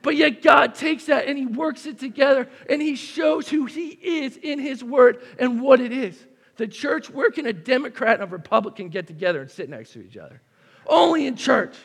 But 0.01 0.17
yet 0.17 0.41
God 0.41 0.75
takes 0.75 1.05
that 1.05 1.27
and 1.27 1.37
he 1.37 1.45
works 1.45 1.85
it 1.85 1.99
together 1.99 2.49
and 2.71 2.81
he 2.81 2.97
shows 2.97 3.47
who 3.47 3.67
he 3.67 3.89
is 3.89 4.39
in 4.39 4.59
his 4.59 4.83
word 4.83 5.23
and 5.39 5.61
what 5.61 5.83
it 5.83 5.93
is. 5.93 6.19
The 6.57 6.67
church, 6.67 7.11
where 7.11 7.31
can 7.31 7.45
a 7.45 7.53
Democrat 7.53 8.15
and 8.15 8.23
a 8.23 8.27
Republican 8.27 8.89
get 8.89 9.07
together 9.07 9.43
and 9.43 9.51
sit 9.51 9.69
next 9.69 9.93
to 9.93 10.03
each 10.03 10.17
other? 10.17 10.41
Only 10.87 11.27
in 11.27 11.37
church. 11.37 11.77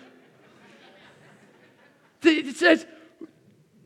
It 2.24 2.56
says, 2.56 2.86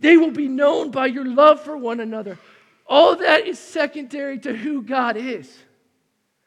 they 0.02 0.18
will 0.18 0.30
be 0.30 0.48
known 0.48 0.92
by 0.92 1.08
your 1.08 1.26
love 1.26 1.62
for 1.62 1.76
one 1.76 2.00
another. 2.00 2.38
All 2.86 3.16
that 3.16 3.48
is 3.48 3.58
secondary 3.58 4.38
to 4.40 4.56
who 4.56 4.84
God 4.84 5.18
is. 5.18 5.52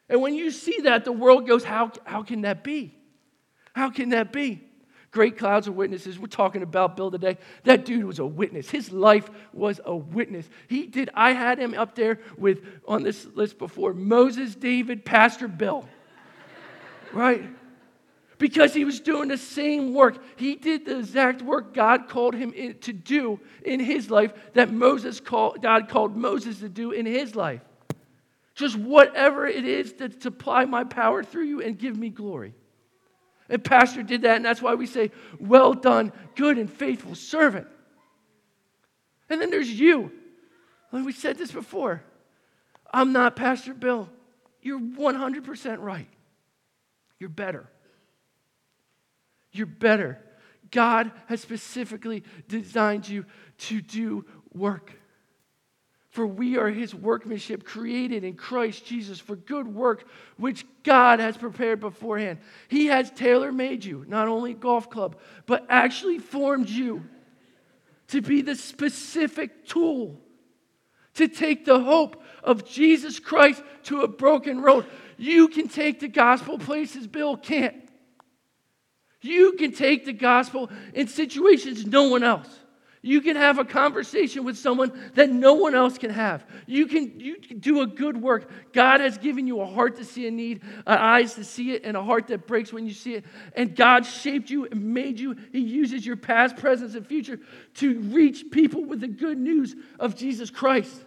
And 0.07 0.21
when 0.21 0.33
you 0.33 0.49
see 0.49 0.79
that, 0.83 1.03
the 1.03 1.11
world 1.11 1.45
goes, 1.45 1.65
How, 1.65 1.91
how 2.05 2.23
can 2.23 2.41
that 2.41 2.63
be? 2.63 2.95
How 3.79 3.89
can 3.89 4.09
that 4.09 4.33
be? 4.33 4.61
Great 5.11 5.37
clouds 5.37 5.69
of 5.69 5.73
witnesses. 5.73 6.19
We're 6.19 6.27
talking 6.27 6.63
about 6.63 6.97
Bill 6.97 7.09
today. 7.09 7.37
That 7.63 7.85
dude 7.85 8.03
was 8.03 8.19
a 8.19 8.25
witness. 8.25 8.69
His 8.69 8.91
life 8.91 9.29
was 9.53 9.79
a 9.85 9.95
witness. 9.95 10.49
He 10.67 10.85
did, 10.85 11.09
I 11.13 11.31
had 11.31 11.59
him 11.59 11.73
up 11.73 11.95
there 11.95 12.19
with 12.37 12.59
on 12.85 13.03
this 13.03 13.25
list 13.35 13.57
before 13.57 13.93
Moses, 13.93 14.53
David, 14.53 15.05
Pastor 15.05 15.47
Bill. 15.47 15.87
right? 17.13 17.41
Because 18.37 18.73
he 18.73 18.83
was 18.83 18.99
doing 18.99 19.29
the 19.29 19.37
same 19.37 19.93
work. 19.93 20.21
He 20.35 20.55
did 20.55 20.85
the 20.85 20.99
exact 20.99 21.41
work 21.41 21.73
God 21.73 22.09
called 22.09 22.35
him 22.35 22.51
in, 22.51 22.79
to 22.79 22.91
do 22.91 23.39
in 23.63 23.79
his 23.79 24.11
life 24.11 24.33
that 24.55 24.73
Moses 24.73 25.21
called, 25.21 25.61
God 25.61 25.87
called 25.87 26.17
Moses 26.17 26.59
to 26.59 26.67
do 26.67 26.91
in 26.91 27.05
his 27.05 27.33
life. 27.33 27.61
Just 28.55 28.75
whatever 28.75 29.47
it 29.47 29.63
is 29.63 29.93
to 29.93 30.11
supply 30.19 30.65
my 30.65 30.83
power 30.83 31.23
through 31.23 31.45
you 31.45 31.61
and 31.61 31.79
give 31.79 31.95
me 31.95 32.09
glory. 32.09 32.55
And 33.49 33.63
Pastor 33.63 34.03
did 34.03 34.21
that, 34.21 34.35
and 34.35 34.45
that's 34.45 34.61
why 34.61 34.75
we 34.75 34.85
say, 34.85 35.11
Well 35.39 35.73
done, 35.73 36.11
good 36.35 36.57
and 36.57 36.71
faithful 36.71 37.15
servant. 37.15 37.67
And 39.29 39.41
then 39.41 39.49
there's 39.49 39.69
you. 39.69 40.11
We 40.91 41.11
said 41.11 41.37
this 41.37 41.51
before. 41.51 42.03
I'm 42.91 43.13
not 43.13 43.35
Pastor 43.35 43.73
Bill. 43.73 44.09
You're 44.61 44.79
100% 44.79 45.79
right. 45.79 46.09
You're 47.19 47.29
better. 47.29 47.69
You're 49.51 49.67
better. 49.67 50.19
God 50.71 51.11
has 51.27 51.41
specifically 51.41 52.23
designed 52.47 53.07
you 53.07 53.25
to 53.59 53.81
do 53.81 54.25
work. 54.53 54.93
For 56.09 56.25
we 56.25 56.57
are 56.57 56.69
his 56.69 56.95
workmanship, 56.95 57.63
created 57.63 58.23
in 58.23 58.33
Christ 58.33 58.83
Jesus 58.85 59.19
for 59.19 59.35
good 59.35 59.67
work, 59.67 60.07
which 60.37 60.65
God 60.83 61.19
has 61.19 61.37
prepared 61.37 61.79
beforehand. 61.79 62.39
He 62.67 62.87
has 62.87 63.11
tailor 63.11 63.51
made 63.51 63.85
you, 63.85 64.05
not 64.07 64.27
only 64.27 64.55
golf 64.55 64.89
club, 64.89 65.17
but 65.45 65.65
actually 65.69 66.17
formed 66.17 66.67
you 66.67 67.05
to 68.07 68.21
be 68.21 68.41
the 68.41 68.55
specific 68.55 69.67
tool 69.67 70.19
to 71.13 71.27
take 71.27 71.65
the 71.65 71.79
hope 71.79 72.23
of 72.43 72.65
Jesus 72.65 73.19
Christ 73.19 73.61
to 73.83 74.01
a 74.01 74.07
broken 74.07 74.61
road. 74.61 74.85
You 75.17 75.47
can 75.47 75.67
take 75.67 75.99
the 75.99 76.07
gospel 76.07 76.57
places 76.57 77.05
Bill 77.05 77.37
can't. 77.37 77.75
You 79.21 79.53
can 79.53 79.73
take 79.73 80.05
the 80.05 80.13
gospel 80.13 80.71
in 80.93 81.07
situations 81.07 81.85
no 81.85 82.09
one 82.09 82.23
else. 82.23 82.47
You 83.01 83.21
can 83.21 83.37
have 83.37 83.59
a 83.59 83.63
conversation 83.63 84.43
with 84.43 84.57
someone 84.57 85.11
that 85.13 85.29
no 85.29 85.53
one 85.53 85.73
else 85.73 85.97
can 85.97 86.09
have. 86.09 86.45
You 86.67 86.85
can, 86.85 87.17
you 87.17 87.37
can 87.37 87.59
do 87.59 87.81
a 87.81 87.87
good 87.87 88.21
work. 88.21 88.51
God 88.73 88.99
has 88.99 89.17
given 89.17 89.47
you 89.47 89.61
a 89.61 89.65
heart 89.65 89.95
to 89.97 90.05
see 90.05 90.27
a 90.27 90.31
need, 90.31 90.63
uh, 90.85 90.97
eyes 90.99 91.35
to 91.35 91.45
see 91.45 91.71
it, 91.71 91.85
and 91.85 91.95
a 91.95 92.03
heart 92.03 92.27
that 92.27 92.45
breaks 92.45 92.73
when 92.73 92.85
you 92.85 92.93
see 92.93 93.15
it. 93.15 93.25
And 93.55 93.73
God 93.73 94.05
shaped 94.05 94.49
you 94.49 94.65
and 94.65 94.93
made 94.93 95.17
you. 95.17 95.37
He 95.53 95.59
uses 95.59 96.05
your 96.05 96.17
past, 96.17 96.57
present, 96.57 96.93
and 96.93 97.07
future 97.07 97.39
to 97.75 97.99
reach 98.01 98.51
people 98.51 98.83
with 98.83 98.99
the 98.99 99.07
good 99.07 99.37
news 99.37 99.75
of 99.97 100.17
Jesus 100.17 100.49
Christ. 100.49 101.05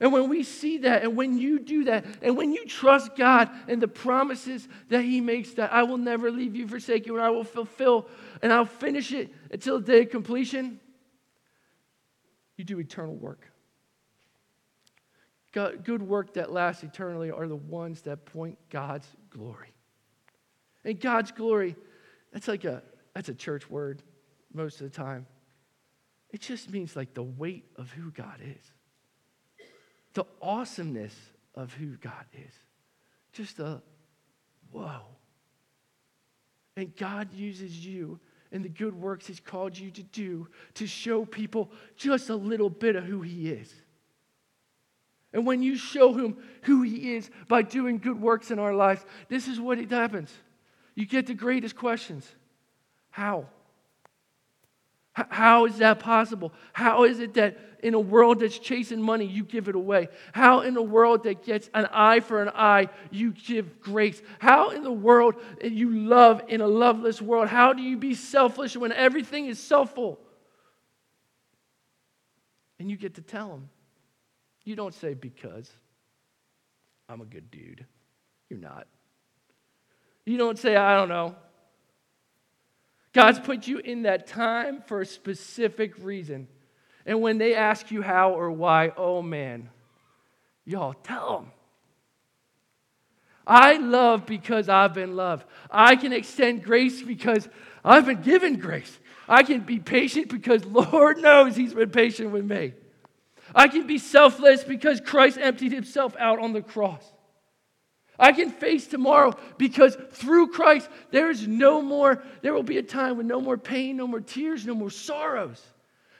And 0.00 0.14
when 0.14 0.30
we 0.30 0.42
see 0.42 0.78
that, 0.78 1.02
and 1.02 1.14
when 1.14 1.36
you 1.36 1.58
do 1.58 1.84
that, 1.84 2.06
and 2.22 2.34
when 2.34 2.52
you 2.52 2.64
trust 2.64 3.16
God 3.16 3.50
and 3.68 3.82
the 3.82 3.88
promises 3.88 4.66
that 4.88 5.02
He 5.02 5.20
makes, 5.20 5.52
that 5.52 5.72
I 5.72 5.82
will 5.82 5.98
never 5.98 6.30
leave 6.30 6.56
you, 6.56 6.66
forsake 6.66 7.06
you, 7.06 7.16
and 7.16 7.22
I 7.22 7.28
will 7.28 7.44
fulfill, 7.44 8.08
and 8.40 8.50
I'll 8.50 8.64
finish 8.64 9.12
it 9.12 9.30
until 9.50 9.78
the 9.78 9.92
day 9.92 10.02
of 10.02 10.10
completion, 10.10 10.80
you 12.56 12.64
do 12.64 12.80
eternal 12.80 13.14
work. 13.14 13.46
God, 15.52 15.84
good 15.84 16.00
work 16.00 16.34
that 16.34 16.50
lasts 16.50 16.82
eternally 16.82 17.30
are 17.30 17.46
the 17.46 17.56
ones 17.56 18.02
that 18.02 18.24
point 18.24 18.56
God's 18.70 19.08
glory. 19.28 19.74
And 20.82 20.98
God's 20.98 21.30
glory, 21.32 21.76
that's 22.32 22.48
like 22.48 22.64
a 22.64 22.82
that's 23.14 23.28
a 23.28 23.34
church 23.34 23.68
word 23.68 24.02
most 24.54 24.80
of 24.80 24.90
the 24.90 24.96
time. 24.96 25.26
It 26.30 26.40
just 26.40 26.70
means 26.70 26.94
like 26.94 27.12
the 27.12 27.24
weight 27.24 27.66
of 27.76 27.90
who 27.90 28.12
God 28.12 28.40
is 28.40 28.72
the 30.14 30.24
awesomeness 30.40 31.14
of 31.54 31.72
who 31.74 31.96
God 31.96 32.24
is. 32.34 32.52
Just 33.32 33.58
a 33.58 33.80
whoa. 34.70 35.02
And 36.76 36.94
God 36.96 37.32
uses 37.32 37.84
you 37.84 38.18
and 38.52 38.64
the 38.64 38.68
good 38.68 38.94
works 38.94 39.26
He's 39.26 39.40
called 39.40 39.78
you 39.78 39.90
to 39.92 40.02
do 40.02 40.48
to 40.74 40.86
show 40.86 41.24
people 41.24 41.70
just 41.96 42.30
a 42.30 42.34
little 42.36 42.70
bit 42.70 42.96
of 42.96 43.04
who 43.04 43.20
He 43.22 43.50
is. 43.50 43.72
And 45.32 45.46
when 45.46 45.62
you 45.62 45.76
show 45.76 46.12
Him 46.12 46.36
who 46.62 46.82
He 46.82 47.14
is 47.14 47.30
by 47.48 47.62
doing 47.62 47.98
good 47.98 48.20
works 48.20 48.50
in 48.50 48.58
our 48.58 48.74
lives, 48.74 49.04
this 49.28 49.46
is 49.46 49.60
what 49.60 49.78
it 49.78 49.90
happens. 49.90 50.32
You 50.94 51.06
get 51.06 51.26
the 51.26 51.34
greatest 51.34 51.76
questions 51.76 52.28
How? 53.10 53.46
How 55.12 55.66
is 55.66 55.78
that 55.78 55.98
possible? 55.98 56.52
How 56.72 57.04
is 57.04 57.18
it 57.18 57.34
that 57.34 57.58
in 57.82 57.94
a 57.94 58.00
world 58.00 58.40
that's 58.40 58.58
chasing 58.58 59.02
money, 59.02 59.26
you 59.26 59.44
give 59.44 59.68
it 59.68 59.74
away? 59.74 60.08
How 60.32 60.60
in 60.60 60.76
a 60.76 60.82
world 60.82 61.24
that 61.24 61.44
gets 61.44 61.68
an 61.74 61.86
eye 61.92 62.20
for 62.20 62.42
an 62.42 62.50
eye, 62.54 62.88
you 63.10 63.32
give 63.32 63.80
grace? 63.80 64.22
How 64.38 64.70
in 64.70 64.84
the 64.84 64.92
world 64.92 65.34
eh, 65.60 65.66
you 65.66 65.90
love 65.90 66.42
in 66.48 66.60
a 66.60 66.66
loveless 66.66 67.20
world? 67.20 67.48
How 67.48 67.72
do 67.72 67.82
you 67.82 67.96
be 67.96 68.14
selfish 68.14 68.76
when 68.76 68.92
everything 68.92 69.46
is 69.46 69.58
selfful? 69.58 70.18
And 72.78 72.90
you 72.90 72.96
get 72.96 73.14
to 73.14 73.22
tell 73.22 73.48
them. 73.48 73.68
You 74.64 74.76
don't 74.76 74.94
say, 74.94 75.14
because 75.14 75.70
I'm 77.08 77.20
a 77.20 77.24
good 77.24 77.50
dude. 77.50 77.84
You're 78.48 78.60
not. 78.60 78.86
You 80.24 80.38
don't 80.38 80.58
say, 80.58 80.76
I 80.76 80.94
don't 80.94 81.08
know. 81.08 81.34
God's 83.12 83.40
put 83.40 83.66
you 83.66 83.78
in 83.78 84.02
that 84.02 84.26
time 84.26 84.82
for 84.86 85.00
a 85.00 85.06
specific 85.06 85.94
reason. 86.02 86.46
And 87.06 87.20
when 87.20 87.38
they 87.38 87.54
ask 87.54 87.90
you 87.90 88.02
how 88.02 88.32
or 88.32 88.50
why, 88.50 88.92
oh 88.96 89.20
man, 89.22 89.68
y'all 90.64 90.94
tell 90.94 91.38
them. 91.38 91.52
I 93.46 93.78
love 93.78 94.26
because 94.26 94.68
I've 94.68 94.94
been 94.94 95.16
loved. 95.16 95.44
I 95.70 95.96
can 95.96 96.12
extend 96.12 96.62
grace 96.62 97.02
because 97.02 97.48
I've 97.84 98.06
been 98.06 98.22
given 98.22 98.58
grace. 98.58 98.98
I 99.28 99.42
can 99.42 99.60
be 99.60 99.80
patient 99.80 100.28
because 100.28 100.64
Lord 100.66 101.18
knows 101.18 101.56
He's 101.56 101.74
been 101.74 101.90
patient 101.90 102.30
with 102.30 102.44
me. 102.44 102.74
I 103.52 103.66
can 103.66 103.86
be 103.86 103.98
selfless 103.98 104.62
because 104.62 105.00
Christ 105.00 105.36
emptied 105.36 105.72
Himself 105.72 106.14
out 106.18 106.38
on 106.38 106.52
the 106.52 106.62
cross. 106.62 107.04
I 108.20 108.32
can 108.32 108.50
face 108.50 108.86
tomorrow 108.86 109.32
because 109.56 109.96
through 110.12 110.48
Christ, 110.48 110.88
there 111.10 111.30
is 111.30 111.48
no 111.48 111.80
more, 111.80 112.22
there 112.42 112.52
will 112.52 112.62
be 112.62 112.76
a 112.76 112.82
time 112.82 113.16
with 113.16 113.24
no 113.26 113.40
more 113.40 113.56
pain, 113.56 113.96
no 113.96 114.06
more 114.06 114.20
tears, 114.20 114.66
no 114.66 114.74
more 114.74 114.90
sorrows. 114.90 115.60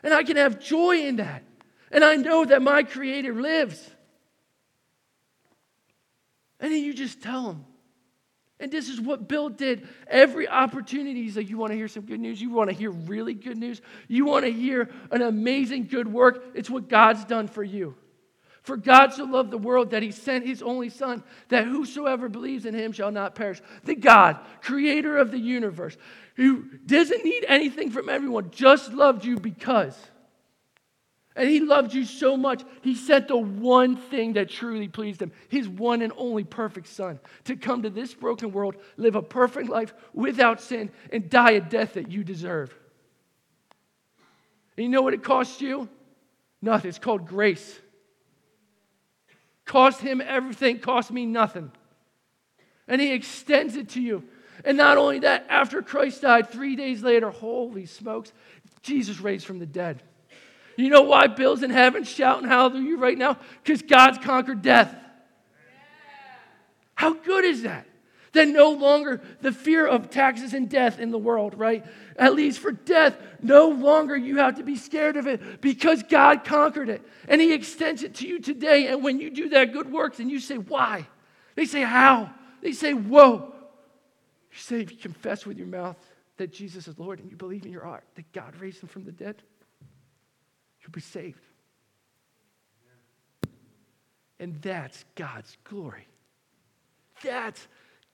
And 0.03 0.14
I 0.14 0.22
can 0.22 0.38
have 0.38 0.59
joy 0.59 1.03
in 1.03 1.16
that. 1.16 1.44
And 1.92 2.03
I 2.03 2.16
know 2.16 2.46
that 2.46 2.62
my 2.62 2.84
Creator 2.84 3.34
lives. 3.34 3.90
And 6.59 6.72
then 6.72 6.82
you 6.82 6.94
just 6.94 7.22
tell 7.22 7.51
him. 7.51 7.66
And 8.59 8.70
this 8.70 8.88
is 8.88 9.01
what 9.01 9.28
Bill 9.28 9.51
did. 9.51 9.86
Every 10.07 10.48
opportunity, 10.48 11.22
he's 11.22 11.36
like, 11.36 11.48
You 11.48 11.57
want 11.57 11.72
to 11.72 11.76
hear 11.76 11.88
some 11.88 12.05
good 12.05 12.20
news? 12.20 12.40
You 12.40 12.51
want 12.51 12.68
to 12.68 12.76
hear 12.76 12.90
really 12.90 13.34
good 13.34 13.57
news? 13.57 13.80
You 14.07 14.26
want 14.26 14.44
to 14.44 14.53
hear 14.53 14.90
an 15.11 15.22
amazing 15.22 15.86
good 15.86 16.11
work? 16.11 16.44
It's 16.55 16.68
what 16.68 16.88
God's 16.88 17.24
done 17.24 17.48
for 17.48 17.64
you. 17.64 17.94
For 18.63 18.77
God 18.77 19.13
so 19.13 19.25
loved 19.25 19.51
the 19.51 19.59
world 19.59 19.91
that 19.91 20.03
he 20.03 20.11
sent 20.11 20.47
his 20.47 20.63
only 20.63 20.91
Son, 20.91 21.23
that 21.49 21.65
whosoever 21.65 22.29
believes 22.29 22.67
in 22.67 22.75
him 22.75 22.93
shall 22.93 23.11
not 23.11 23.35
perish. 23.35 23.63
The 23.85 23.95
God, 23.95 24.39
creator 24.61 25.17
of 25.17 25.31
the 25.31 25.39
universe, 25.39 25.97
who 26.37 26.65
doesn't 26.87 27.25
need 27.25 27.45
anything 27.49 27.91
from 27.91 28.09
everyone, 28.09 28.51
just 28.51 28.93
loved 28.93 29.25
you 29.25 29.39
because. 29.39 29.99
And 31.37 31.49
he 31.49 31.61
loved 31.61 31.95
you 31.95 32.05
so 32.05 32.37
much, 32.37 32.63
he 32.83 32.95
sent 32.95 33.29
the 33.29 33.37
one 33.37 33.97
thing 33.97 34.35
that 34.35 34.51
truly 34.51 34.89
pleased 34.89 35.23
him 35.23 35.33
his 35.49 35.69
one 35.69 36.03
and 36.03 36.13
only 36.17 36.45
perfect 36.45 36.89
Son 36.89 37.19
to 37.45 37.57
come 37.57 37.83
to 37.83 37.91
this 37.91 38.13
broken 38.13 38.53
world, 38.53 38.77
live 38.97 39.17
a 39.17 39.23
perfect 39.23 39.71
life 39.71 39.95
without 40.13 40.61
sin, 40.61 40.91
and 41.13 41.31
die 41.31 41.53
a 41.53 41.61
death 41.61 41.95
that 41.95 42.11
you 42.11 42.25
deserve. 42.25 42.75
And 44.77 44.85
you 44.85 44.91
know 44.91 45.03
what 45.03 45.15
it 45.15 45.23
cost 45.23 45.61
you? 45.61 45.89
Nothing. 46.61 46.91
It's 46.91 46.99
called 46.99 47.27
grace. 47.27 47.79
Cost 49.71 50.01
him 50.01 50.21
everything, 50.21 50.81
cost 50.81 51.12
me 51.12 51.27
nothing. 51.27 51.71
And 52.89 53.01
he 53.01 53.12
extends 53.12 53.77
it 53.77 53.91
to 53.91 54.03
you. 54.03 54.25
And 54.64 54.77
not 54.77 54.99
only 54.99 55.21
that, 55.21 55.47
after 55.49 55.81
Christ 55.81 56.23
died, 56.23 56.51
three 56.51 56.75
days 56.75 57.05
later, 57.05 57.31
holy 57.31 57.87
smokes, 57.87 58.33
Jesus 58.83 59.21
raised 59.21 59.47
from 59.47 59.61
the 59.61 59.66
dead. 59.66 60.03
You 60.77 60.89
know 60.89 61.03
why 61.03 61.29
Bill's 61.29 61.62
in 61.62 61.71
heaven 61.71 62.03
shouting 62.03 62.49
hallelujah 62.49 62.97
right 62.97 63.16
now? 63.16 63.39
Because 63.62 63.83
God's 63.83 64.18
conquered 64.18 64.61
death. 64.61 64.93
How 66.97 67.14
good 67.14 67.45
is 67.45 67.62
that? 67.62 67.87
That 68.33 68.47
no 68.47 68.70
longer 68.70 69.20
the 69.41 69.51
fear 69.51 69.87
of 69.87 70.09
taxes 70.09 70.55
and 70.55 70.68
death 70.68 71.01
in 71.01 71.11
the 71.11 71.18
world, 71.18 71.59
right? 71.59 71.85
At 72.16 72.35
least 72.35 72.61
for 72.61 72.70
death, 72.70 73.16
no 73.43 73.68
longer 73.68 74.16
you 74.16 74.37
have 74.37 74.57
to 74.57 74.62
be 74.62 74.76
scared 74.76 75.16
of 75.16 75.26
it 75.26 75.61
because 75.61 76.05
God 76.05 76.45
conquered 76.45 76.89
it. 76.89 77.03
And 77.26 77.41
He 77.41 77.53
extends 77.53 78.05
it 78.05 78.14
to 78.16 78.28
you 78.28 78.39
today. 78.39 78.87
And 78.87 79.03
when 79.03 79.18
you 79.18 79.31
do 79.31 79.49
that 79.49 79.72
good 79.72 79.91
works 79.91 80.20
and 80.20 80.31
you 80.31 80.39
say, 80.39 80.59
why? 80.59 81.09
They 81.57 81.64
say, 81.64 81.83
how? 81.83 82.31
They 82.62 82.72
say, 82.72 82.95
whoa. 82.95 83.53
You 84.53 84.59
say, 84.59 84.81
if 84.81 84.93
you 84.93 84.97
confess 84.97 85.45
with 85.45 85.59
your 85.59 85.66
mouth 85.66 85.97
that 86.37 86.53
Jesus 86.53 86.87
is 86.87 86.99
Lord 86.99 87.18
and 87.18 87.31
you 87.31 87.37
believe 87.37 87.64
in 87.64 87.72
your 87.72 87.85
heart 87.85 88.05
that 88.14 88.31
God 88.33 88.55
raised 88.61 88.81
Him 88.81 88.89
from 88.89 89.05
the 89.05 89.12
dead, 89.12 89.43
you'll 90.83 90.93
be 90.93 91.01
saved. 91.01 91.41
And 94.39 94.61
that's 94.62 95.05
God's 95.16 95.57
glory. 95.64 96.07
That's 97.22 97.66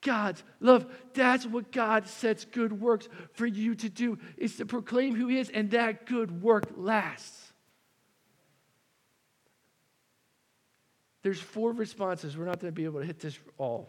God's 0.07 0.45
love. 0.61 0.87
That's 1.15 1.45
what 1.45 1.73
God 1.73 2.07
sets 2.07 2.45
good 2.45 2.81
works 2.81 3.09
for 3.33 3.45
you 3.45 3.75
to 3.75 3.89
do, 3.89 4.19
is 4.37 4.57
to 4.57 4.65
proclaim 4.65 5.17
who 5.17 5.27
He 5.27 5.39
is, 5.39 5.51
and 5.51 5.73
that 5.73 6.07
good 6.07 6.41
work 6.41 6.65
lasts. 6.77 7.53
There's 11.23 11.41
four 11.41 11.73
responses. 11.73 12.37
We're 12.37 12.45
not 12.45 12.61
going 12.61 12.73
to 12.73 12.77
be 12.77 12.85
able 12.85 13.01
to 13.01 13.07
hit 13.07 13.19
this 13.19 13.37
all. 13.59 13.89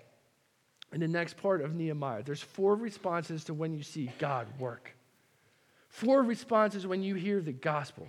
In 0.91 1.01
the 1.01 1.07
next 1.07 1.37
part 1.37 1.61
of 1.61 1.75
Nehemiah, 1.75 2.23
there's 2.23 2.41
four 2.41 2.75
responses 2.75 3.43
to 3.43 3.53
when 3.53 3.73
you 3.73 3.83
see 3.83 4.09
God 4.17 4.47
work. 4.57 4.95
Four 5.89 6.23
responses 6.23 6.87
when 6.87 7.03
you 7.03 7.13
hear 7.13 7.41
the 7.41 7.53
gospel 7.53 8.07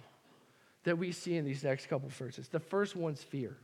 that 0.84 0.96
we 0.96 1.12
see 1.12 1.36
in 1.36 1.44
these 1.44 1.62
next 1.62 1.88
couple 1.88 2.08
verses. 2.08 2.48
The 2.48 2.60
first 2.60 2.96
one's 2.96 3.22
fear. 3.22 3.58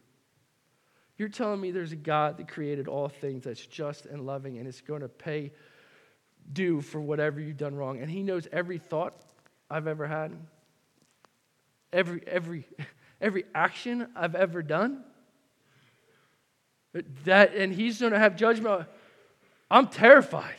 You're 1.17 1.29
telling 1.29 1.61
me 1.61 1.71
there's 1.71 1.93
a 1.93 1.97
God 1.97 2.39
that 2.39 2.49
created 2.49 2.89
all 2.89 3.09
things 3.09 3.45
that's 3.45 3.65
just 3.65 4.07
and 4.07 4.27
loving 4.27 4.59
and 4.59 4.67
is 4.67 4.81
going 4.81 5.03
to 5.03 5.09
pay 5.09 5.53
due 6.53 6.81
for 6.81 7.01
whatever 7.01 7.41
you've 7.41 7.57
done 7.57 7.75
wrong. 7.75 8.01
And 8.01 8.11
He 8.11 8.23
knows 8.23 8.49
every 8.53 8.79
thought 8.79 9.15
I've 9.71 9.87
ever 9.87 10.07
had, 10.07 10.37
every, 11.93 12.23
every, 12.27 12.67
every 13.21 13.45
action 13.55 14.09
I've 14.17 14.35
ever 14.35 14.63
done. 14.63 15.05
That, 17.25 17.55
and 17.55 17.73
He's 17.73 18.01
going 18.01 18.13
to 18.13 18.19
have 18.19 18.37
judgment. 18.37 18.87
I'm 19.71 19.87
terrified. 19.87 20.57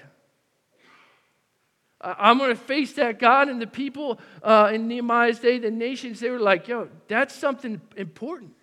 I'm 2.01 2.37
going 2.37 2.51
to 2.51 2.55
face 2.55 2.93
that 2.93 3.19
God 3.19 3.47
and 3.47 3.61
the 3.61 3.67
people 3.67 4.19
uh, 4.43 4.69
in 4.71 4.87
Nehemiah's 4.87 5.39
day, 5.39 5.57
the 5.57 5.71
nations, 5.71 6.19
they 6.19 6.29
were 6.29 6.39
like, 6.39 6.67
yo, 6.67 6.87
that's 7.07 7.33
something 7.33 7.81
important. 7.97 8.54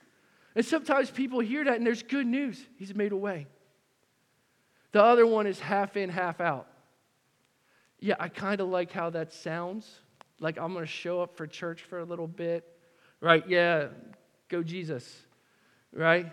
And 0.55 0.64
sometimes 0.64 1.11
people 1.11 1.40
hear 1.40 1.64
that 1.64 1.76
and 1.76 1.86
there's 1.86 2.03
good 2.03 2.26
news. 2.26 2.61
He's 2.76 2.94
made 2.94 3.12
a 3.12 3.16
way. 3.16 3.46
The 4.92 5.03
other 5.03 5.26
one 5.26 5.46
is 5.46 5.59
half 5.59 5.96
in, 5.96 6.11
half 6.11 6.40
out. 6.40 6.68
Yeah, 7.98 8.16
I 8.18 8.28
kind 8.28 8.61
of 8.61 8.68
like 8.68 8.92
how 8.92 9.11
that 9.11 9.32
sounds. 9.32 9.88
Like 10.38 10.59
I'm 10.59 10.72
going 10.72 10.84
to 10.84 10.90
show 10.90 11.22
up 11.22 11.36
for 11.36 11.46
church 11.46 11.82
for 11.82 12.00
a 12.00 12.05
little 12.05 12.26
bit, 12.26 12.66
right? 13.20 13.48
Yeah, 13.48 13.88
go 14.48 14.62
Jesus, 14.62 15.09
right? 15.92 16.30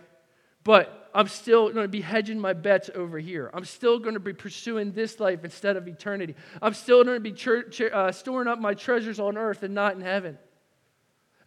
But 0.62 1.08
I'm 1.14 1.28
still 1.28 1.70
going 1.70 1.84
to 1.84 1.88
be 1.88 2.02
hedging 2.02 2.38
my 2.38 2.52
bets 2.52 2.90
over 2.94 3.18
here. 3.18 3.50
I'm 3.54 3.64
still 3.64 3.98
going 3.98 4.14
to 4.14 4.20
be 4.20 4.34
pursuing 4.34 4.92
this 4.92 5.18
life 5.18 5.44
instead 5.44 5.76
of 5.76 5.88
eternity. 5.88 6.34
I'm 6.60 6.74
still 6.74 7.02
going 7.02 7.22
to 7.22 7.32
be 7.32 7.90
uh, 7.90 8.12
storing 8.12 8.48
up 8.48 8.58
my 8.58 8.74
treasures 8.74 9.18
on 9.18 9.38
earth 9.38 9.62
and 9.62 9.74
not 9.74 9.94
in 9.94 10.02
heaven. 10.02 10.38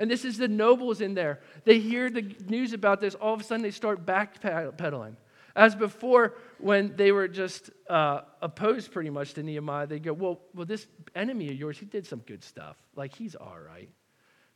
And 0.04 0.12
this 0.12 0.26
is 0.26 0.38
the 0.38 0.50
nobles 0.50 1.00
in 1.00 1.14
there. 1.14 1.40
They 1.64 1.80
hear 1.80 2.10
the 2.10 2.36
news 2.50 2.74
about 2.74 3.00
this. 3.00 3.16
All 3.16 3.34
of 3.34 3.40
a 3.40 3.44
sudden, 3.46 3.64
they 3.64 3.72
start 3.72 4.06
backpedaling. 4.06 5.16
As 5.56 5.76
before, 5.76 6.36
when 6.58 6.98
they 6.98 7.14
were 7.14 7.30
just 7.30 7.70
uh, 7.90 8.24
opposed 8.42 8.92
pretty 8.92 9.10
much 9.10 9.34
to 9.36 9.44
Nehemiah, 9.44 9.88
they 9.88 10.00
go, 10.00 10.12
well, 10.12 10.42
well, 10.54 10.66
this 10.66 10.88
enemy 11.16 11.48
of 11.48 11.56
yours, 11.56 11.78
he 11.78 11.86
did 11.86 12.06
some 12.06 12.20
good 12.20 12.44
stuff. 12.44 12.76
Like, 12.98 13.16
he's 13.16 13.34
all 13.34 13.56
right. 13.66 13.88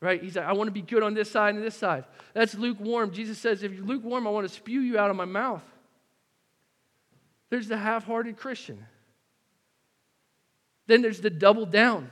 Right? 0.02 0.22
He's 0.22 0.36
like, 0.36 0.46
I 0.46 0.52
want 0.52 0.68
to 0.68 0.74
be 0.74 0.82
good 0.82 1.02
on 1.02 1.14
this 1.14 1.32
side 1.32 1.56
and 1.56 1.64
this 1.64 1.78
side. 1.78 2.04
That's 2.34 2.54
lukewarm. 2.54 3.12
Jesus 3.12 3.38
says, 3.38 3.64
if 3.64 3.72
you're 3.72 3.86
lukewarm, 3.86 4.28
I 4.28 4.32
want 4.32 4.50
to 4.50 4.54
spew 4.54 4.82
you 4.82 5.00
out 5.00 5.10
of 5.10 5.16
my 5.16 5.24
mouth. 5.24 5.64
There's 7.50 7.70
the 7.70 7.78
half 7.78 8.04
hearted 8.04 8.36
Christian. 8.36 8.86
Then 10.88 11.02
there's 11.02 11.22
the 11.22 11.30
double 11.30 11.66
down. 11.66 12.12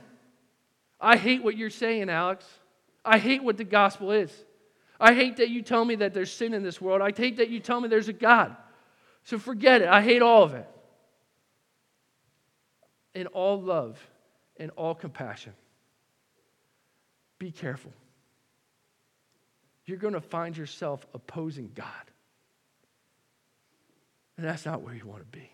I 0.98 1.18
hate 1.18 1.44
what 1.44 1.54
you're 1.54 1.68
saying, 1.68 2.08
Alex. 2.08 2.46
I 3.06 3.18
hate 3.18 3.42
what 3.42 3.56
the 3.56 3.64
gospel 3.64 4.10
is. 4.10 4.32
I 4.98 5.14
hate 5.14 5.36
that 5.36 5.50
you 5.50 5.62
tell 5.62 5.84
me 5.84 5.96
that 5.96 6.14
there's 6.14 6.32
sin 6.32 6.54
in 6.54 6.62
this 6.62 6.80
world. 6.80 7.02
I 7.02 7.12
hate 7.16 7.36
that 7.36 7.50
you 7.50 7.60
tell 7.60 7.80
me 7.80 7.88
there's 7.88 8.08
a 8.08 8.14
God. 8.14 8.56
So 9.24 9.38
forget 9.38 9.82
it. 9.82 9.88
I 9.88 10.02
hate 10.02 10.22
all 10.22 10.42
of 10.42 10.54
it. 10.54 10.68
In 13.14 13.26
all 13.28 13.60
love 13.60 13.98
and 14.58 14.70
all 14.76 14.94
compassion, 14.94 15.52
be 17.38 17.50
careful. 17.50 17.92
You're 19.86 19.98
going 19.98 20.14
to 20.14 20.20
find 20.20 20.56
yourself 20.56 21.06
opposing 21.14 21.70
God. 21.74 21.86
And 24.36 24.46
that's 24.46 24.66
not 24.66 24.82
where 24.82 24.94
you 24.94 25.06
want 25.06 25.20
to 25.20 25.38
be. 25.38 25.50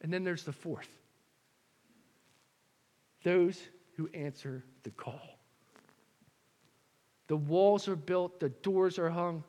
And 0.00 0.12
then 0.12 0.24
there's 0.24 0.44
the 0.44 0.52
fourth 0.52 0.88
those 3.24 3.60
who 3.96 4.08
answer 4.14 4.64
the 4.84 4.90
call. 4.90 5.37
The 7.28 7.36
walls 7.36 7.88
are 7.88 7.96
built, 7.96 8.40
the 8.40 8.48
doors 8.48 8.98
are 8.98 9.10
hung, 9.10 9.44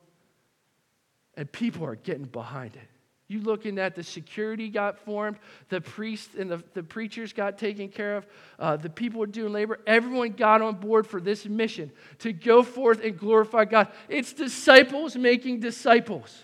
and 1.36 1.52
people 1.52 1.86
are 1.86 1.96
getting 1.96 2.26
behind 2.26 2.76
it. 2.76 2.88
You 3.30 3.42
looking 3.42 3.78
at 3.78 3.96
the 3.96 4.04
security 4.04 4.70
got 4.70 4.98
formed, 4.98 5.38
the 5.70 5.80
priests 5.80 6.34
and 6.36 6.50
the, 6.50 6.64
the 6.74 6.82
preachers 6.82 7.32
got 7.32 7.60
taken 7.60 7.88
care 7.88 8.18
of, 8.18 8.28
uh, 8.58 8.76
the 8.76 8.90
people 8.90 9.20
were 9.20 9.28
doing 9.28 9.54
labor. 9.54 9.80
Everyone 9.86 10.32
got 10.32 10.64
on 10.64 10.76
board 10.76 11.06
for 11.06 11.22
this 11.22 11.46
mission 11.46 11.92
to 12.20 12.34
go 12.34 12.64
forth 12.64 13.04
and 13.04 13.18
glorify 13.18 13.66
God. 13.66 13.90
It's 14.10 14.34
disciples 14.34 15.16
making 15.16 15.60
disciples. 15.60 16.44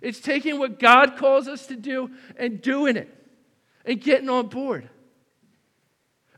It's 0.00 0.18
taking 0.18 0.58
what 0.58 0.78
God 0.78 1.18
calls 1.18 1.46
us 1.46 1.66
to 1.66 1.76
do 1.76 2.10
and 2.36 2.60
doing 2.60 2.96
it 2.96 3.14
and 3.84 4.00
getting 4.00 4.30
on 4.30 4.48
board. 4.48 4.88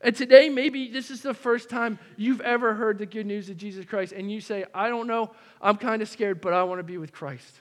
And 0.02 0.14
today, 0.14 0.48
maybe 0.48 0.90
this 0.90 1.10
is 1.10 1.22
the 1.22 1.34
first 1.34 1.70
time 1.70 1.98
you've 2.16 2.42
ever 2.42 2.74
heard 2.74 2.98
the 2.98 3.06
good 3.06 3.26
news 3.26 3.48
of 3.48 3.56
Jesus 3.56 3.84
Christ, 3.86 4.12
and 4.12 4.30
you 4.30 4.40
say, 4.40 4.64
I 4.74 4.88
don't 4.88 5.06
know, 5.06 5.32
I'm 5.60 5.76
kind 5.76 6.02
of 6.02 6.08
scared, 6.08 6.40
but 6.40 6.52
I 6.52 6.62
want 6.64 6.80
to 6.80 6.84
be 6.84 6.98
with 6.98 7.12
Christ. 7.12 7.60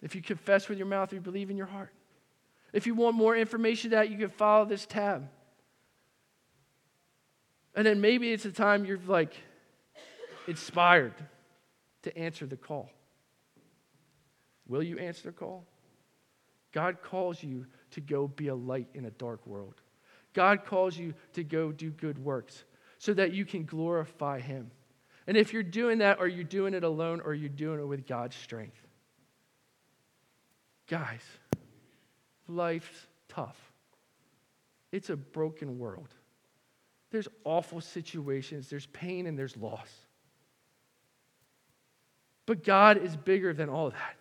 If 0.00 0.14
you 0.14 0.22
confess 0.22 0.68
with 0.68 0.78
your 0.78 0.86
mouth, 0.86 1.12
you 1.12 1.20
believe 1.20 1.50
in 1.50 1.56
your 1.56 1.66
heart. 1.66 1.92
If 2.72 2.86
you 2.86 2.94
want 2.94 3.16
more 3.16 3.36
information 3.36 3.90
that, 3.90 4.10
you 4.10 4.18
can 4.18 4.30
follow 4.30 4.64
this 4.64 4.86
tab. 4.86 5.28
And 7.74 7.86
then 7.86 8.00
maybe 8.00 8.32
it's 8.32 8.44
a 8.44 8.52
time 8.52 8.84
you're 8.84 9.00
like 9.06 9.34
inspired 10.46 11.14
to 12.02 12.16
answer 12.16 12.46
the 12.46 12.56
call. 12.56 12.90
Will 14.68 14.82
you 14.82 14.98
answer 14.98 15.24
the 15.24 15.32
call? 15.32 15.64
God 16.72 17.02
calls 17.02 17.42
you 17.42 17.66
to 17.92 18.00
go 18.00 18.28
be 18.28 18.48
a 18.48 18.54
light 18.54 18.88
in 18.94 19.04
a 19.04 19.10
dark 19.10 19.46
world. 19.46 19.74
God 20.34 20.64
calls 20.64 20.96
you 20.96 21.14
to 21.32 21.42
go 21.42 21.72
do 21.72 21.90
good 21.90 22.18
works 22.18 22.64
so 22.98 23.14
that 23.14 23.32
you 23.32 23.44
can 23.44 23.64
glorify 23.64 24.40
Him. 24.40 24.70
And 25.26 25.36
if 25.36 25.52
you're 25.52 25.62
doing 25.62 25.98
that, 25.98 26.20
or 26.20 26.28
you're 26.28 26.44
doing 26.44 26.74
it 26.74 26.84
alone, 26.84 27.22
or 27.24 27.32
you're 27.32 27.48
doing 27.48 27.80
it 27.80 27.86
with 27.86 28.06
God's 28.06 28.36
strength, 28.36 28.76
Guys, 30.86 31.22
life's 32.46 33.06
tough. 33.28 33.56
It's 34.92 35.10
a 35.10 35.16
broken 35.16 35.78
world. 35.78 36.08
There's 37.10 37.28
awful 37.44 37.80
situations, 37.80 38.68
there's 38.68 38.86
pain, 38.86 39.26
and 39.26 39.38
there's 39.38 39.56
loss. 39.56 39.88
But 42.46 42.64
God 42.64 42.98
is 42.98 43.16
bigger 43.16 43.54
than 43.54 43.68
all 43.68 43.90
that. 43.90 44.16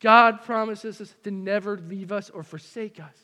God 0.00 0.42
promises 0.42 1.00
us 1.00 1.14
to 1.24 1.30
never 1.30 1.78
leave 1.78 2.12
us 2.12 2.30
or 2.30 2.42
forsake 2.42 3.00
us. 3.00 3.16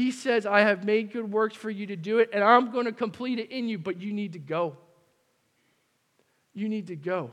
He 0.00 0.12
says, 0.12 0.46
I 0.46 0.60
have 0.60 0.82
made 0.82 1.12
good 1.12 1.30
works 1.30 1.54
for 1.54 1.68
you 1.68 1.88
to 1.88 1.96
do 1.96 2.20
it, 2.20 2.30
and 2.32 2.42
I'm 2.42 2.72
going 2.72 2.86
to 2.86 2.92
complete 2.92 3.38
it 3.38 3.50
in 3.50 3.68
you, 3.68 3.76
but 3.76 4.00
you 4.00 4.14
need 4.14 4.32
to 4.32 4.38
go. 4.38 4.78
You 6.54 6.70
need 6.70 6.86
to 6.86 6.96
go. 6.96 7.32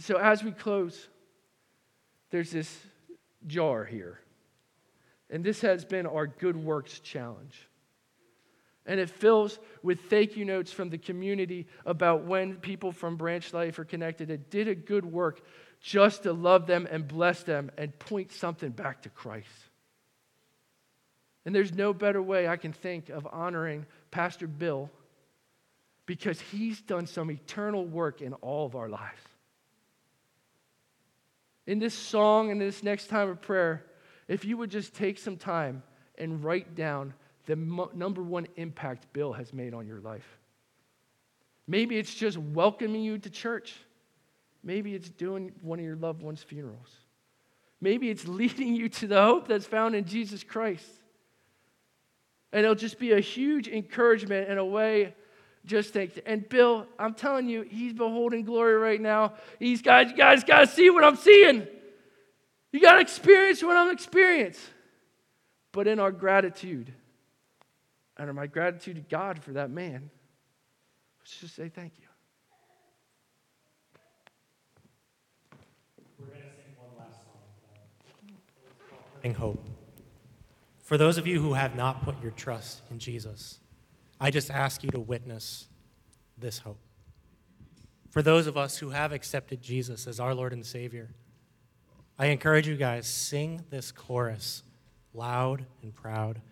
So, 0.00 0.16
as 0.16 0.42
we 0.42 0.50
close, 0.50 1.08
there's 2.30 2.50
this 2.50 2.76
jar 3.46 3.84
here. 3.84 4.18
And 5.30 5.44
this 5.44 5.60
has 5.60 5.84
been 5.84 6.04
our 6.04 6.26
Good 6.26 6.56
Works 6.56 6.98
Challenge. 6.98 7.68
And 8.84 8.98
it 8.98 9.08
fills 9.08 9.60
with 9.84 10.00
thank 10.10 10.36
you 10.36 10.44
notes 10.44 10.72
from 10.72 10.90
the 10.90 10.98
community 10.98 11.68
about 11.86 12.24
when 12.24 12.56
people 12.56 12.90
from 12.90 13.16
Branch 13.16 13.52
Life 13.52 13.78
are 13.78 13.84
connected 13.84 14.26
that 14.28 14.50
did 14.50 14.66
a 14.66 14.74
good 14.74 15.04
work 15.04 15.42
just 15.80 16.24
to 16.24 16.32
love 16.32 16.66
them 16.66 16.88
and 16.90 17.06
bless 17.06 17.44
them 17.44 17.70
and 17.78 17.96
point 18.00 18.32
something 18.32 18.70
back 18.70 19.02
to 19.02 19.10
Christ. 19.10 19.48
And 21.44 21.54
there's 21.54 21.72
no 21.72 21.92
better 21.92 22.22
way 22.22 22.48
I 22.48 22.56
can 22.56 22.72
think 22.72 23.10
of 23.10 23.26
honoring 23.30 23.86
Pastor 24.10 24.46
Bill 24.46 24.90
because 26.06 26.40
he's 26.40 26.80
done 26.80 27.06
some 27.06 27.30
eternal 27.30 27.84
work 27.84 28.22
in 28.22 28.32
all 28.34 28.66
of 28.66 28.76
our 28.76 28.88
lives 28.88 29.20
in 31.66 31.78
this 31.78 31.94
song 31.94 32.50
and 32.50 32.60
this 32.60 32.82
next 32.82 33.08
time 33.08 33.28
of 33.28 33.40
prayer, 33.40 33.84
if 34.28 34.44
you 34.44 34.56
would 34.56 34.70
just 34.70 34.94
take 34.94 35.18
some 35.18 35.36
time 35.36 35.82
and 36.18 36.44
write 36.44 36.74
down 36.74 37.14
the 37.46 37.56
mo- 37.56 37.90
number 37.94 38.22
one 38.22 38.46
impact 38.56 39.12
Bill 39.12 39.32
has 39.32 39.52
made 39.52 39.74
on 39.74 39.86
your 39.86 40.00
life. 40.00 40.38
Maybe 41.66 41.98
it's 41.98 42.14
just 42.14 42.36
welcoming 42.36 43.02
you 43.02 43.18
to 43.18 43.30
church. 43.30 43.74
Maybe 44.62 44.94
it's 44.94 45.08
doing 45.08 45.52
one 45.62 45.78
of 45.78 45.84
your 45.84 45.96
loved 45.96 46.22
ones' 46.22 46.42
funerals. 46.42 46.90
Maybe 47.80 48.10
it's 48.10 48.26
leading 48.28 48.74
you 48.74 48.88
to 48.90 49.06
the 49.06 49.22
hope 49.22 49.48
that's 49.48 49.66
found 49.66 49.94
in 49.94 50.04
Jesus 50.04 50.44
Christ. 50.44 50.86
And 52.54 52.62
it'll 52.62 52.76
just 52.76 53.00
be 53.00 53.12
a 53.12 53.20
huge 53.20 53.66
encouragement 53.66 54.48
in 54.48 54.58
a 54.58 54.64
way 54.64 55.12
just 55.66 55.92
think. 55.92 56.20
And 56.24 56.48
Bill, 56.48 56.86
I'm 57.00 57.14
telling 57.14 57.48
you, 57.48 57.62
he's 57.62 57.92
beholding 57.92 58.44
glory 58.44 58.76
right 58.76 59.00
now. 59.00 59.32
He's 59.58 59.82
got, 59.82 60.10
you 60.10 60.16
guys 60.16 60.44
got 60.44 60.60
to 60.60 60.66
see 60.68 60.88
what 60.88 61.02
I'm 61.02 61.16
seeing. 61.16 61.66
You 62.70 62.80
got 62.80 62.94
to 62.94 63.00
experience 63.00 63.60
what 63.62 63.76
I'm 63.76 63.90
experiencing. 63.90 64.62
But 65.72 65.88
in 65.88 65.98
our 65.98 66.12
gratitude, 66.12 66.92
and 68.16 68.30
in 68.30 68.36
my 68.36 68.46
gratitude 68.46 68.96
to 68.96 69.02
God 69.02 69.42
for 69.42 69.52
that 69.54 69.70
man, 69.70 70.08
let's 71.20 71.36
just 71.40 71.56
say 71.56 71.68
thank 71.68 71.94
you. 71.98 72.04
We're 76.20 76.26
to 76.26 76.32
sing 76.34 76.76
one 76.78 77.04
last 77.04 77.16
song. 79.24 79.34
Hope. 79.34 79.73
For 80.84 80.98
those 80.98 81.16
of 81.16 81.26
you 81.26 81.40
who 81.40 81.54
have 81.54 81.74
not 81.74 82.04
put 82.04 82.22
your 82.22 82.32
trust 82.32 82.82
in 82.90 82.98
Jesus, 82.98 83.58
I 84.20 84.30
just 84.30 84.50
ask 84.50 84.84
you 84.84 84.90
to 84.90 85.00
witness 85.00 85.66
this 86.36 86.58
hope. 86.58 86.78
For 88.10 88.20
those 88.20 88.46
of 88.46 88.58
us 88.58 88.76
who 88.76 88.90
have 88.90 89.10
accepted 89.10 89.62
Jesus 89.62 90.06
as 90.06 90.20
our 90.20 90.34
Lord 90.34 90.52
and 90.52 90.64
Savior, 90.64 91.10
I 92.18 92.26
encourage 92.26 92.68
you 92.68 92.76
guys, 92.76 93.06
sing 93.06 93.64
this 93.70 93.90
chorus 93.90 94.62
loud 95.14 95.64
and 95.82 95.94
proud. 95.94 96.42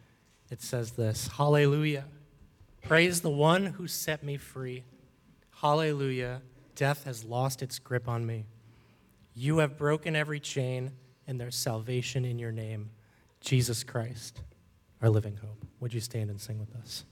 It 0.51 0.62
says 0.62 0.93
this 0.93 1.28
Hallelujah. 1.28 2.07
Praise 2.80 3.20
the 3.20 3.30
one 3.30 3.66
who 3.66 3.87
set 3.87 4.24
me 4.24 4.39
free. 4.39 4.85
Hallelujah. 5.61 6.41
Death 6.74 7.05
has 7.05 7.22
lost 7.22 7.62
its 7.62 7.78
grip 7.78 8.09
on 8.09 8.26
me. 8.26 8.47
You 9.35 9.59
have 9.59 9.76
broken 9.76 10.16
every 10.16 10.41
chain, 10.41 10.93
and 11.26 11.39
there's 11.39 11.55
salvation 11.55 12.24
in 12.24 12.39
your 12.39 12.51
name, 12.51 12.91
Jesus 13.43 13.82
Christ, 13.82 14.40
our 15.03 15.11
living 15.11 15.36
hope. 15.36 15.66
Would 15.80 15.93
you 15.93 16.01
stand 16.01 16.30
and 16.30 16.40
sing 16.40 16.59
with 16.59 16.74
us? 16.76 17.05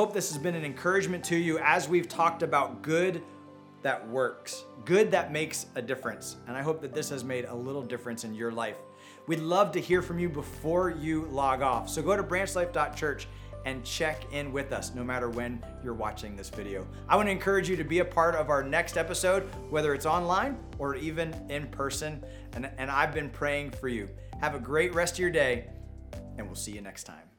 Hope 0.00 0.14
this 0.14 0.30
has 0.30 0.38
been 0.38 0.54
an 0.54 0.64
encouragement 0.64 1.22
to 1.22 1.36
you 1.36 1.58
as 1.58 1.86
we've 1.86 2.08
talked 2.08 2.42
about 2.42 2.80
good 2.80 3.22
that 3.82 4.08
works, 4.08 4.64
good 4.86 5.10
that 5.10 5.30
makes 5.30 5.66
a 5.74 5.82
difference. 5.82 6.36
And 6.48 6.56
I 6.56 6.62
hope 6.62 6.80
that 6.80 6.94
this 6.94 7.10
has 7.10 7.22
made 7.22 7.44
a 7.44 7.54
little 7.54 7.82
difference 7.82 8.24
in 8.24 8.34
your 8.34 8.50
life. 8.50 8.76
We'd 9.26 9.40
love 9.40 9.72
to 9.72 9.78
hear 9.78 10.00
from 10.00 10.18
you 10.18 10.30
before 10.30 10.88
you 10.88 11.26
log 11.26 11.60
off. 11.60 11.90
So 11.90 12.00
go 12.00 12.16
to 12.16 12.22
branchlife.church 12.22 13.28
and 13.66 13.84
check 13.84 14.24
in 14.32 14.52
with 14.52 14.72
us 14.72 14.94
no 14.94 15.04
matter 15.04 15.28
when 15.28 15.62
you're 15.84 15.92
watching 15.92 16.34
this 16.34 16.48
video. 16.48 16.86
I 17.06 17.14
want 17.14 17.28
to 17.28 17.32
encourage 17.32 17.68
you 17.68 17.76
to 17.76 17.84
be 17.84 17.98
a 17.98 18.04
part 18.06 18.34
of 18.34 18.48
our 18.48 18.62
next 18.62 18.96
episode, 18.96 19.50
whether 19.68 19.92
it's 19.92 20.06
online 20.06 20.56
or 20.78 20.94
even 20.94 21.34
in 21.50 21.66
person. 21.66 22.24
And, 22.54 22.70
and 22.78 22.90
I've 22.90 23.12
been 23.12 23.28
praying 23.28 23.72
for 23.72 23.88
you. 23.88 24.08
Have 24.40 24.54
a 24.54 24.60
great 24.60 24.94
rest 24.94 25.16
of 25.16 25.18
your 25.18 25.30
day, 25.30 25.66
and 26.38 26.46
we'll 26.46 26.56
see 26.56 26.72
you 26.72 26.80
next 26.80 27.04
time. 27.04 27.29